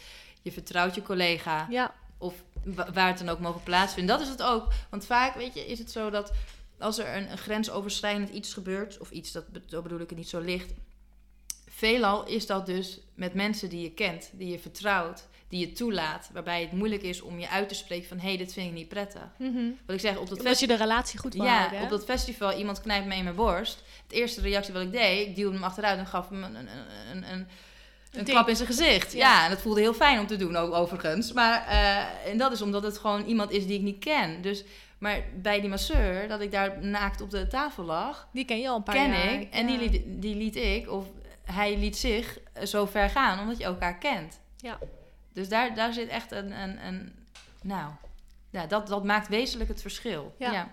Je 0.42 0.52
vertrouwt 0.52 0.94
je 0.94 1.02
collega. 1.02 1.66
Ja, 1.70 1.94
Of 2.18 2.34
wa- 2.64 2.92
waar 2.92 3.08
het 3.08 3.18
dan 3.18 3.28
ook 3.28 3.38
mogen 3.40 3.62
plaatsvinden. 3.62 4.16
Dat 4.16 4.26
is 4.26 4.32
het 4.32 4.42
ook. 4.42 4.72
Want 4.90 5.06
vaak, 5.06 5.34
weet 5.34 5.54
je, 5.54 5.66
is 5.66 5.78
het 5.78 5.90
zo 5.90 6.10
dat 6.10 6.32
als 6.78 6.98
er 6.98 7.16
een, 7.16 7.30
een 7.30 7.38
grensoverschrijdend 7.38 8.28
iets 8.30 8.52
gebeurt... 8.54 8.98
of 8.98 9.10
iets, 9.10 9.32
dat, 9.32 9.44
zo 9.66 9.82
bedoel 9.82 10.00
ik 10.00 10.08
het 10.08 10.18
niet 10.18 10.28
zo 10.28 10.40
licht... 10.40 10.72
veelal 11.68 12.26
is 12.26 12.46
dat 12.46 12.66
dus 12.66 13.00
met 13.14 13.34
mensen 13.34 13.68
die 13.68 13.80
je 13.82 13.90
kent, 13.90 14.30
die 14.32 14.48
je 14.50 14.58
vertrouwt... 14.58 15.26
die 15.48 15.60
je 15.60 15.72
toelaat, 15.72 16.30
waarbij 16.32 16.60
het 16.60 16.72
moeilijk 16.72 17.02
is 17.02 17.20
om 17.20 17.38
je 17.38 17.48
uit 17.48 17.68
te 17.68 17.74
spreken 17.74 18.08
van... 18.08 18.18
hé, 18.18 18.28
hey, 18.28 18.36
dit 18.36 18.52
vind 18.52 18.66
ik 18.66 18.72
niet 18.72 18.88
prettig. 18.88 19.28
mhm. 19.38 19.70
Wat 19.86 19.94
ik 19.94 20.00
zeg, 20.00 20.16
op 20.16 20.28
dat 20.28 20.38
Omdat 20.38 20.60
je 20.60 20.66
de 20.66 20.76
relatie 20.76 21.18
goed 21.18 21.34
wil 21.34 21.44
ja, 21.44 21.58
houden. 21.58 21.82
op 21.82 21.88
dat 21.90 22.04
festival, 22.04 22.52
iemand 22.58 22.80
knijpt 22.80 23.06
me 23.06 23.14
in 23.14 23.24
mijn 23.24 23.36
borst. 23.36 23.82
Het 24.02 24.12
eerste 24.16 24.40
reactie 24.40 24.72
wat 24.72 24.82
ik 24.82 24.92
deed, 24.92 25.28
ik 25.28 25.36
duwde 25.36 25.54
hem 25.54 25.64
achteruit 25.64 25.98
en 25.98 26.06
gaf 26.06 26.28
hem 26.28 26.44
een, 26.44 26.54
een, 26.54 26.68
een, 27.12 27.32
een, 27.32 27.46
een 28.12 28.24
klap 28.24 28.48
in 28.48 28.56
zijn 28.56 28.68
gezicht. 28.68 29.12
Ja. 29.12 29.18
Ja. 29.18 29.44
en 29.44 29.50
dat 29.50 29.60
voelde 29.62 29.80
heel 29.80 29.94
fijn 29.94 30.18
om 30.18 30.26
te 30.26 30.36
doen, 30.36 30.56
ook 30.56 30.72
overigens. 30.74 31.32
Maar, 31.32 31.66
eh, 31.66 32.30
en 32.30 32.38
dat 32.38 32.52
is 32.52 32.62
omdat 32.62 32.82
het 32.82 32.98
gewoon 32.98 33.24
iemand 33.24 33.50
is 33.50 33.66
die 33.66 33.76
ik 33.76 33.82
niet 33.84 33.98
ken. 34.04 34.42
Dus, 34.42 34.64
maar 34.98 35.24
bij 35.42 35.60
die 35.60 35.70
masseur, 35.70 36.28
dat 36.28 36.40
ik 36.40 36.52
daar 36.52 36.78
naakt 36.84 37.20
op 37.20 37.30
de 37.30 37.46
tafel 37.46 37.84
lag, 37.84 38.28
Die 38.32 38.44
ken 38.44 38.60
je 38.60 38.68
al 38.68 38.76
een 38.76 38.82
paar 38.82 38.94
ken 38.94 39.08
jaar. 39.08 39.32
ik. 39.32 39.52
En 39.52 39.68
ja. 39.68 39.78
die, 39.78 39.90
liet, 39.90 40.02
die 40.06 40.36
liet 40.36 40.56
ik, 40.56 40.90
of 40.90 41.04
hij 41.44 41.78
liet 41.78 41.96
zich 41.96 42.38
zo 42.62 42.86
ver 42.86 43.10
gaan, 43.10 43.40
omdat 43.40 43.58
je 43.58 43.64
elkaar 43.64 43.98
kent. 43.98 44.40
Ja. 44.56 44.78
Dus 45.34 45.48
daar, 45.48 45.74
daar 45.74 45.92
zit 45.92 46.08
echt 46.08 46.32
een, 46.32 46.60
een, 46.60 46.86
een 46.86 47.12
nou... 47.62 47.92
Ja, 48.50 48.66
dat, 48.66 48.86
dat 48.86 49.04
maakt 49.04 49.28
wezenlijk 49.28 49.70
het 49.70 49.80
verschil. 49.80 50.34
Ja. 50.38 50.52
ja. 50.52 50.70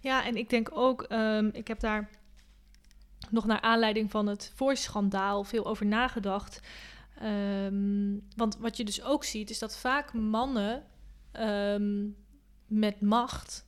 Ja, 0.00 0.24
en 0.24 0.36
ik 0.36 0.50
denk 0.50 0.68
ook, 0.72 1.02
ehm, 1.02 1.48
ik 1.52 1.68
heb 1.68 1.80
daar 1.80 2.08
nog 3.30 3.46
naar 3.46 3.60
aanleiding 3.60 4.10
van 4.10 4.26
het 4.26 4.52
Voice-schandaal 4.54 5.44
veel 5.44 5.66
over 5.66 5.86
nagedacht. 5.86 6.60
Ehm, 7.18 8.18
want 8.36 8.56
wat 8.56 8.76
je 8.76 8.84
dus 8.84 9.02
ook 9.02 9.24
ziet, 9.24 9.50
is 9.50 9.58
dat 9.58 9.78
vaak 9.78 10.12
mannen 10.12 10.84
ehm, 11.32 12.06
met 12.66 13.00
macht, 13.00 13.63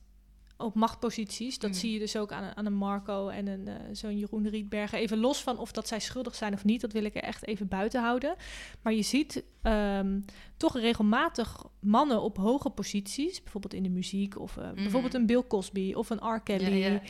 op 0.57 0.75
machtposities, 0.75 1.59
dat 1.59 1.69
Mhm. 1.69 1.79
zie 1.79 1.91
je 1.93 1.99
dus 1.99 2.17
ook 2.17 2.31
aan, 2.31 2.43
een- 2.43 2.57
aan 2.57 2.65
een 2.65 2.73
Marco 2.73 3.27
en 3.27 3.47
een, 3.47 3.67
eh, 3.67 3.73
zo'n 3.91 4.17
Jeroen 4.17 4.49
Rietbergen. 4.49 4.99
Even 4.99 5.17
los 5.17 5.41
van 5.43 5.57
of 5.57 5.71
dat 5.71 5.87
zij 5.87 5.99
schuldig 5.99 6.35
zijn 6.35 6.53
of 6.53 6.63
niet, 6.63 6.81
dat 6.81 6.91
wil 6.91 7.03
ik 7.03 7.15
er 7.15 7.21
echt 7.23 7.45
even 7.47 7.67
buiten 7.67 8.01
houden. 8.01 8.35
Maar 8.81 8.93
je 8.93 9.01
ziet 9.01 9.43
ehm, 9.61 10.19
toch 10.57 10.77
regelmatig 10.79 11.63
mannen 11.79 12.21
op 12.21 12.37
hoge 12.37 12.69
posities, 12.69 13.41
bijvoorbeeld 13.43 13.73
in 13.73 13.83
de 13.83 13.89
muziek 13.89 14.39
of 14.39 14.57
eh, 14.57 14.71
bijvoorbeeld 14.71 15.13
een 15.13 15.25
Bill 15.25 15.43
Cosby 15.47 15.93
of 15.93 16.09
een 16.09 16.33
R. 16.35 16.39
Kelly, 16.43 16.75
Ja, 16.77 16.87
ja. 16.87 17.01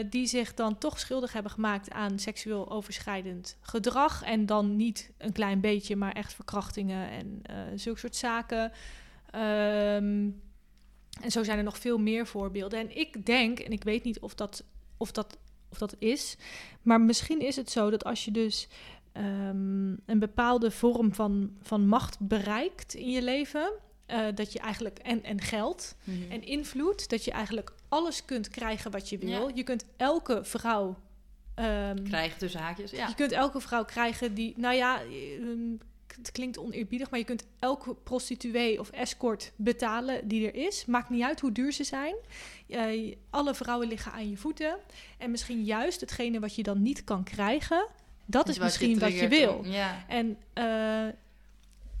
eh, 0.00 0.04
die 0.10 0.26
zich 0.26 0.54
dan 0.54 0.78
toch 0.78 0.98
schuldig 0.98 1.32
hebben 1.32 1.52
gemaakt 1.52 1.90
aan 1.90 2.18
seksueel 2.18 2.70
overschrijdend 2.70 3.56
gedrag. 3.60 4.22
En 4.22 4.46
dan 4.46 4.76
niet 4.76 5.12
een 5.18 5.32
klein 5.32 5.60
beetje, 5.60 5.96
maar 5.96 6.12
echt 6.12 6.34
verkrachtingen 6.34 7.08
en 7.10 7.42
zulke 7.78 7.98
soort 7.98 8.16
zaken. 8.16 8.72
Ehm, 9.30 10.28
en 11.22 11.30
zo 11.30 11.42
zijn 11.44 11.58
er 11.58 11.64
nog 11.64 11.78
veel 11.78 11.98
meer 11.98 12.26
voorbeelden. 12.26 12.78
En 12.78 12.96
ik 12.96 13.26
denk, 13.26 13.58
en 13.58 13.72
ik 13.72 13.84
weet 13.84 14.04
niet 14.04 14.20
of 14.20 14.34
dat, 14.34 14.64
of 14.96 15.12
dat, 15.12 15.38
of 15.68 15.78
dat 15.78 15.94
is, 15.98 16.36
maar 16.82 17.00
misschien 17.00 17.40
is 17.40 17.56
het 17.56 17.70
zo 17.70 17.90
dat 17.90 18.04
als 18.04 18.24
je 18.24 18.30
dus 18.30 18.68
ehm, 19.12 19.88
een 20.06 20.18
bepaalde 20.18 20.70
vorm 20.70 21.14
van, 21.14 21.50
van 21.62 21.88
macht 21.88 22.18
bereikt 22.20 22.94
in 22.94 23.10
je 23.10 23.22
leven, 23.22 23.72
eh, 24.06 24.26
dat 24.34 24.52
je 24.52 24.58
eigenlijk 24.58 24.98
en, 24.98 25.22
en 25.22 25.40
geld 25.40 25.96
Mhm. 26.04 26.30
en 26.30 26.42
invloed, 26.42 27.08
dat 27.08 27.24
je 27.24 27.30
eigenlijk 27.30 27.72
alles 27.88 28.24
kunt 28.24 28.48
krijgen 28.48 28.90
wat 28.90 29.08
je 29.08 29.18
wil. 29.18 29.48
Ja. 29.48 29.54
Je 29.54 29.62
kunt 29.62 29.84
elke 29.96 30.44
vrouw. 30.44 30.96
ehm, 31.54 32.02
krijgen 32.04 32.38
tussen 32.38 32.60
haakjes. 32.60 32.90
Ja. 32.90 33.08
Je 33.08 33.14
kunt 33.14 33.32
elke 33.32 33.60
vrouw 33.60 33.84
krijgen 33.84 34.34
die, 34.34 34.54
nou 34.56 34.74
ja, 34.74 35.00
ehm, 35.02 35.74
het 36.16 36.32
klinkt 36.32 36.58
oneerbiedig, 36.58 37.10
maar 37.10 37.18
je 37.18 37.24
kunt 37.24 37.46
elke 37.58 37.94
prostituee 37.94 38.80
of 38.80 38.90
escort 38.90 39.52
betalen 39.56 40.28
die 40.28 40.46
er 40.46 40.66
is. 40.66 40.84
Maakt 40.84 41.10
niet 41.10 41.22
uit 41.22 41.40
hoe 41.40 41.52
duur 41.52 41.72
ze 41.72 41.84
zijn. 41.84 42.14
Eh, 42.68 43.14
alle 43.30 43.54
vrouwen 43.54 43.88
liggen 43.88 44.12
aan 44.12 44.30
je 44.30 44.36
voeten. 44.36 44.76
En 45.18 45.30
misschien 45.30 45.64
juist 45.64 46.00
hetgene 46.00 46.40
wat 46.40 46.54
je 46.54 46.62
dan 46.62 46.82
niet 46.82 47.04
kan 47.04 47.24
krijgen, 47.24 47.86
dat 48.24 48.48
is 48.48 48.58
misschien 48.58 48.98
wat 48.98 49.18
je 49.18 49.28
wil. 49.28 49.64
Ja. 49.64 50.04
En 50.08 50.38
eh, 50.52 51.14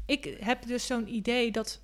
ik 0.06 0.36
heb 0.40 0.66
dus 0.66 0.86
zo'n 0.86 1.14
idee 1.14 1.50
dat, 1.50 1.80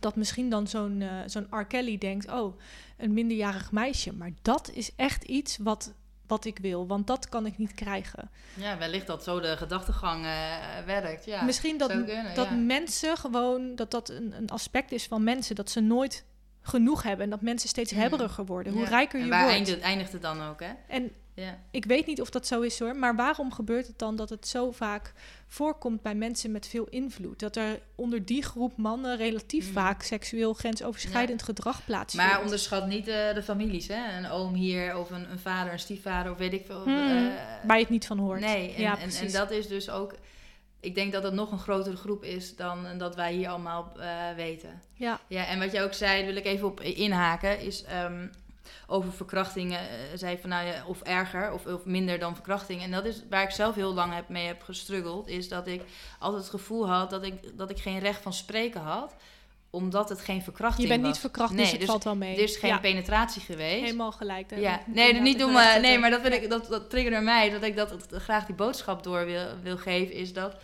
dat 0.00 0.16
misschien 0.16 0.50
dan 0.50 0.66
zo'n 0.66 1.02
eh, 1.02 1.20
zo'n 1.26 1.46
R. 1.50 1.64
Kelly 1.64 1.98
denkt... 1.98 2.30
oh, 2.30 2.58
een 2.96 3.12
minderjarig 3.12 3.72
meisje. 3.72 4.12
Maar 4.12 4.30
dat 4.42 4.70
is 4.72 4.90
echt 4.96 5.24
iets 5.24 5.56
wat, 5.56 5.94
wat 6.26 6.44
ik 6.44 6.58
wil, 6.58 6.86
want 6.86 7.06
dat 7.06 7.28
kan 7.28 7.46
ik 7.46 7.58
niet 7.58 7.74
krijgen. 7.74 8.30
ja, 8.54 8.78
wellicht 8.78 9.06
dat 9.06 9.22
zo 9.24 9.40
de 9.40 9.56
gedachtegang 9.56 10.24
eh, 10.24 10.56
werkt. 10.86 11.24
Ja. 11.24 11.42
misschien 11.42 11.78
dat, 11.78 11.88
kunnen, 11.90 12.34
dat 12.34 12.48
ja. 12.48 12.54
mensen 12.54 13.16
gewoon... 13.16 13.74
dat 13.74 13.90
dat 13.90 14.08
een, 14.08 14.34
een 14.38 14.50
aspect 14.50 14.92
is 14.92 15.06
van 15.06 15.24
mensen, 15.24 15.54
dat 15.54 15.70
ze 15.70 15.80
nooit 15.80 16.24
genoeg 16.62 17.02
hebben... 17.02 17.24
en 17.24 17.30
dat 17.30 17.40
mensen 17.40 17.68
steeds 17.68 17.92
Mm. 17.92 17.98
hebberiger 17.98 18.46
worden. 18.46 18.72
Hoe 18.72 18.82
Ja. 18.82 18.88
rijker 18.88 19.18
En 19.18 19.24
je 19.24 19.30
waar 19.30 19.40
wordt. 19.42 19.56
eindigt, 19.56 19.80
eindigt 19.80 20.12
het 20.12 20.22
dan 20.22 20.42
ook, 20.42 20.60
hè? 20.60 20.70
En 20.88 21.10
Ja. 21.36 21.58
ik 21.70 21.84
weet 21.84 22.06
niet 22.06 22.20
of 22.20 22.30
dat 22.30 22.46
zo 22.46 22.60
is 22.60 22.78
hoor, 22.78 22.96
maar 22.96 23.16
waarom 23.16 23.52
gebeurt 23.52 23.86
het 23.86 23.98
dan 23.98 24.16
dat 24.16 24.28
het 24.30 24.48
zo 24.48 24.70
vaak 24.72 25.12
voorkomt 25.48 26.02
bij 26.02 26.14
mensen 26.14 26.52
met 26.52 26.66
veel 26.66 26.86
invloed? 26.90 27.38
Dat 27.38 27.56
er 27.56 27.80
onder 27.94 28.24
die 28.24 28.42
groep 28.42 28.76
mannen 28.76 29.16
relatief 29.16 29.64
Mhm. 29.64 29.72
vaak 29.72 30.02
seksueel 30.02 30.52
grensoverschrijdend 30.54 31.42
gedrag 31.42 31.84
plaatsvindt. 31.84 32.26
Maar 32.30 32.42
onderschat 32.42 32.86
niet 32.86 33.08
eh, 33.08 33.34
de 33.34 33.42
families, 33.42 33.88
hè? 33.88 34.16
Een 34.18 34.26
oom 34.30 34.54
hier 34.54 34.96
of 34.98 35.10
een, 35.10 35.30
een 35.30 35.38
vader, 35.38 35.72
een 35.72 35.78
stiefvader 35.78 36.32
of 36.32 36.38
weet 36.38 36.52
ik 36.52 36.66
veel. 36.66 36.80
Eh, 36.86 36.86
Waar 37.66 37.76
je 37.76 37.82
het 37.82 37.88
niet 37.88 38.06
van 38.06 38.18
hoort. 38.18 38.40
Nee, 38.40 38.74
en, 38.74 38.82
ja, 38.82 38.98
en, 38.98 39.10
en 39.10 39.32
dat 39.32 39.50
is 39.50 39.68
dus 39.68 39.90
ook... 39.90 40.14
Ik 40.80 40.94
denk 40.94 41.12
dat 41.12 41.22
het 41.22 41.34
nog 41.34 41.52
een 41.52 41.58
grotere 41.58 41.96
groep 41.96 42.24
is 42.24 42.56
dan 42.56 42.98
dat 42.98 43.14
wij 43.14 43.32
hier 43.32 43.48
allemaal 43.48 43.92
eh, 43.98 44.08
weten. 44.36 44.82
Ja, 44.94 45.20
Ja, 45.26 45.46
en 45.46 45.58
wat 45.58 45.72
je 45.72 45.82
ook 45.82 45.92
zei, 45.94 46.16
daar 46.16 46.26
wil 46.26 46.36
ik 46.36 46.44
even 46.44 46.66
op 46.66 46.80
inhaken, 46.80 47.60
is 47.60 47.84
ehm, 47.84 48.26
over 48.86 49.12
verkrachtingen. 49.12 49.78
eh, 49.80 49.86
zei 50.14 50.38
van 50.40 50.50
nou 50.50 50.66
ja, 50.66 50.84
of 50.86 51.02
erger 51.02 51.52
of, 51.52 51.66
of 51.66 51.84
minder 51.84 52.18
dan 52.18 52.34
verkrachting. 52.34 52.82
En 52.82 52.90
dat 52.90 53.04
is 53.04 53.22
waar 53.30 53.42
ik 53.42 53.50
zelf 53.50 53.74
heel 53.74 53.94
lang 53.94 54.14
heb, 54.14 54.28
mee 54.28 54.46
heb 54.46 54.62
gestruggeld, 54.62 55.28
is 55.28 55.48
dat 55.48 55.66
ik 55.66 55.82
altijd 56.18 56.42
het 56.42 56.50
gevoel 56.50 56.88
had 56.88 57.10
dat 57.10 57.24
ik, 57.24 57.58
dat 57.58 57.70
ik 57.70 57.78
geen 57.78 57.98
recht 57.98 58.22
van 58.22 58.32
spreken 58.32 58.80
had, 58.80 59.14
omdat 59.70 60.08
het 60.08 60.20
geen 60.20 60.42
verkrachting 60.42 60.82
je 60.82 60.88
bent 60.88 61.00
was. 61.00 61.10
niet 61.10 61.20
verkracht, 61.20 61.52
Nee, 61.52 61.62
dus 61.62 61.70
het 61.70 61.80
dus 61.80 61.88
valt 61.88 62.04
wel 62.04 62.16
mee. 62.16 62.36
Er 62.36 62.42
is 62.42 62.56
geen 62.56 62.70
ja, 62.70 62.78
penetratie 62.78 63.42
geweest. 63.42 63.84
helemaal 63.84 64.12
gelijk. 64.12 64.50
Ja, 64.56 64.80
nee, 64.86 65.14
niet 65.20 65.38
recht 65.38 65.80
nee, 65.80 65.98
maar 65.98 66.10
dat, 66.10 66.22
wil 66.22 66.32
ik, 66.32 66.50
dat, 66.50 66.66
dat 66.68 66.90
triggerde 66.90 67.20
mij, 67.20 67.50
dat 67.50 67.62
ik 67.62 67.76
dat 67.76 68.06
graag 68.10 68.46
die 68.46 68.54
boodschap 68.54 69.02
door 69.02 69.24
wil, 69.24 69.46
wil 69.62 69.76
geven, 69.76 70.14
is 70.14 70.32
dat 70.32 70.56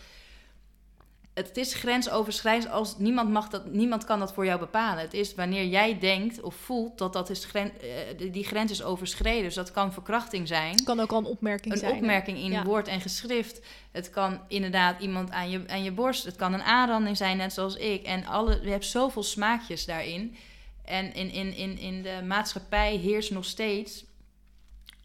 het 1.35 1.57
is 1.57 1.75
grensoverschrijdend 1.75 2.71
als 2.73 2.99
niemand 2.99 3.31
mag 3.31 3.49
dat, 3.49 3.66
niemand 3.73 4.05
kan 4.05 4.18
dat 4.18 4.33
voor 4.33 4.45
jou 4.45 4.59
bepalen. 4.59 5.03
Het 5.03 5.14
is 5.14 5.35
wanneer 5.35 5.66
jij 5.66 5.99
denkt 5.99 6.40
of 6.40 6.55
voelt 6.55 6.99
dat, 6.99 7.12
dat 7.12 7.31
is 7.31 7.45
gren, 7.45 7.73
eh, 7.81 8.33
die 8.33 8.45
grens 8.45 8.71
is 8.71 8.83
overschreden. 8.83 9.42
Dus 9.42 9.55
dat 9.55 9.71
kan 9.71 9.92
verkrachting 9.92 10.49
zijn. 10.49 10.71
Het 10.73 10.83
kan 10.83 11.01
ook 11.01 11.12
al 11.12 11.18
een 11.18 11.25
opmerking 11.25 11.73
Een 11.73 11.79
zijn. 11.79 11.92
hè? 11.92 11.99
opmerking 11.99 12.38
in 12.38 12.51
Ja. 12.51 12.64
woord 12.64 12.88
en 12.88 13.01
geschrift. 13.01 13.61
Het 13.90 14.11
kan 14.11 14.40
inderdaad 14.49 15.01
iemand 15.01 15.31
aan 15.31 15.51
je, 15.51 15.64
aan 15.66 15.83
je 15.83 15.92
borst. 15.92 16.25
Het 16.25 16.37
kan 16.37 16.53
een 16.53 16.62
aanranding 16.62 17.16
zijn, 17.16 17.37
net 17.37 17.53
zoals 17.53 17.77
ik. 17.77 18.03
En 18.07 18.27
alle, 18.27 18.61
je 18.63 18.71
hebt 18.71 18.87
zoveel 18.87 19.23
smaakjes 19.23 19.85
daarin. 19.85 20.37
En 20.85 21.15
in, 21.15 21.31
in, 21.31 21.54
in, 21.54 21.79
in 21.79 22.02
de 22.02 22.21
maatschappij 22.27 22.96
heerst 22.96 23.31
nog 23.31 23.44
steeds 23.44 24.04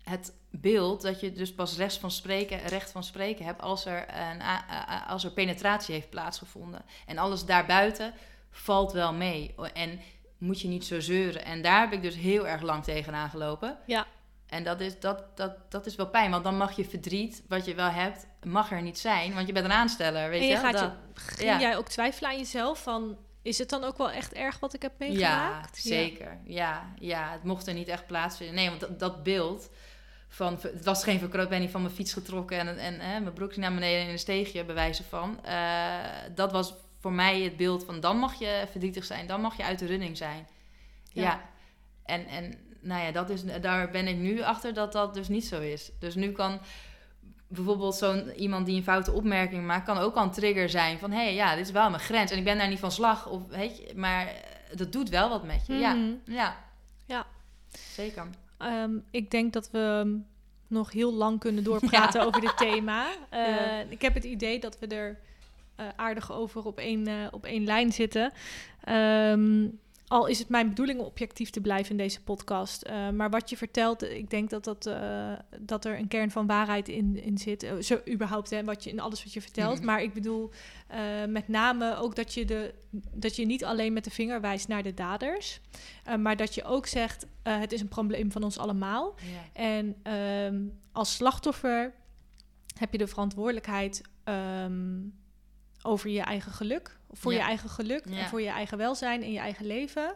het 0.04 0.34
beeld 0.50 1.02
dat 1.02 1.20
je 1.20 1.32
dus 1.32 1.54
pas 1.54 1.78
recht 1.78 1.98
van 1.98 2.12
spreken, 2.12 2.60
recht 2.60 2.92
van 2.92 3.04
spreken 3.04 3.46
hebt 3.46 3.62
als 3.62 3.86
er, 3.86 4.06
een, 4.10 4.42
als 5.08 5.24
er 5.24 5.32
penetratie 5.32 5.94
heeft 5.94 6.10
plaatsgevonden. 6.10 6.82
En 7.06 7.18
alles 7.18 7.46
daarbuiten 7.46 8.14
valt 8.52 8.92
wel 8.92 9.14
mee. 9.14 9.56
En 9.74 10.00
moet 10.38 10.62
je 10.62 10.68
niet 10.68 10.86
zo 10.86 11.00
zeuren. 11.00 11.46
En 11.46 11.62
daar 11.62 11.80
heb 11.80 11.92
ik 11.94 12.02
dus 12.02 12.16
heel 12.16 12.48
erg 12.48 12.62
lang 12.62 12.84
tegenaan 12.84 13.30
gelopen. 13.30 13.78
Ja. 13.86 14.06
En 14.48 14.64
dat 14.64 14.80
is, 14.80 15.00
dat, 15.00 15.38
dat, 15.38 15.72
dat 15.72 15.86
is 15.86 15.96
wel 15.96 16.08
pijn, 16.08 16.32
want 16.32 16.44
dan 16.44 16.58
mag 16.58 16.76
je 16.76 16.86
verdriet, 16.86 17.44
wat 17.48 17.66
je 17.66 17.76
wel 17.76 17.90
hebt, 17.90 18.28
mag 18.44 18.72
er 18.72 18.82
niet 18.82 19.00
zijn, 19.00 19.34
want 19.34 19.48
je 19.48 19.54
bent 19.54 19.66
een 19.66 19.72
aansteller, 19.72 20.30
weet 20.30 20.40
en 20.42 20.48
je, 20.48 20.52
je? 20.54 20.60
gaat 20.60 20.74
Dat- 20.74 20.94
je, 21.38 21.46
ja. 21.46 21.60
jij 21.60 21.78
ook 21.78 21.88
twijfelen 21.88 22.30
aan 22.32 22.38
jezelf 22.38 22.84
van... 22.84 23.18
Is 23.42 23.58
het 23.58 23.70
dan 23.70 23.84
ook 23.84 23.98
wel 23.98 24.12
echt 24.12 24.34
erg 24.34 24.60
wat 24.60 24.74
ik 24.74 24.82
heb 24.82 24.92
Ja, 25.00 25.06
meegemaakt? 25.08 25.78
zeker. 25.78 26.38
Ja. 26.46 26.94
ja, 27.00 27.32
het 27.32 27.44
mocht 27.44 27.68
er 27.68 27.74
niet 27.74 27.88
echt 27.88 28.06
plaatsvinden. 28.08 28.56
Nee, 28.56 28.68
want 28.70 28.80
dat, 28.80 29.00
dat 29.00 29.24
beeld 29.24 29.70
van... 30.28 30.58
Het 30.62 30.86
was 30.86 31.04
geen 31.04 31.20
verkroot, 31.20 31.44
ik 31.44 31.50
ben 31.50 31.60
niet 31.60 31.72
van 31.72 31.82
mijn 31.82 31.94
fiets 31.94 32.14
getrokken... 32.14 32.60
en, 32.60 32.78
en 32.78 33.00
hè, 33.00 33.20
mijn 33.20 33.34
broekje 33.34 33.60
naar 33.62 33.74
beneden 33.74 34.02
in 34.06 34.10
een 34.10 34.20
steegje, 34.20 34.66
bij 34.66 34.76
wijze 34.76 35.04
van. 35.04 35.44
Eh, 35.44 36.00
dat 36.36 36.52
was 36.52 36.74
voor 37.00 37.12
mij 37.14 37.42
het 37.42 37.58
beeld 37.58 37.84
van... 37.86 38.00
dan 38.00 38.18
mag 38.18 38.40
je 38.40 38.66
verdrietig 38.72 39.06
zijn, 39.06 39.28
dan 39.28 39.42
mag 39.42 39.58
je 39.58 39.64
uit 39.64 39.80
de 39.80 39.86
running 39.86 40.18
zijn. 40.18 40.48
Ja. 41.12 41.22
Ja. 41.24 41.42
En, 42.06 42.26
en 42.28 42.58
nou 42.82 43.04
ja, 43.04 43.12
dat 43.12 43.30
is, 43.30 43.44
daar 43.62 43.90
ben 43.92 44.08
ik 44.08 44.16
nu 44.16 44.42
achter 44.42 44.74
dat 44.74 44.92
dat 44.92 45.14
dus 45.14 45.28
niet 45.28 45.46
zo 45.46 45.62
is. 45.62 45.92
Dus 46.00 46.16
nu 46.16 46.32
kan 46.32 46.60
bijvoorbeeld 47.48 47.96
zo'n 47.96 48.30
iemand 48.36 48.66
die 48.66 48.78
een 48.78 48.84
foute 48.84 49.12
opmerking 49.12 49.66
maakt, 49.66 49.86
kan 49.86 49.98
ook 49.98 50.16
al 50.16 50.24
een 50.24 50.32
trigger 50.32 50.70
zijn 50.70 51.00
van 51.00 51.12
hé, 51.12 51.24
hey, 51.24 51.34
ja, 51.34 51.56
dit 51.56 51.66
is 51.66 51.72
wel 51.72 51.90
mijn 51.90 52.02
grens 52.02 52.32
en 52.32 52.38
ik 52.38 52.44
ben 52.44 52.58
daar 52.58 52.68
niet 52.68 52.80
van 52.80 52.92
slag, 52.92 53.28
of 53.28 53.48
weet 53.48 53.78
je, 53.78 53.92
maar 53.96 54.34
dat 54.76 54.92
doet 54.92 55.10
wel 55.10 55.30
wat 55.30 55.44
met 55.44 55.66
je. 55.68 55.74
Ja, 55.74 55.94
Mhm. 55.94 56.12
ja, 56.26 56.58
Ja. 57.06 57.26
zeker. 57.96 58.28
Ehm, 58.58 58.92
ik 59.12 59.32
denk 59.32 59.54
dat 59.54 59.72
we 59.72 60.02
um, 60.06 60.26
nog 60.68 60.92
heel 60.92 61.14
lang 61.14 61.40
kunnen 61.40 61.64
doorpraten 61.70 62.26
over 62.26 62.42
dit 62.42 62.58
thema. 62.58 63.06
Eh, 63.30 63.40
Ja. 63.48 63.84
Ik 63.90 64.02
heb 64.02 64.14
het 64.14 64.24
idee 64.24 64.60
dat 64.60 64.80
we 64.80 64.88
er 64.88 65.20
eh, 65.76 65.86
aardig 65.96 66.32
over 66.32 66.66
op 66.66 66.78
één, 66.78 67.08
eh, 67.08 67.14
op 67.32 67.46
één 67.46 67.64
lijn 67.64 67.92
zitten. 67.94 68.32
Ehm, 68.84 69.68
al 70.08 70.26
is 70.26 70.40
het 70.40 70.50
mijn 70.50 70.68
bedoeling 70.68 71.00
om 71.00 71.06
objectief 71.06 71.50
te 71.50 71.62
blijven 71.62 71.92
in 71.92 71.98
deze 71.98 72.24
podcast. 72.24 72.82
Eh, 72.82 73.10
maar 73.10 73.30
wat 73.30 73.50
je 73.50 73.58
vertelt, 73.58 74.04
ik 74.04 74.30
denk 74.30 74.50
dat, 74.50 74.64
dat, 74.64 74.86
eh, 74.86 75.32
dat 75.60 75.86
er 75.86 75.98
een 75.98 76.08
kern 76.08 76.32
van 76.32 76.48
waarheid 76.48 76.88
in, 76.88 77.24
in 77.24 77.38
zit. 77.38 77.64
Eh, 77.64 77.78
zo 77.78 78.00
überhaupt, 78.10 78.50
hè, 78.50 78.64
wat 78.64 78.84
je, 78.84 78.90
in 78.90 79.00
alles 79.00 79.24
wat 79.24 79.34
je 79.34 79.42
vertelt. 79.42 79.78
Mhm. 79.78 79.86
Maar 79.86 80.02
ik 80.02 80.14
bedoel 80.14 80.52
met 81.28 81.48
name 81.48 81.96
ook 81.96 82.16
dat 82.16 82.34
je, 82.34 82.46
de, 82.46 82.74
dat 83.14 83.36
je 83.36 83.46
niet 83.46 83.66
alleen 83.66 83.94
met 83.94 84.04
de 84.04 84.10
vinger 84.10 84.42
wijst 84.42 84.68
naar 84.68 84.84
de 84.84 84.94
daders. 84.94 85.60
maar 86.20 86.36
dat 86.36 86.56
je 86.56 86.64
ook 86.64 86.86
zegt, 86.86 87.26
het 87.44 87.72
is 87.72 87.82
een 87.82 87.88
probleem 87.88 88.32
van 88.32 88.44
ons 88.44 88.58
allemaal. 88.58 89.16
En 89.54 89.96
ehm, 90.04 90.62
als 90.92 91.16
slachtoffer 91.16 91.94
heb 92.78 92.92
je 92.92 92.98
de 92.98 93.08
verantwoordelijkheid 93.08 94.02
ehm, 94.24 95.00
over 95.82 96.10
je 96.10 96.22
eigen 96.22 96.52
geluk. 96.52 96.98
Voor 97.12 97.32
Ja. 97.32 97.38
je 97.38 97.44
eigen 97.44 97.70
geluk 97.70 98.06
en 98.06 98.26
voor 98.28 98.42
je 98.42 98.50
eigen 98.50 98.78
welzijn 98.78 99.24
in 99.24 99.32
je 99.32 99.40
eigen 99.40 99.66
leven. 99.66 100.16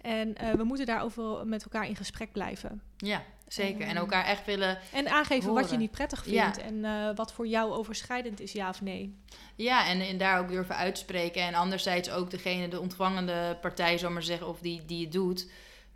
En 0.00 0.36
eh, 0.36 0.52
we 0.52 0.64
moeten 0.64 0.86
daarover 0.86 1.46
met 1.46 1.62
elkaar 1.62 1.86
in 1.88 1.96
gesprek 1.96 2.32
blijven. 2.32 2.82
ja, 2.96 3.22
zeker. 3.48 3.80
En 3.80 3.88
Ehm, 3.88 3.96
elkaar 3.96 4.24
echt 4.24 4.44
willen 4.44 4.78
En 4.92 5.08
aangeven 5.08 5.52
wat 5.54 5.70
je 5.70 5.76
niet 5.76 5.90
prettig 5.90 6.26
Ja. 6.26 6.42
vindt. 6.42 6.58
En 6.70 6.84
eh, 6.84 7.08
wat 7.14 7.32
voor 7.32 7.46
jou 7.46 7.72
overschrijdend 7.72 8.40
is, 8.40 8.52
ja 8.52 8.68
of 8.68 8.80
nee. 8.80 9.16
Ja, 9.56 9.86
en, 9.86 10.00
en 10.00 10.18
daar 10.18 10.38
ook 10.38 10.48
durven 10.48 10.76
uitspreken. 10.76 11.42
En 11.42 11.54
anderzijds 11.54 12.10
ook 12.10 12.30
degene, 12.30 12.68
de 12.68 12.80
ontvangende 12.80 13.58
partij, 13.60 13.98
zal 13.98 14.10
maar 14.10 14.22
zeggen, 14.22 14.48
of 14.48 14.58
die, 14.60 14.84
die 14.86 15.02
het 15.02 15.12
doet. 15.12 15.50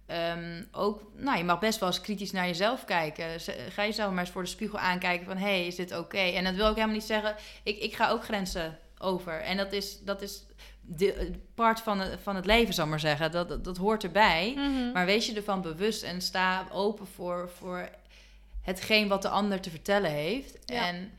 ehm, 0.07 0.63
ook, 0.73 1.03
nou, 1.15 1.39
je 1.39 1.45
mag 1.45 1.59
best 1.59 1.79
wel 1.81 1.89
eens 1.89 2.01
kritisch 2.01 2.33
naar 2.33 2.47
jezelf 2.47 2.85
kijken. 2.85 3.41
Ga 3.71 3.83
jezelf 3.85 4.11
maar 4.11 4.21
eens 4.25 4.31
voor 4.33 4.43
de 4.43 4.49
spiegel 4.49 4.79
aankijken 4.79 5.27
van... 5.27 5.37
hé, 5.37 5.43
hey, 5.45 5.67
is 5.67 5.75
dit 5.77 5.97
oké? 5.99 6.19
En 6.19 6.45
dat 6.45 6.55
wil 6.55 6.69
ik 6.69 6.75
helemaal 6.75 6.95
niet 6.97 7.05
zeggen... 7.05 7.35
ik, 7.63 7.79
ik 7.79 7.95
ga 7.97 8.09
ook 8.09 8.25
grenzen 8.25 8.79
over. 8.99 9.41
En 9.41 9.57
dat 9.57 9.73
is, 9.73 10.01
dat 10.01 10.23
is 10.23 10.45
de, 10.81 11.33
part 11.55 11.81
van 11.81 12.01
het, 12.01 12.21
van 12.23 12.37
het 12.37 12.47
leven, 12.47 12.75
zal 12.75 12.85
ik 12.85 12.91
maar 12.91 13.01
zeggen. 13.01 13.31
Dat, 13.31 13.49
dat, 13.49 13.65
dat 13.65 13.77
hoort 13.77 14.05
erbij. 14.05 14.55
Maar 14.93 15.07
wees 15.07 15.27
je 15.27 15.35
ervan 15.35 15.61
bewust 15.61 16.03
en 16.03 16.21
sta 16.23 16.67
open 16.73 17.07
voor, 17.07 17.51
voor 17.51 17.89
hetgeen 18.63 19.09
wat 19.09 19.23
de 19.23 19.29
ander 19.29 19.61
te 19.61 19.71
vertellen 19.71 20.11
heeft. 20.11 20.59
Ja. 20.65 20.87
En 20.87 21.13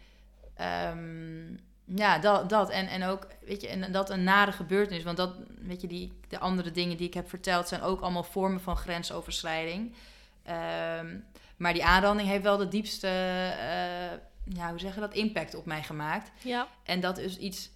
ehm, 0.55 1.97
ja, 1.97 2.19
dat, 2.19 2.49
dat. 2.49 2.69
En, 2.69 2.88
en 2.88 3.03
ook, 3.03 3.28
weet 3.45 3.61
je, 3.61 3.67
en 3.67 3.91
dat 3.91 4.09
een 4.09 4.23
nare 4.23 4.51
gebeurtenis. 4.51 5.03
Want 5.03 5.17
dat, 5.17 5.36
weet 5.61 5.82
je, 5.82 5.88
die, 5.88 6.19
de 6.28 6.39
andere 6.39 6.71
dingen 6.71 6.97
die 6.97 7.07
ik 7.07 7.13
heb 7.13 7.30
verteld 7.30 7.67
zijn 7.67 7.82
ook 7.82 8.01
allemaal 8.01 8.23
vormen 8.23 8.61
van 8.61 8.78
grensoverschrijding. 8.78 9.93
Ehm, 10.43 11.15
maar 11.57 11.73
die 11.73 11.86
aanranding 11.86 12.30
heeft 12.30 12.43
wel 12.43 12.57
de 12.57 12.67
diepste, 12.67 13.07
eh, 13.07 13.97
ja, 14.50 14.70
hoe 14.70 14.80
zeg 14.80 14.93
je 14.93 15.00
dat, 15.00 15.14
impact 15.14 15.56
op 15.56 15.66
mij 15.66 15.84
gemaakt. 15.84 16.32
Ja, 16.43 16.68
En 16.84 17.00
dat 17.00 17.18
is 17.18 17.38
iets 17.38 17.70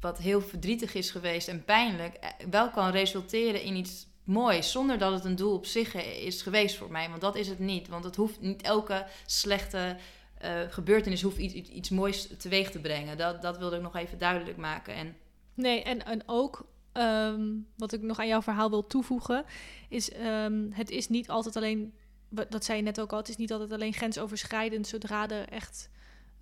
wat 0.00 0.18
heel 0.18 0.40
verdrietig 0.40 0.94
is 0.94 1.10
geweest 1.10 1.48
en 1.48 1.64
pijnlijk, 1.64 2.14
eh, 2.14 2.30
wel 2.50 2.70
kan 2.70 2.90
resulteren 2.90 3.62
in 3.62 3.76
iets 3.76 4.06
moois, 4.24 4.70
zonder 4.70 4.98
dat 4.98 5.12
het 5.12 5.24
een 5.24 5.36
doel 5.36 5.54
op 5.54 5.66
zich 5.66 5.94
is 5.94 6.42
geweest 6.42 6.76
voor 6.76 6.90
mij. 6.90 7.08
Want 7.08 7.20
dat 7.20 7.36
is 7.36 7.48
het 7.48 7.58
niet. 7.58 7.88
Want 7.88 8.04
het 8.04 8.16
hoeft 8.16 8.40
niet 8.40 8.62
elke 8.62 9.06
slechte 9.26 9.96
eh, 10.38 10.60
gebeurtenis 10.68 11.22
hoeft 11.22 11.36
iets, 11.36 11.54
iets, 11.54 11.70
iets 11.70 11.90
moois 11.90 12.28
teweeg 12.38 12.70
te 12.70 12.80
brengen. 12.80 13.16
Dat, 13.16 13.42
dat 13.42 13.58
wilde 13.58 13.76
ik 13.76 13.82
nog 13.82 13.96
even 13.96 14.18
duidelijk 14.18 14.56
maken. 14.56 14.94
En 14.94 15.16
nee, 15.54 15.82
en, 15.82 16.04
en 16.04 16.22
ook 16.26 16.66
ehm, 16.92 17.52
wat 17.76 17.92
ik 17.92 18.02
nog 18.02 18.18
aan 18.18 18.26
jouw 18.26 18.42
verhaal 18.42 18.70
wil 18.70 18.86
toevoegen, 18.86 19.44
is 19.88 20.10
ehm, 20.10 20.70
het 20.70 20.90
is 20.90 21.08
niet 21.08 21.28
altijd 21.28 21.56
alleen, 21.56 21.94
dat 22.28 22.64
zei 22.64 22.78
je 22.78 22.84
net 22.84 23.00
ook 23.00 23.12
al, 23.12 23.18
het 23.18 23.28
is 23.28 23.36
niet 23.36 23.52
altijd 23.52 23.72
alleen 23.72 23.92
grensoverschrijdend 23.92 24.86
zodra 24.86 25.28
er 25.28 25.48
echt 25.48 25.90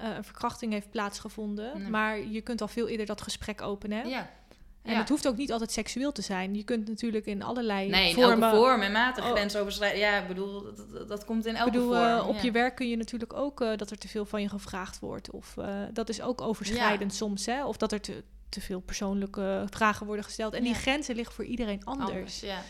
eh, 0.03 0.17
een 0.17 0.25
verkrachting 0.25 0.73
heeft 0.73 0.91
plaatsgevonden. 0.91 1.81
Nee. 1.81 1.91
Maar 1.91 2.19
je 2.19 2.41
kunt 2.41 2.61
al 2.61 2.69
veel 2.69 2.89
eerder 2.89 3.07
dat 3.07 3.23
gesprek 3.23 3.63
openen. 3.63 4.09
ja, 4.09 4.31
En 4.83 4.93
ja. 4.93 4.99
het 4.99 5.09
hoeft 5.09 5.29
ook 5.29 5.37
niet 5.37 5.53
altijd 5.53 5.73
seksueel 5.73 6.13
te 6.13 6.23
zijn. 6.23 6.55
Je 6.55 6.63
kunt 6.65 6.89
natuurlijk 6.89 7.27
in 7.27 7.43
allerlei 7.43 7.89
nee, 7.89 8.15
vormen... 8.15 8.55
vorm 8.55 8.81
en 8.81 8.93
mate 8.93 9.21
Oh. 9.21 9.31
grensoverschrijding. 9.31 10.03
Ja, 10.03 10.19
ik 10.19 10.29
bedoel, 10.29 10.63
dat, 10.93 11.09
dat, 11.09 11.25
komt 11.25 11.47
in 11.47 11.57
elke 11.57 11.71
bedoel, 11.71 11.89
vorm. 11.89 12.19
eh, 12.19 12.29
op 12.29 12.35
ja. 12.35 12.43
je 12.43 12.51
werk 12.51 12.75
kun 12.75 12.89
je 12.89 12.97
natuurlijk 12.97 13.33
ook 13.33 13.61
eh, 13.61 13.77
dat 13.77 13.91
er 13.91 13.99
te 13.99 14.09
veel 14.09 14.25
van 14.25 14.43
je 14.43 14.49
gevraagd 14.49 14.99
wordt. 14.99 15.31
Of 15.31 15.57
dat 15.93 16.09
is 16.09 16.23
ook 16.23 16.41
overschrijdend 16.41 17.15
soms. 17.15 17.47
Hè? 17.47 17.65
Of 17.65 17.77
dat 17.77 17.93
er 17.93 18.01
te, 18.01 18.23
te 18.49 18.61
veel 18.61 18.81
persoonlijke 18.81 19.65
vragen 19.71 20.07
worden 20.07 20.25
gesteld. 20.25 20.55
En 20.55 20.63
die 20.63 20.75
grenzen 20.75 21.15
liggen 21.15 21.35
voor 21.35 21.45
iedereen 21.45 21.85
anders. 21.85 22.41
ja. 22.41 22.63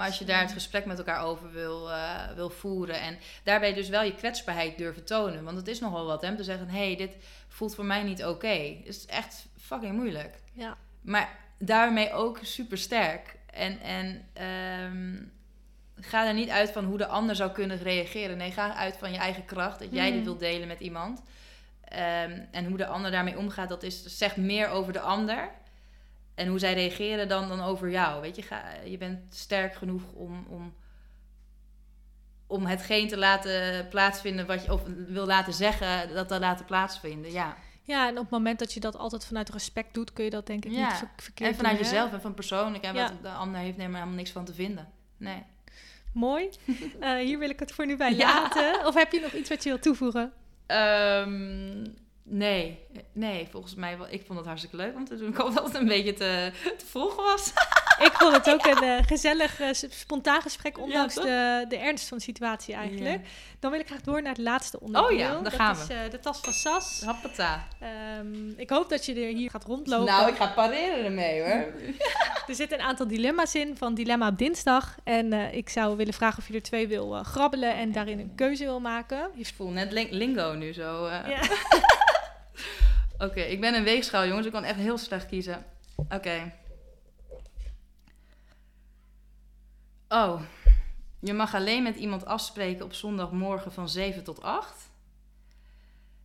Maar 0.00 0.08
als 0.08 0.18
je 0.18 0.24
daar 0.24 0.40
het 0.40 0.52
gesprek 0.52 0.84
met 0.84 0.98
elkaar 0.98 1.24
over 1.24 1.52
wil, 1.52 1.90
eh, 1.90 2.30
wil 2.34 2.50
voeren 2.50 3.00
en 3.00 3.18
daarbij 3.42 3.74
dus 3.74 3.88
wel 3.88 4.02
je 4.02 4.14
kwetsbaarheid 4.14 4.78
durven 4.78 5.04
tonen. 5.04 5.44
Want 5.44 5.56
het 5.56 5.68
is 5.68 5.80
nogal 5.80 6.06
wat, 6.06 6.22
hè, 6.22 6.28
om 6.28 6.36
te 6.36 6.44
zeggen, 6.44 6.68
hé, 6.68 6.86
hey, 6.86 6.96
dit 6.96 7.16
voelt 7.48 7.74
voor 7.74 7.84
mij 7.84 8.02
niet 8.02 8.24
oké. 8.24 8.48
Het 8.48 8.86
is 8.86 9.06
echt 9.06 9.46
fucking 9.58 9.94
moeilijk. 9.94 10.34
Ja. 10.52 10.76
Maar 11.00 11.38
daarmee 11.58 12.12
ook 12.12 12.38
super 12.42 12.78
sterk. 12.78 13.36
En, 13.52 13.80
en 13.80 14.28
ehm, 14.32 15.22
ga 16.06 16.26
er 16.26 16.34
niet 16.34 16.50
uit 16.50 16.70
van 16.70 16.84
hoe 16.84 16.98
de 16.98 17.06
ander 17.06 17.36
zou 17.36 17.50
kunnen 17.50 17.82
reageren. 17.82 18.36
Nee, 18.36 18.50
ga 18.50 18.74
uit 18.74 18.96
van 18.96 19.12
je 19.12 19.18
eigen 19.18 19.44
kracht. 19.44 19.78
Dat 19.78 19.92
jij 19.92 20.12
dit 20.12 20.24
wilt 20.24 20.40
delen 20.40 20.68
met 20.68 20.80
iemand. 20.80 21.22
Ehm, 21.84 22.40
en 22.50 22.66
hoe 22.66 22.76
de 22.76 22.86
ander 22.86 23.10
daarmee 23.10 23.38
omgaat, 23.38 23.68
dat 23.68 23.82
is, 23.82 24.04
zegt 24.04 24.36
meer 24.36 24.68
over 24.68 24.92
de 24.92 25.00
ander. 25.00 25.50
En 26.40 26.46
hoe 26.48 26.58
zij 26.58 26.74
reageren 26.74 27.28
dan, 27.28 27.48
dan 27.48 27.60
over 27.60 27.90
jou. 27.90 28.20
Weet 28.20 28.36
je, 28.36 28.42
ga, 28.42 28.62
je 28.84 28.98
bent 28.98 29.34
sterk 29.34 29.74
genoeg 29.74 30.02
om, 30.14 30.46
om, 30.48 30.74
om 32.46 32.66
hetgeen 32.66 33.08
te 33.08 33.16
laten 33.16 33.88
plaatsvinden 33.88 34.46
wat 34.46 34.64
je 34.64 34.72
of 34.72 34.82
wil 35.08 35.26
laten 35.26 35.52
zeggen, 35.52 36.14
dat 36.14 36.28
te 36.28 36.38
laten 36.38 36.64
plaatsvinden. 36.64 37.32
Ja. 37.32 37.56
ja, 37.82 38.06
en 38.08 38.14
op 38.16 38.22
het 38.22 38.30
moment 38.30 38.58
dat 38.58 38.72
je 38.72 38.80
dat 38.80 38.96
altijd 38.96 39.24
vanuit 39.26 39.50
respect 39.50 39.94
doet, 39.94 40.12
kun 40.12 40.24
je 40.24 40.30
dat 40.30 40.46
denk 40.46 40.64
ik 40.64 40.70
Ja. 40.72 40.86
niet 40.88 40.96
ver- 40.96 41.08
verkeerd 41.16 41.50
En 41.50 41.56
vanuit 41.56 41.76
doen, 41.76 41.84
jezelf 41.84 42.12
en 42.12 42.20
van 42.20 42.34
persoonlijk. 42.34 42.84
En 42.84 42.94
Ja. 42.94 43.02
wat 43.02 43.22
de 43.22 43.28
ander 43.28 43.60
heeft 43.60 43.76
helemaal 43.76 44.06
niks 44.06 44.30
van 44.30 44.44
te 44.44 44.54
vinden. 44.54 44.88
Nee. 45.16 45.42
Mooi. 46.12 46.48
Eh, 47.00 47.14
hier 47.16 47.38
wil 47.38 47.50
ik 47.50 47.60
het 47.60 47.72
voor 47.72 47.86
nu 47.86 47.96
bij 47.96 48.14
Ja. 48.14 48.40
laten. 48.40 48.86
Of 48.86 48.94
heb 48.94 49.12
je 49.12 49.20
nog 49.20 49.32
iets 49.32 49.48
wat 49.48 49.62
je 49.62 49.68
wilt 49.68 49.82
toevoegen? 49.82 50.32
Ehm, 50.66 51.86
nee, 52.22 52.78
nee, 53.12 53.48
volgens 53.50 53.74
mij 53.74 53.98
wel. 53.98 54.06
Ik 54.10 54.22
vond 54.26 54.38
het 54.38 54.46
hartstikke 54.48 54.76
leuk 54.76 54.94
om 54.96 55.04
te 55.04 55.16
doen. 55.16 55.28
Ik 55.28 55.36
hoop 55.36 55.54
dat 55.54 55.64
het 55.64 55.74
een 55.74 55.86
beetje 55.88 56.12
te, 56.14 56.52
te 56.78 56.86
volgen 56.86 57.22
was. 57.22 57.52
Ik 58.00 58.12
vond 58.12 58.32
het 58.36 58.50
ook 58.50 58.66
een 58.66 58.82
eh, 58.82 59.06
gezellig, 59.06 59.60
eh, 59.60 59.68
spontaan 59.72 60.40
gesprek, 60.42 60.78
ondanks 60.78 61.14
de, 61.14 61.64
de 61.68 61.76
ernst 61.76 62.08
van 62.08 62.18
de 62.18 62.22
situatie 62.24 62.74
eigenlijk. 62.74 63.14
Ja. 63.22 63.28
Dan 63.58 63.70
wil 63.70 63.80
ik 63.80 63.86
graag 63.86 64.00
door 64.00 64.22
naar 64.22 64.32
het 64.32 64.40
laatste 64.42 64.80
onderdeel. 64.80 65.10
Oh 65.10 65.18
ja, 65.18 65.32
daar 65.32 65.42
dat 65.42 65.52
gaan 65.52 65.76
is 65.76 65.86
we. 65.86 65.94
eh, 65.94 66.10
de 66.10 66.20
tas 66.20 66.38
van 66.40 66.52
Sas. 66.52 67.02
Happata. 67.04 67.66
Ehm, 67.80 68.48
ik 68.56 68.70
hoop 68.70 68.88
dat 68.88 69.06
je 69.06 69.14
er 69.14 69.34
hier 69.34 69.50
gaat 69.50 69.64
rondlopen. 69.64 70.06
Nou, 70.06 70.28
ik 70.30 70.36
ga 70.36 70.46
pareren 70.46 71.04
ermee 71.04 71.40
hoor. 71.42 71.66
Er 72.48 72.54
zitten 72.56 72.78
een 72.78 72.84
aantal 72.84 73.06
dilemma's 73.08 73.54
in 73.54 73.76
van 73.76 73.94
Dilemma 73.94 74.28
op 74.28 74.38
dinsdag. 74.38 74.94
En 75.04 75.32
ik 75.32 75.68
zou 75.68 75.96
willen 75.96 76.14
vragen 76.14 76.38
of 76.38 76.48
je 76.48 76.54
er 76.54 76.62
twee 76.62 76.88
wil 76.88 77.22
grabbelen 77.22 77.74
en 77.74 77.92
daarin 77.92 78.18
een 78.18 78.32
keuze 78.34 78.64
wil 78.64 78.80
maken. 78.80 79.30
Ik 79.34 79.52
voel 79.56 79.68
net 79.70 79.92
ling- 79.92 80.10
lingo 80.10 80.52
nu 80.54 80.72
zo. 80.72 81.08
Oké, 83.20 83.40
ik 83.40 83.60
ben 83.60 83.74
een 83.74 83.84
weegschaal 83.84 84.26
jongens. 84.26 84.46
Ik 84.46 84.52
kan 84.52 84.64
echt 84.64 84.78
heel 84.78 84.98
slecht 84.98 85.26
kiezen. 85.26 85.64
Oké. 85.96 86.52
Oh, 90.08 90.42
je 91.20 91.32
mag 91.32 91.54
alleen 91.54 91.82
met 91.82 91.96
iemand 91.96 92.24
afspreken 92.24 92.84
op 92.84 92.94
zondagmorgen 92.94 93.72
van 93.72 93.88
7 93.88 94.24
tot 94.24 94.42
8. 94.42 94.90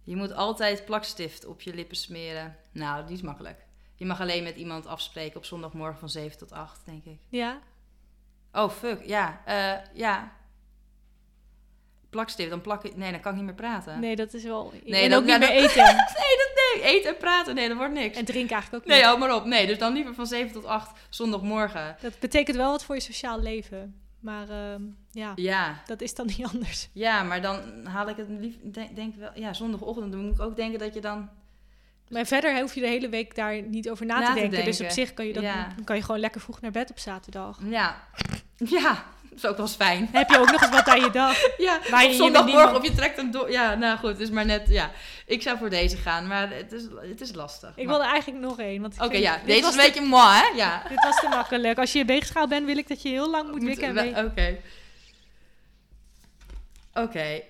Je 0.04 0.16
moet 0.16 0.34
altijd 0.34 0.86
plakstift 0.86 1.46
op 1.46 1.62
je 1.62 1.74
lippen 1.74 1.98
smeren. 1.98 2.56
Nou, 2.72 3.06
die 3.06 3.16
is 3.16 3.22
makkelijk. 3.22 3.66
Je 3.96 4.06
mag 4.06 4.22
alleen 4.22 4.44
met 4.44 4.56
iemand 4.56 4.86
afspreken 4.86 5.38
op 5.38 5.46
zondagmorgen 5.46 6.00
van 6.00 6.10
7 6.10 6.38
tot 6.38 6.52
8, 6.52 6.86
denk 6.86 7.06
ik. 7.06 7.20
Ja, 7.30 7.62
Oh, 8.56 8.70
fuck. 8.70 9.06
Ja, 9.06 9.42
eh, 9.46 9.78
ja. 9.94 10.32
Plakstift, 12.16 12.50
dan 12.50 12.62
plak 12.62 12.84
ik... 12.84 12.96
Nee, 12.96 13.12
dan 13.12 13.20
kan 13.20 13.32
ik 13.32 13.38
niet 13.38 13.46
meer 13.46 13.56
praten. 13.56 14.00
Nee, 14.00 14.16
dat 14.16 14.34
is 14.34 14.44
wel... 14.44 14.74
Nee, 14.86 15.04
en 15.04 15.10
dat- 15.10 15.20
ook 15.20 15.26
niet 15.26 15.40
meer 15.40 15.48
dat- 15.48 15.72
eten. 15.72 15.96
Nee, 16.76 16.84
eten 16.84 17.10
en 17.10 17.18
praten, 17.18 17.56
nee, 17.56 17.68
dat 17.68 17.78
wordt 17.78 17.94
niks. 17.94 18.18
En 18.18 18.26
drinken 18.26 18.54
eigenlijk 18.54 18.84
ook 18.84 18.90
Nee, 18.90 18.98
niet. 19.00 19.08
hou 19.08 19.20
maar 19.20 19.36
op. 19.36 19.46
Nee, 19.46 19.68
dus 19.68 19.78
dan 19.78 19.94
liever 19.94 20.14
van 20.14 20.26
7 20.26 20.52
tot 20.52 20.66
8 20.66 21.00
zondagmorgen. 21.10 21.96
Dat 22.02 22.20
betekent 22.20 22.58
wel 22.58 22.72
wat 22.72 22.84
voor 22.84 22.96
je 22.96 23.02
sociaal 23.02 23.40
leven. 23.40 23.96
Maar 24.20 24.50
ehm, 24.50 24.82
ja, 25.12 25.32
Ja, 25.36 25.82
dat 25.86 26.02
is 26.02 26.14
dan 26.16 26.26
niet 26.26 26.46
anders. 26.54 26.90
ja, 26.94 27.24
maar 27.24 27.42
dan 27.42 27.86
haal 27.86 28.10
ik 28.10 28.16
het 28.18 28.28
lief... 28.30 28.56
Denk, 28.64 28.96
denk 28.96 29.16
wel... 29.16 29.30
Ja, 29.34 29.54
zondagochtend 29.54 30.12
dan 30.12 30.22
moet 30.26 30.34
ik 30.34 30.42
ook 30.42 30.56
denken 30.56 30.80
dat 30.80 30.94
je 30.94 31.02
dan... 31.02 31.30
Maar 32.10 32.26
verder 32.26 32.60
hoef 32.60 32.74
je 32.76 32.82
de 32.82 32.88
hele 32.88 33.10
week 33.10 33.36
daar 33.36 33.62
niet 33.62 33.90
over 33.90 34.06
na, 34.06 34.20
Na 34.20 34.28
te, 34.28 34.34
te 34.34 34.40
denken. 34.40 34.66
Dus 34.66 34.82
op 34.82 34.90
zich 34.90 35.14
kan 35.14 35.26
je, 35.26 35.34
dat, 35.34 35.44
Ja. 35.44 35.68
dan 35.76 35.84
kan 35.84 35.96
je 35.96 36.02
gewoon 36.02 36.20
lekker 36.20 36.42
vroeg 36.42 36.62
naar 36.62 36.72
bed 36.72 36.90
op 36.90 37.00
zaterdag. 37.00 37.60
Ja, 37.64 37.98
ja, 38.56 39.04
dat 39.36 39.44
is 39.44 39.50
ook 39.50 39.58
wel 39.58 39.66
eens 39.66 39.76
fijn. 39.76 40.00
Dan 40.12 40.16
heb 40.22 40.30
je 40.30 40.40
ook 40.40 40.52
nog 40.52 40.62
eens 40.62 40.72
wat 40.72 40.88
aan 40.88 41.00
je 41.02 41.10
dag. 41.12 41.38
Ja, 41.58 41.80
Waar 41.90 42.06
je 42.06 42.14
zondagmorgen 42.14 42.76
of 42.76 42.84
je 42.84 42.94
trekt 42.94 43.18
hem 43.18 43.32
door. 43.32 43.52
Ja, 43.52 43.74
nou 43.76 43.98
goed, 43.98 44.10
het 44.10 44.20
is 44.20 44.30
maar 44.30 44.46
net... 44.46 44.68
Ja, 44.68 44.92
ik 45.26 45.42
zou 45.42 45.58
voor 45.58 45.70
deze 45.70 45.98
gaan, 45.98 46.28
maar 46.28 46.50
het 46.54 46.72
is, 46.72 46.84
het 47.10 47.22
is 47.22 47.34
lastig. 47.34 47.72
Ik 47.76 47.88
wilde 47.88 48.04
eigenlijk 48.04 48.44
nog 48.44 48.60
één. 48.60 48.86
Oké, 49.00 49.18
ja, 49.18 49.40
deze 49.46 49.62
was 49.62 49.74
een 49.76 49.80
te- 49.80 49.86
beetje 49.86 50.02
moi, 50.02 50.36
hè? 50.38 50.48
Ja. 50.56 50.84
Dit 50.90 51.04
was 51.04 51.20
te 51.20 51.28
makkelijk. 51.28 51.78
Als 51.78 51.92
je 51.92 51.98
je 51.98 52.06
weegschaal 52.06 52.48
bent, 52.48 52.66
wil 52.66 52.78
ik 52.78 52.88
dat 52.88 53.02
je 53.02 53.10
heel 53.10 53.30
lang 53.30 53.52
moet 53.52 53.64
wikken. 53.64 54.26
Oké. 54.26 54.58
Oké. 56.94 57.42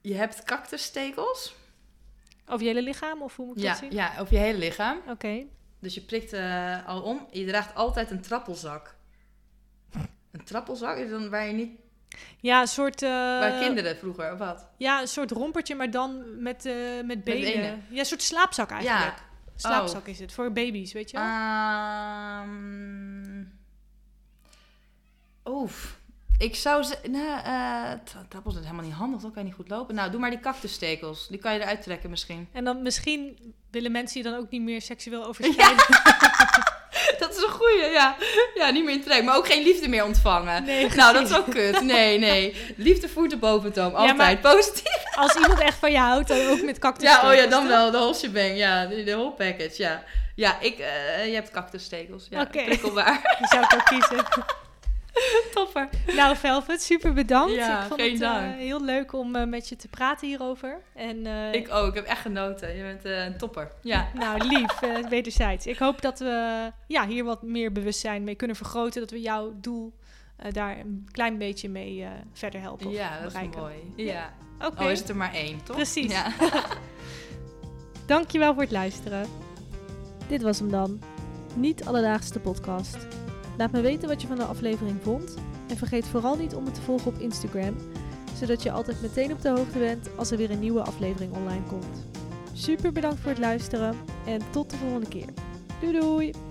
Je 0.00 0.14
hebt 0.14 0.42
cactusstekels. 0.42 1.54
Over 2.48 2.60
je 2.66 2.72
hele 2.72 2.82
lichaam, 2.82 3.22
of 3.22 3.36
hoe 3.36 3.46
moet 3.46 3.56
ik 3.56 3.62
Ja, 3.62 3.68
dat 3.70 3.78
zien? 3.78 3.90
ja, 3.92 4.12
over 4.20 4.34
je 4.34 4.40
hele 4.40 4.58
lichaam. 4.58 4.98
Oké. 5.08 5.42
Dus 5.80 5.94
je 5.94 6.00
prikt 6.00 6.32
eh, 6.32 6.88
al 6.88 7.00
om. 7.02 7.26
Je 7.30 7.46
draagt 7.46 7.74
altijd 7.74 8.10
een 8.10 8.20
trappelzak. 8.20 8.94
Een 10.38 10.44
trappelzak 10.44 10.96
is 10.96 11.10
dan 11.10 11.30
waar 11.30 11.46
je 11.46 11.52
niet... 11.52 11.70
Ja, 12.40 12.60
een 12.60 12.68
soort... 12.68 13.02
eh, 13.02 13.08
waar 13.10 13.58
kinderen 13.60 13.96
vroeger, 13.96 14.32
of 14.32 14.38
wat? 14.38 14.66
Ja, 14.76 15.00
een 15.00 15.08
soort 15.08 15.30
rompertje, 15.30 15.74
maar 15.74 15.90
dan 15.90 16.42
met, 16.42 16.64
eh, 16.64 16.74
met 17.04 17.24
benen. 17.24 17.52
benen. 17.52 17.84
Ja, 17.90 17.98
een 17.98 18.06
soort 18.06 18.22
slaapzak 18.22 18.70
eigenlijk. 18.70 19.16
Ja. 19.16 19.24
Slaapzak 19.56 20.06
is 20.06 20.18
het, 20.18 20.32
voor 20.32 20.52
baby's, 20.52 20.92
weet 20.92 21.10
je 21.10 21.16
wel? 21.16 21.26
Ehm 21.26 23.44
Oef. 25.44 25.98
Ik 26.38 26.54
zou 26.56 26.84
zeggen... 26.84 27.10
Nou, 27.10 27.40
tra- 28.04 28.26
trappels 28.28 28.54
is 28.54 28.60
helemaal 28.64 28.84
niet 28.84 28.94
handig. 28.94 29.20
Dan 29.20 29.32
kan 29.32 29.42
je 29.42 29.48
niet 29.48 29.56
goed 29.56 29.68
lopen. 29.68 29.94
Nou, 29.94 30.10
doe 30.10 30.20
maar 30.20 30.30
die 30.30 30.40
cactusstekels. 30.40 31.28
Die 31.28 31.38
kan 31.38 31.54
je 31.54 31.60
eruit 31.60 31.82
trekken 31.82 32.10
misschien. 32.10 32.48
En 32.52 32.64
dan 32.64 32.82
misschien 32.82 33.54
willen 33.70 33.92
mensen 33.92 34.22
je 34.22 34.28
dan 34.30 34.38
ook 34.38 34.50
niet 34.50 34.62
meer 34.62 34.82
seksueel 34.82 35.24
overschrijden. 35.28 35.84
Dat 37.36 37.44
is 37.44 37.50
een 37.50 37.56
goeie, 37.58 37.90
ja. 37.92 38.16
Ja, 38.54 38.70
niet 38.70 38.84
meer 38.84 38.94
in 38.94 39.02
trek. 39.02 39.24
Maar 39.24 39.36
ook 39.36 39.46
geen 39.46 39.62
liefde 39.62 39.88
meer 39.88 40.04
ontvangen. 40.04 40.64
Nee, 40.64 40.88
Nou, 40.94 41.12
dat 41.12 41.30
is 41.30 41.36
ook 41.36 41.50
kut. 41.50 41.80
Nee, 41.80 42.18
nee. 42.18 42.56
Liefde 42.76 43.08
voert 43.08 43.30
de 43.30 43.36
boventoom. 43.36 43.94
Altijd. 43.94 44.40
Positief. 44.40 45.02
Als 45.14 45.34
iemand 45.34 45.60
echt 45.60 45.78
van 45.78 45.92
je 45.92 45.98
houdt, 45.98 46.28
dan 46.28 46.46
ook 46.48 46.62
met 46.62 46.78
cactus. 46.78 47.08
Ja, 47.08 47.28
oh 47.28 47.34
ja, 47.34 47.46
dan 47.46 47.68
wel. 47.68 47.90
De 47.90 47.96
whole 47.98 48.14
shebang. 48.14 48.56
Ja, 48.56 48.86
de, 48.86 49.04
de 49.04 49.12
whole 49.12 49.30
package. 49.30 49.82
Ja, 49.82 50.02
ja 50.34 50.56
ik, 50.60 50.78
eh, 50.78 51.26
je 51.26 51.34
hebt 51.34 51.50
cactusstekels. 51.50 52.26
Ja, 52.30 52.40
Oké. 52.40 52.64
prikkelbaar. 52.64 53.20
Die 53.38 53.48
zou 53.48 53.64
ik 53.64 53.72
ook 53.74 53.84
kiezen. 53.84 54.24
Topper. 55.54 55.88
Nou, 56.14 56.36
Velvet, 56.36 56.82
super 56.82 57.12
bedankt. 57.12 57.54
Ja, 57.54 57.82
ik 57.82 57.88
vond 57.88 58.00
het 58.00 58.20
eh, 58.20 58.50
heel 58.56 58.84
leuk 58.84 59.12
om 59.12 59.36
eh, 59.36 59.46
met 59.46 59.68
je 59.68 59.76
te 59.76 59.88
praten 59.88 60.28
hierover. 60.28 60.80
En, 60.94 61.26
eh, 61.26 61.52
Ik 61.52 61.72
ook. 61.72 61.88
Ik 61.88 61.94
heb 61.94 62.04
echt 62.04 62.20
genoten. 62.20 62.76
Je 62.76 62.82
bent 62.82 63.04
een 63.04 63.38
topper. 63.38 63.72
Ja. 63.80 64.08
Nou, 64.14 64.48
lief, 64.48 64.78
wederzijds. 65.08 65.66
Ik 65.66 65.78
hoop 65.78 66.02
dat 66.02 66.18
we 66.18 66.70
ja, 66.86 67.06
hier 67.06 67.24
wat 67.24 67.42
meer 67.42 67.72
bewustzijn 67.72 68.24
mee 68.24 68.34
kunnen 68.34 68.56
vergroten. 68.56 69.00
Dat 69.00 69.10
we 69.10 69.20
jouw 69.20 69.52
doel 69.60 69.94
daar 70.52 70.78
een 70.78 71.08
klein 71.10 71.38
beetje 71.38 71.68
mee 71.68 72.06
verder 72.32 72.60
helpen. 72.60 72.90
Ja, 72.90 73.08
dat 73.16 73.26
is 73.26 73.32
bereiken. 73.32 73.60
mooi. 73.60 73.92
Ja. 73.96 74.32
Oké, 74.64 74.84
Oh, 74.84 74.90
is 74.90 74.98
het 74.98 75.08
er 75.08 75.16
maar 75.16 75.34
één, 75.34 75.62
toch? 75.64 75.76
Precies. 75.76 76.12
Ja. 76.12 76.32
dankjewel 78.06 78.52
voor 78.52 78.62
het 78.62 78.72
luisteren. 78.72 79.26
Dit 80.28 80.42
was 80.42 80.58
hem 80.58 80.70
dan. 80.70 81.00
Niet 81.54 81.84
alledaagse 81.84 82.40
podcast. 82.40 82.96
Laat 83.58 83.72
me 83.72 83.80
weten 83.80 84.08
wat 84.08 84.22
je 84.22 84.28
van 84.28 84.36
de 84.36 84.44
aflevering 84.44 84.98
vond. 85.02 85.34
En 85.68 85.76
vergeet 85.76 86.06
vooral 86.06 86.36
niet 86.36 86.54
om 86.54 86.64
me 86.64 86.70
te 86.70 86.80
volgen 86.80 87.06
op 87.06 87.18
Instagram. 87.18 87.76
Zodat 88.38 88.62
je 88.62 88.72
altijd 88.72 89.02
meteen 89.02 89.32
op 89.32 89.40
de 89.40 89.48
hoogte 89.48 89.78
bent 89.78 90.08
als 90.16 90.30
er 90.30 90.36
weer 90.36 90.50
een 90.50 90.60
nieuwe 90.60 90.82
aflevering 90.82 91.32
online 91.32 91.64
komt. 91.66 92.06
Super 92.52 92.92
bedankt 92.92 93.20
voor 93.20 93.30
het 93.30 93.40
luisteren 93.40 93.96
en 94.26 94.40
tot 94.50 94.70
de 94.70 94.76
volgende 94.76 95.08
keer. 95.08 95.28
Doei 95.80 96.00
doei! 96.00 96.45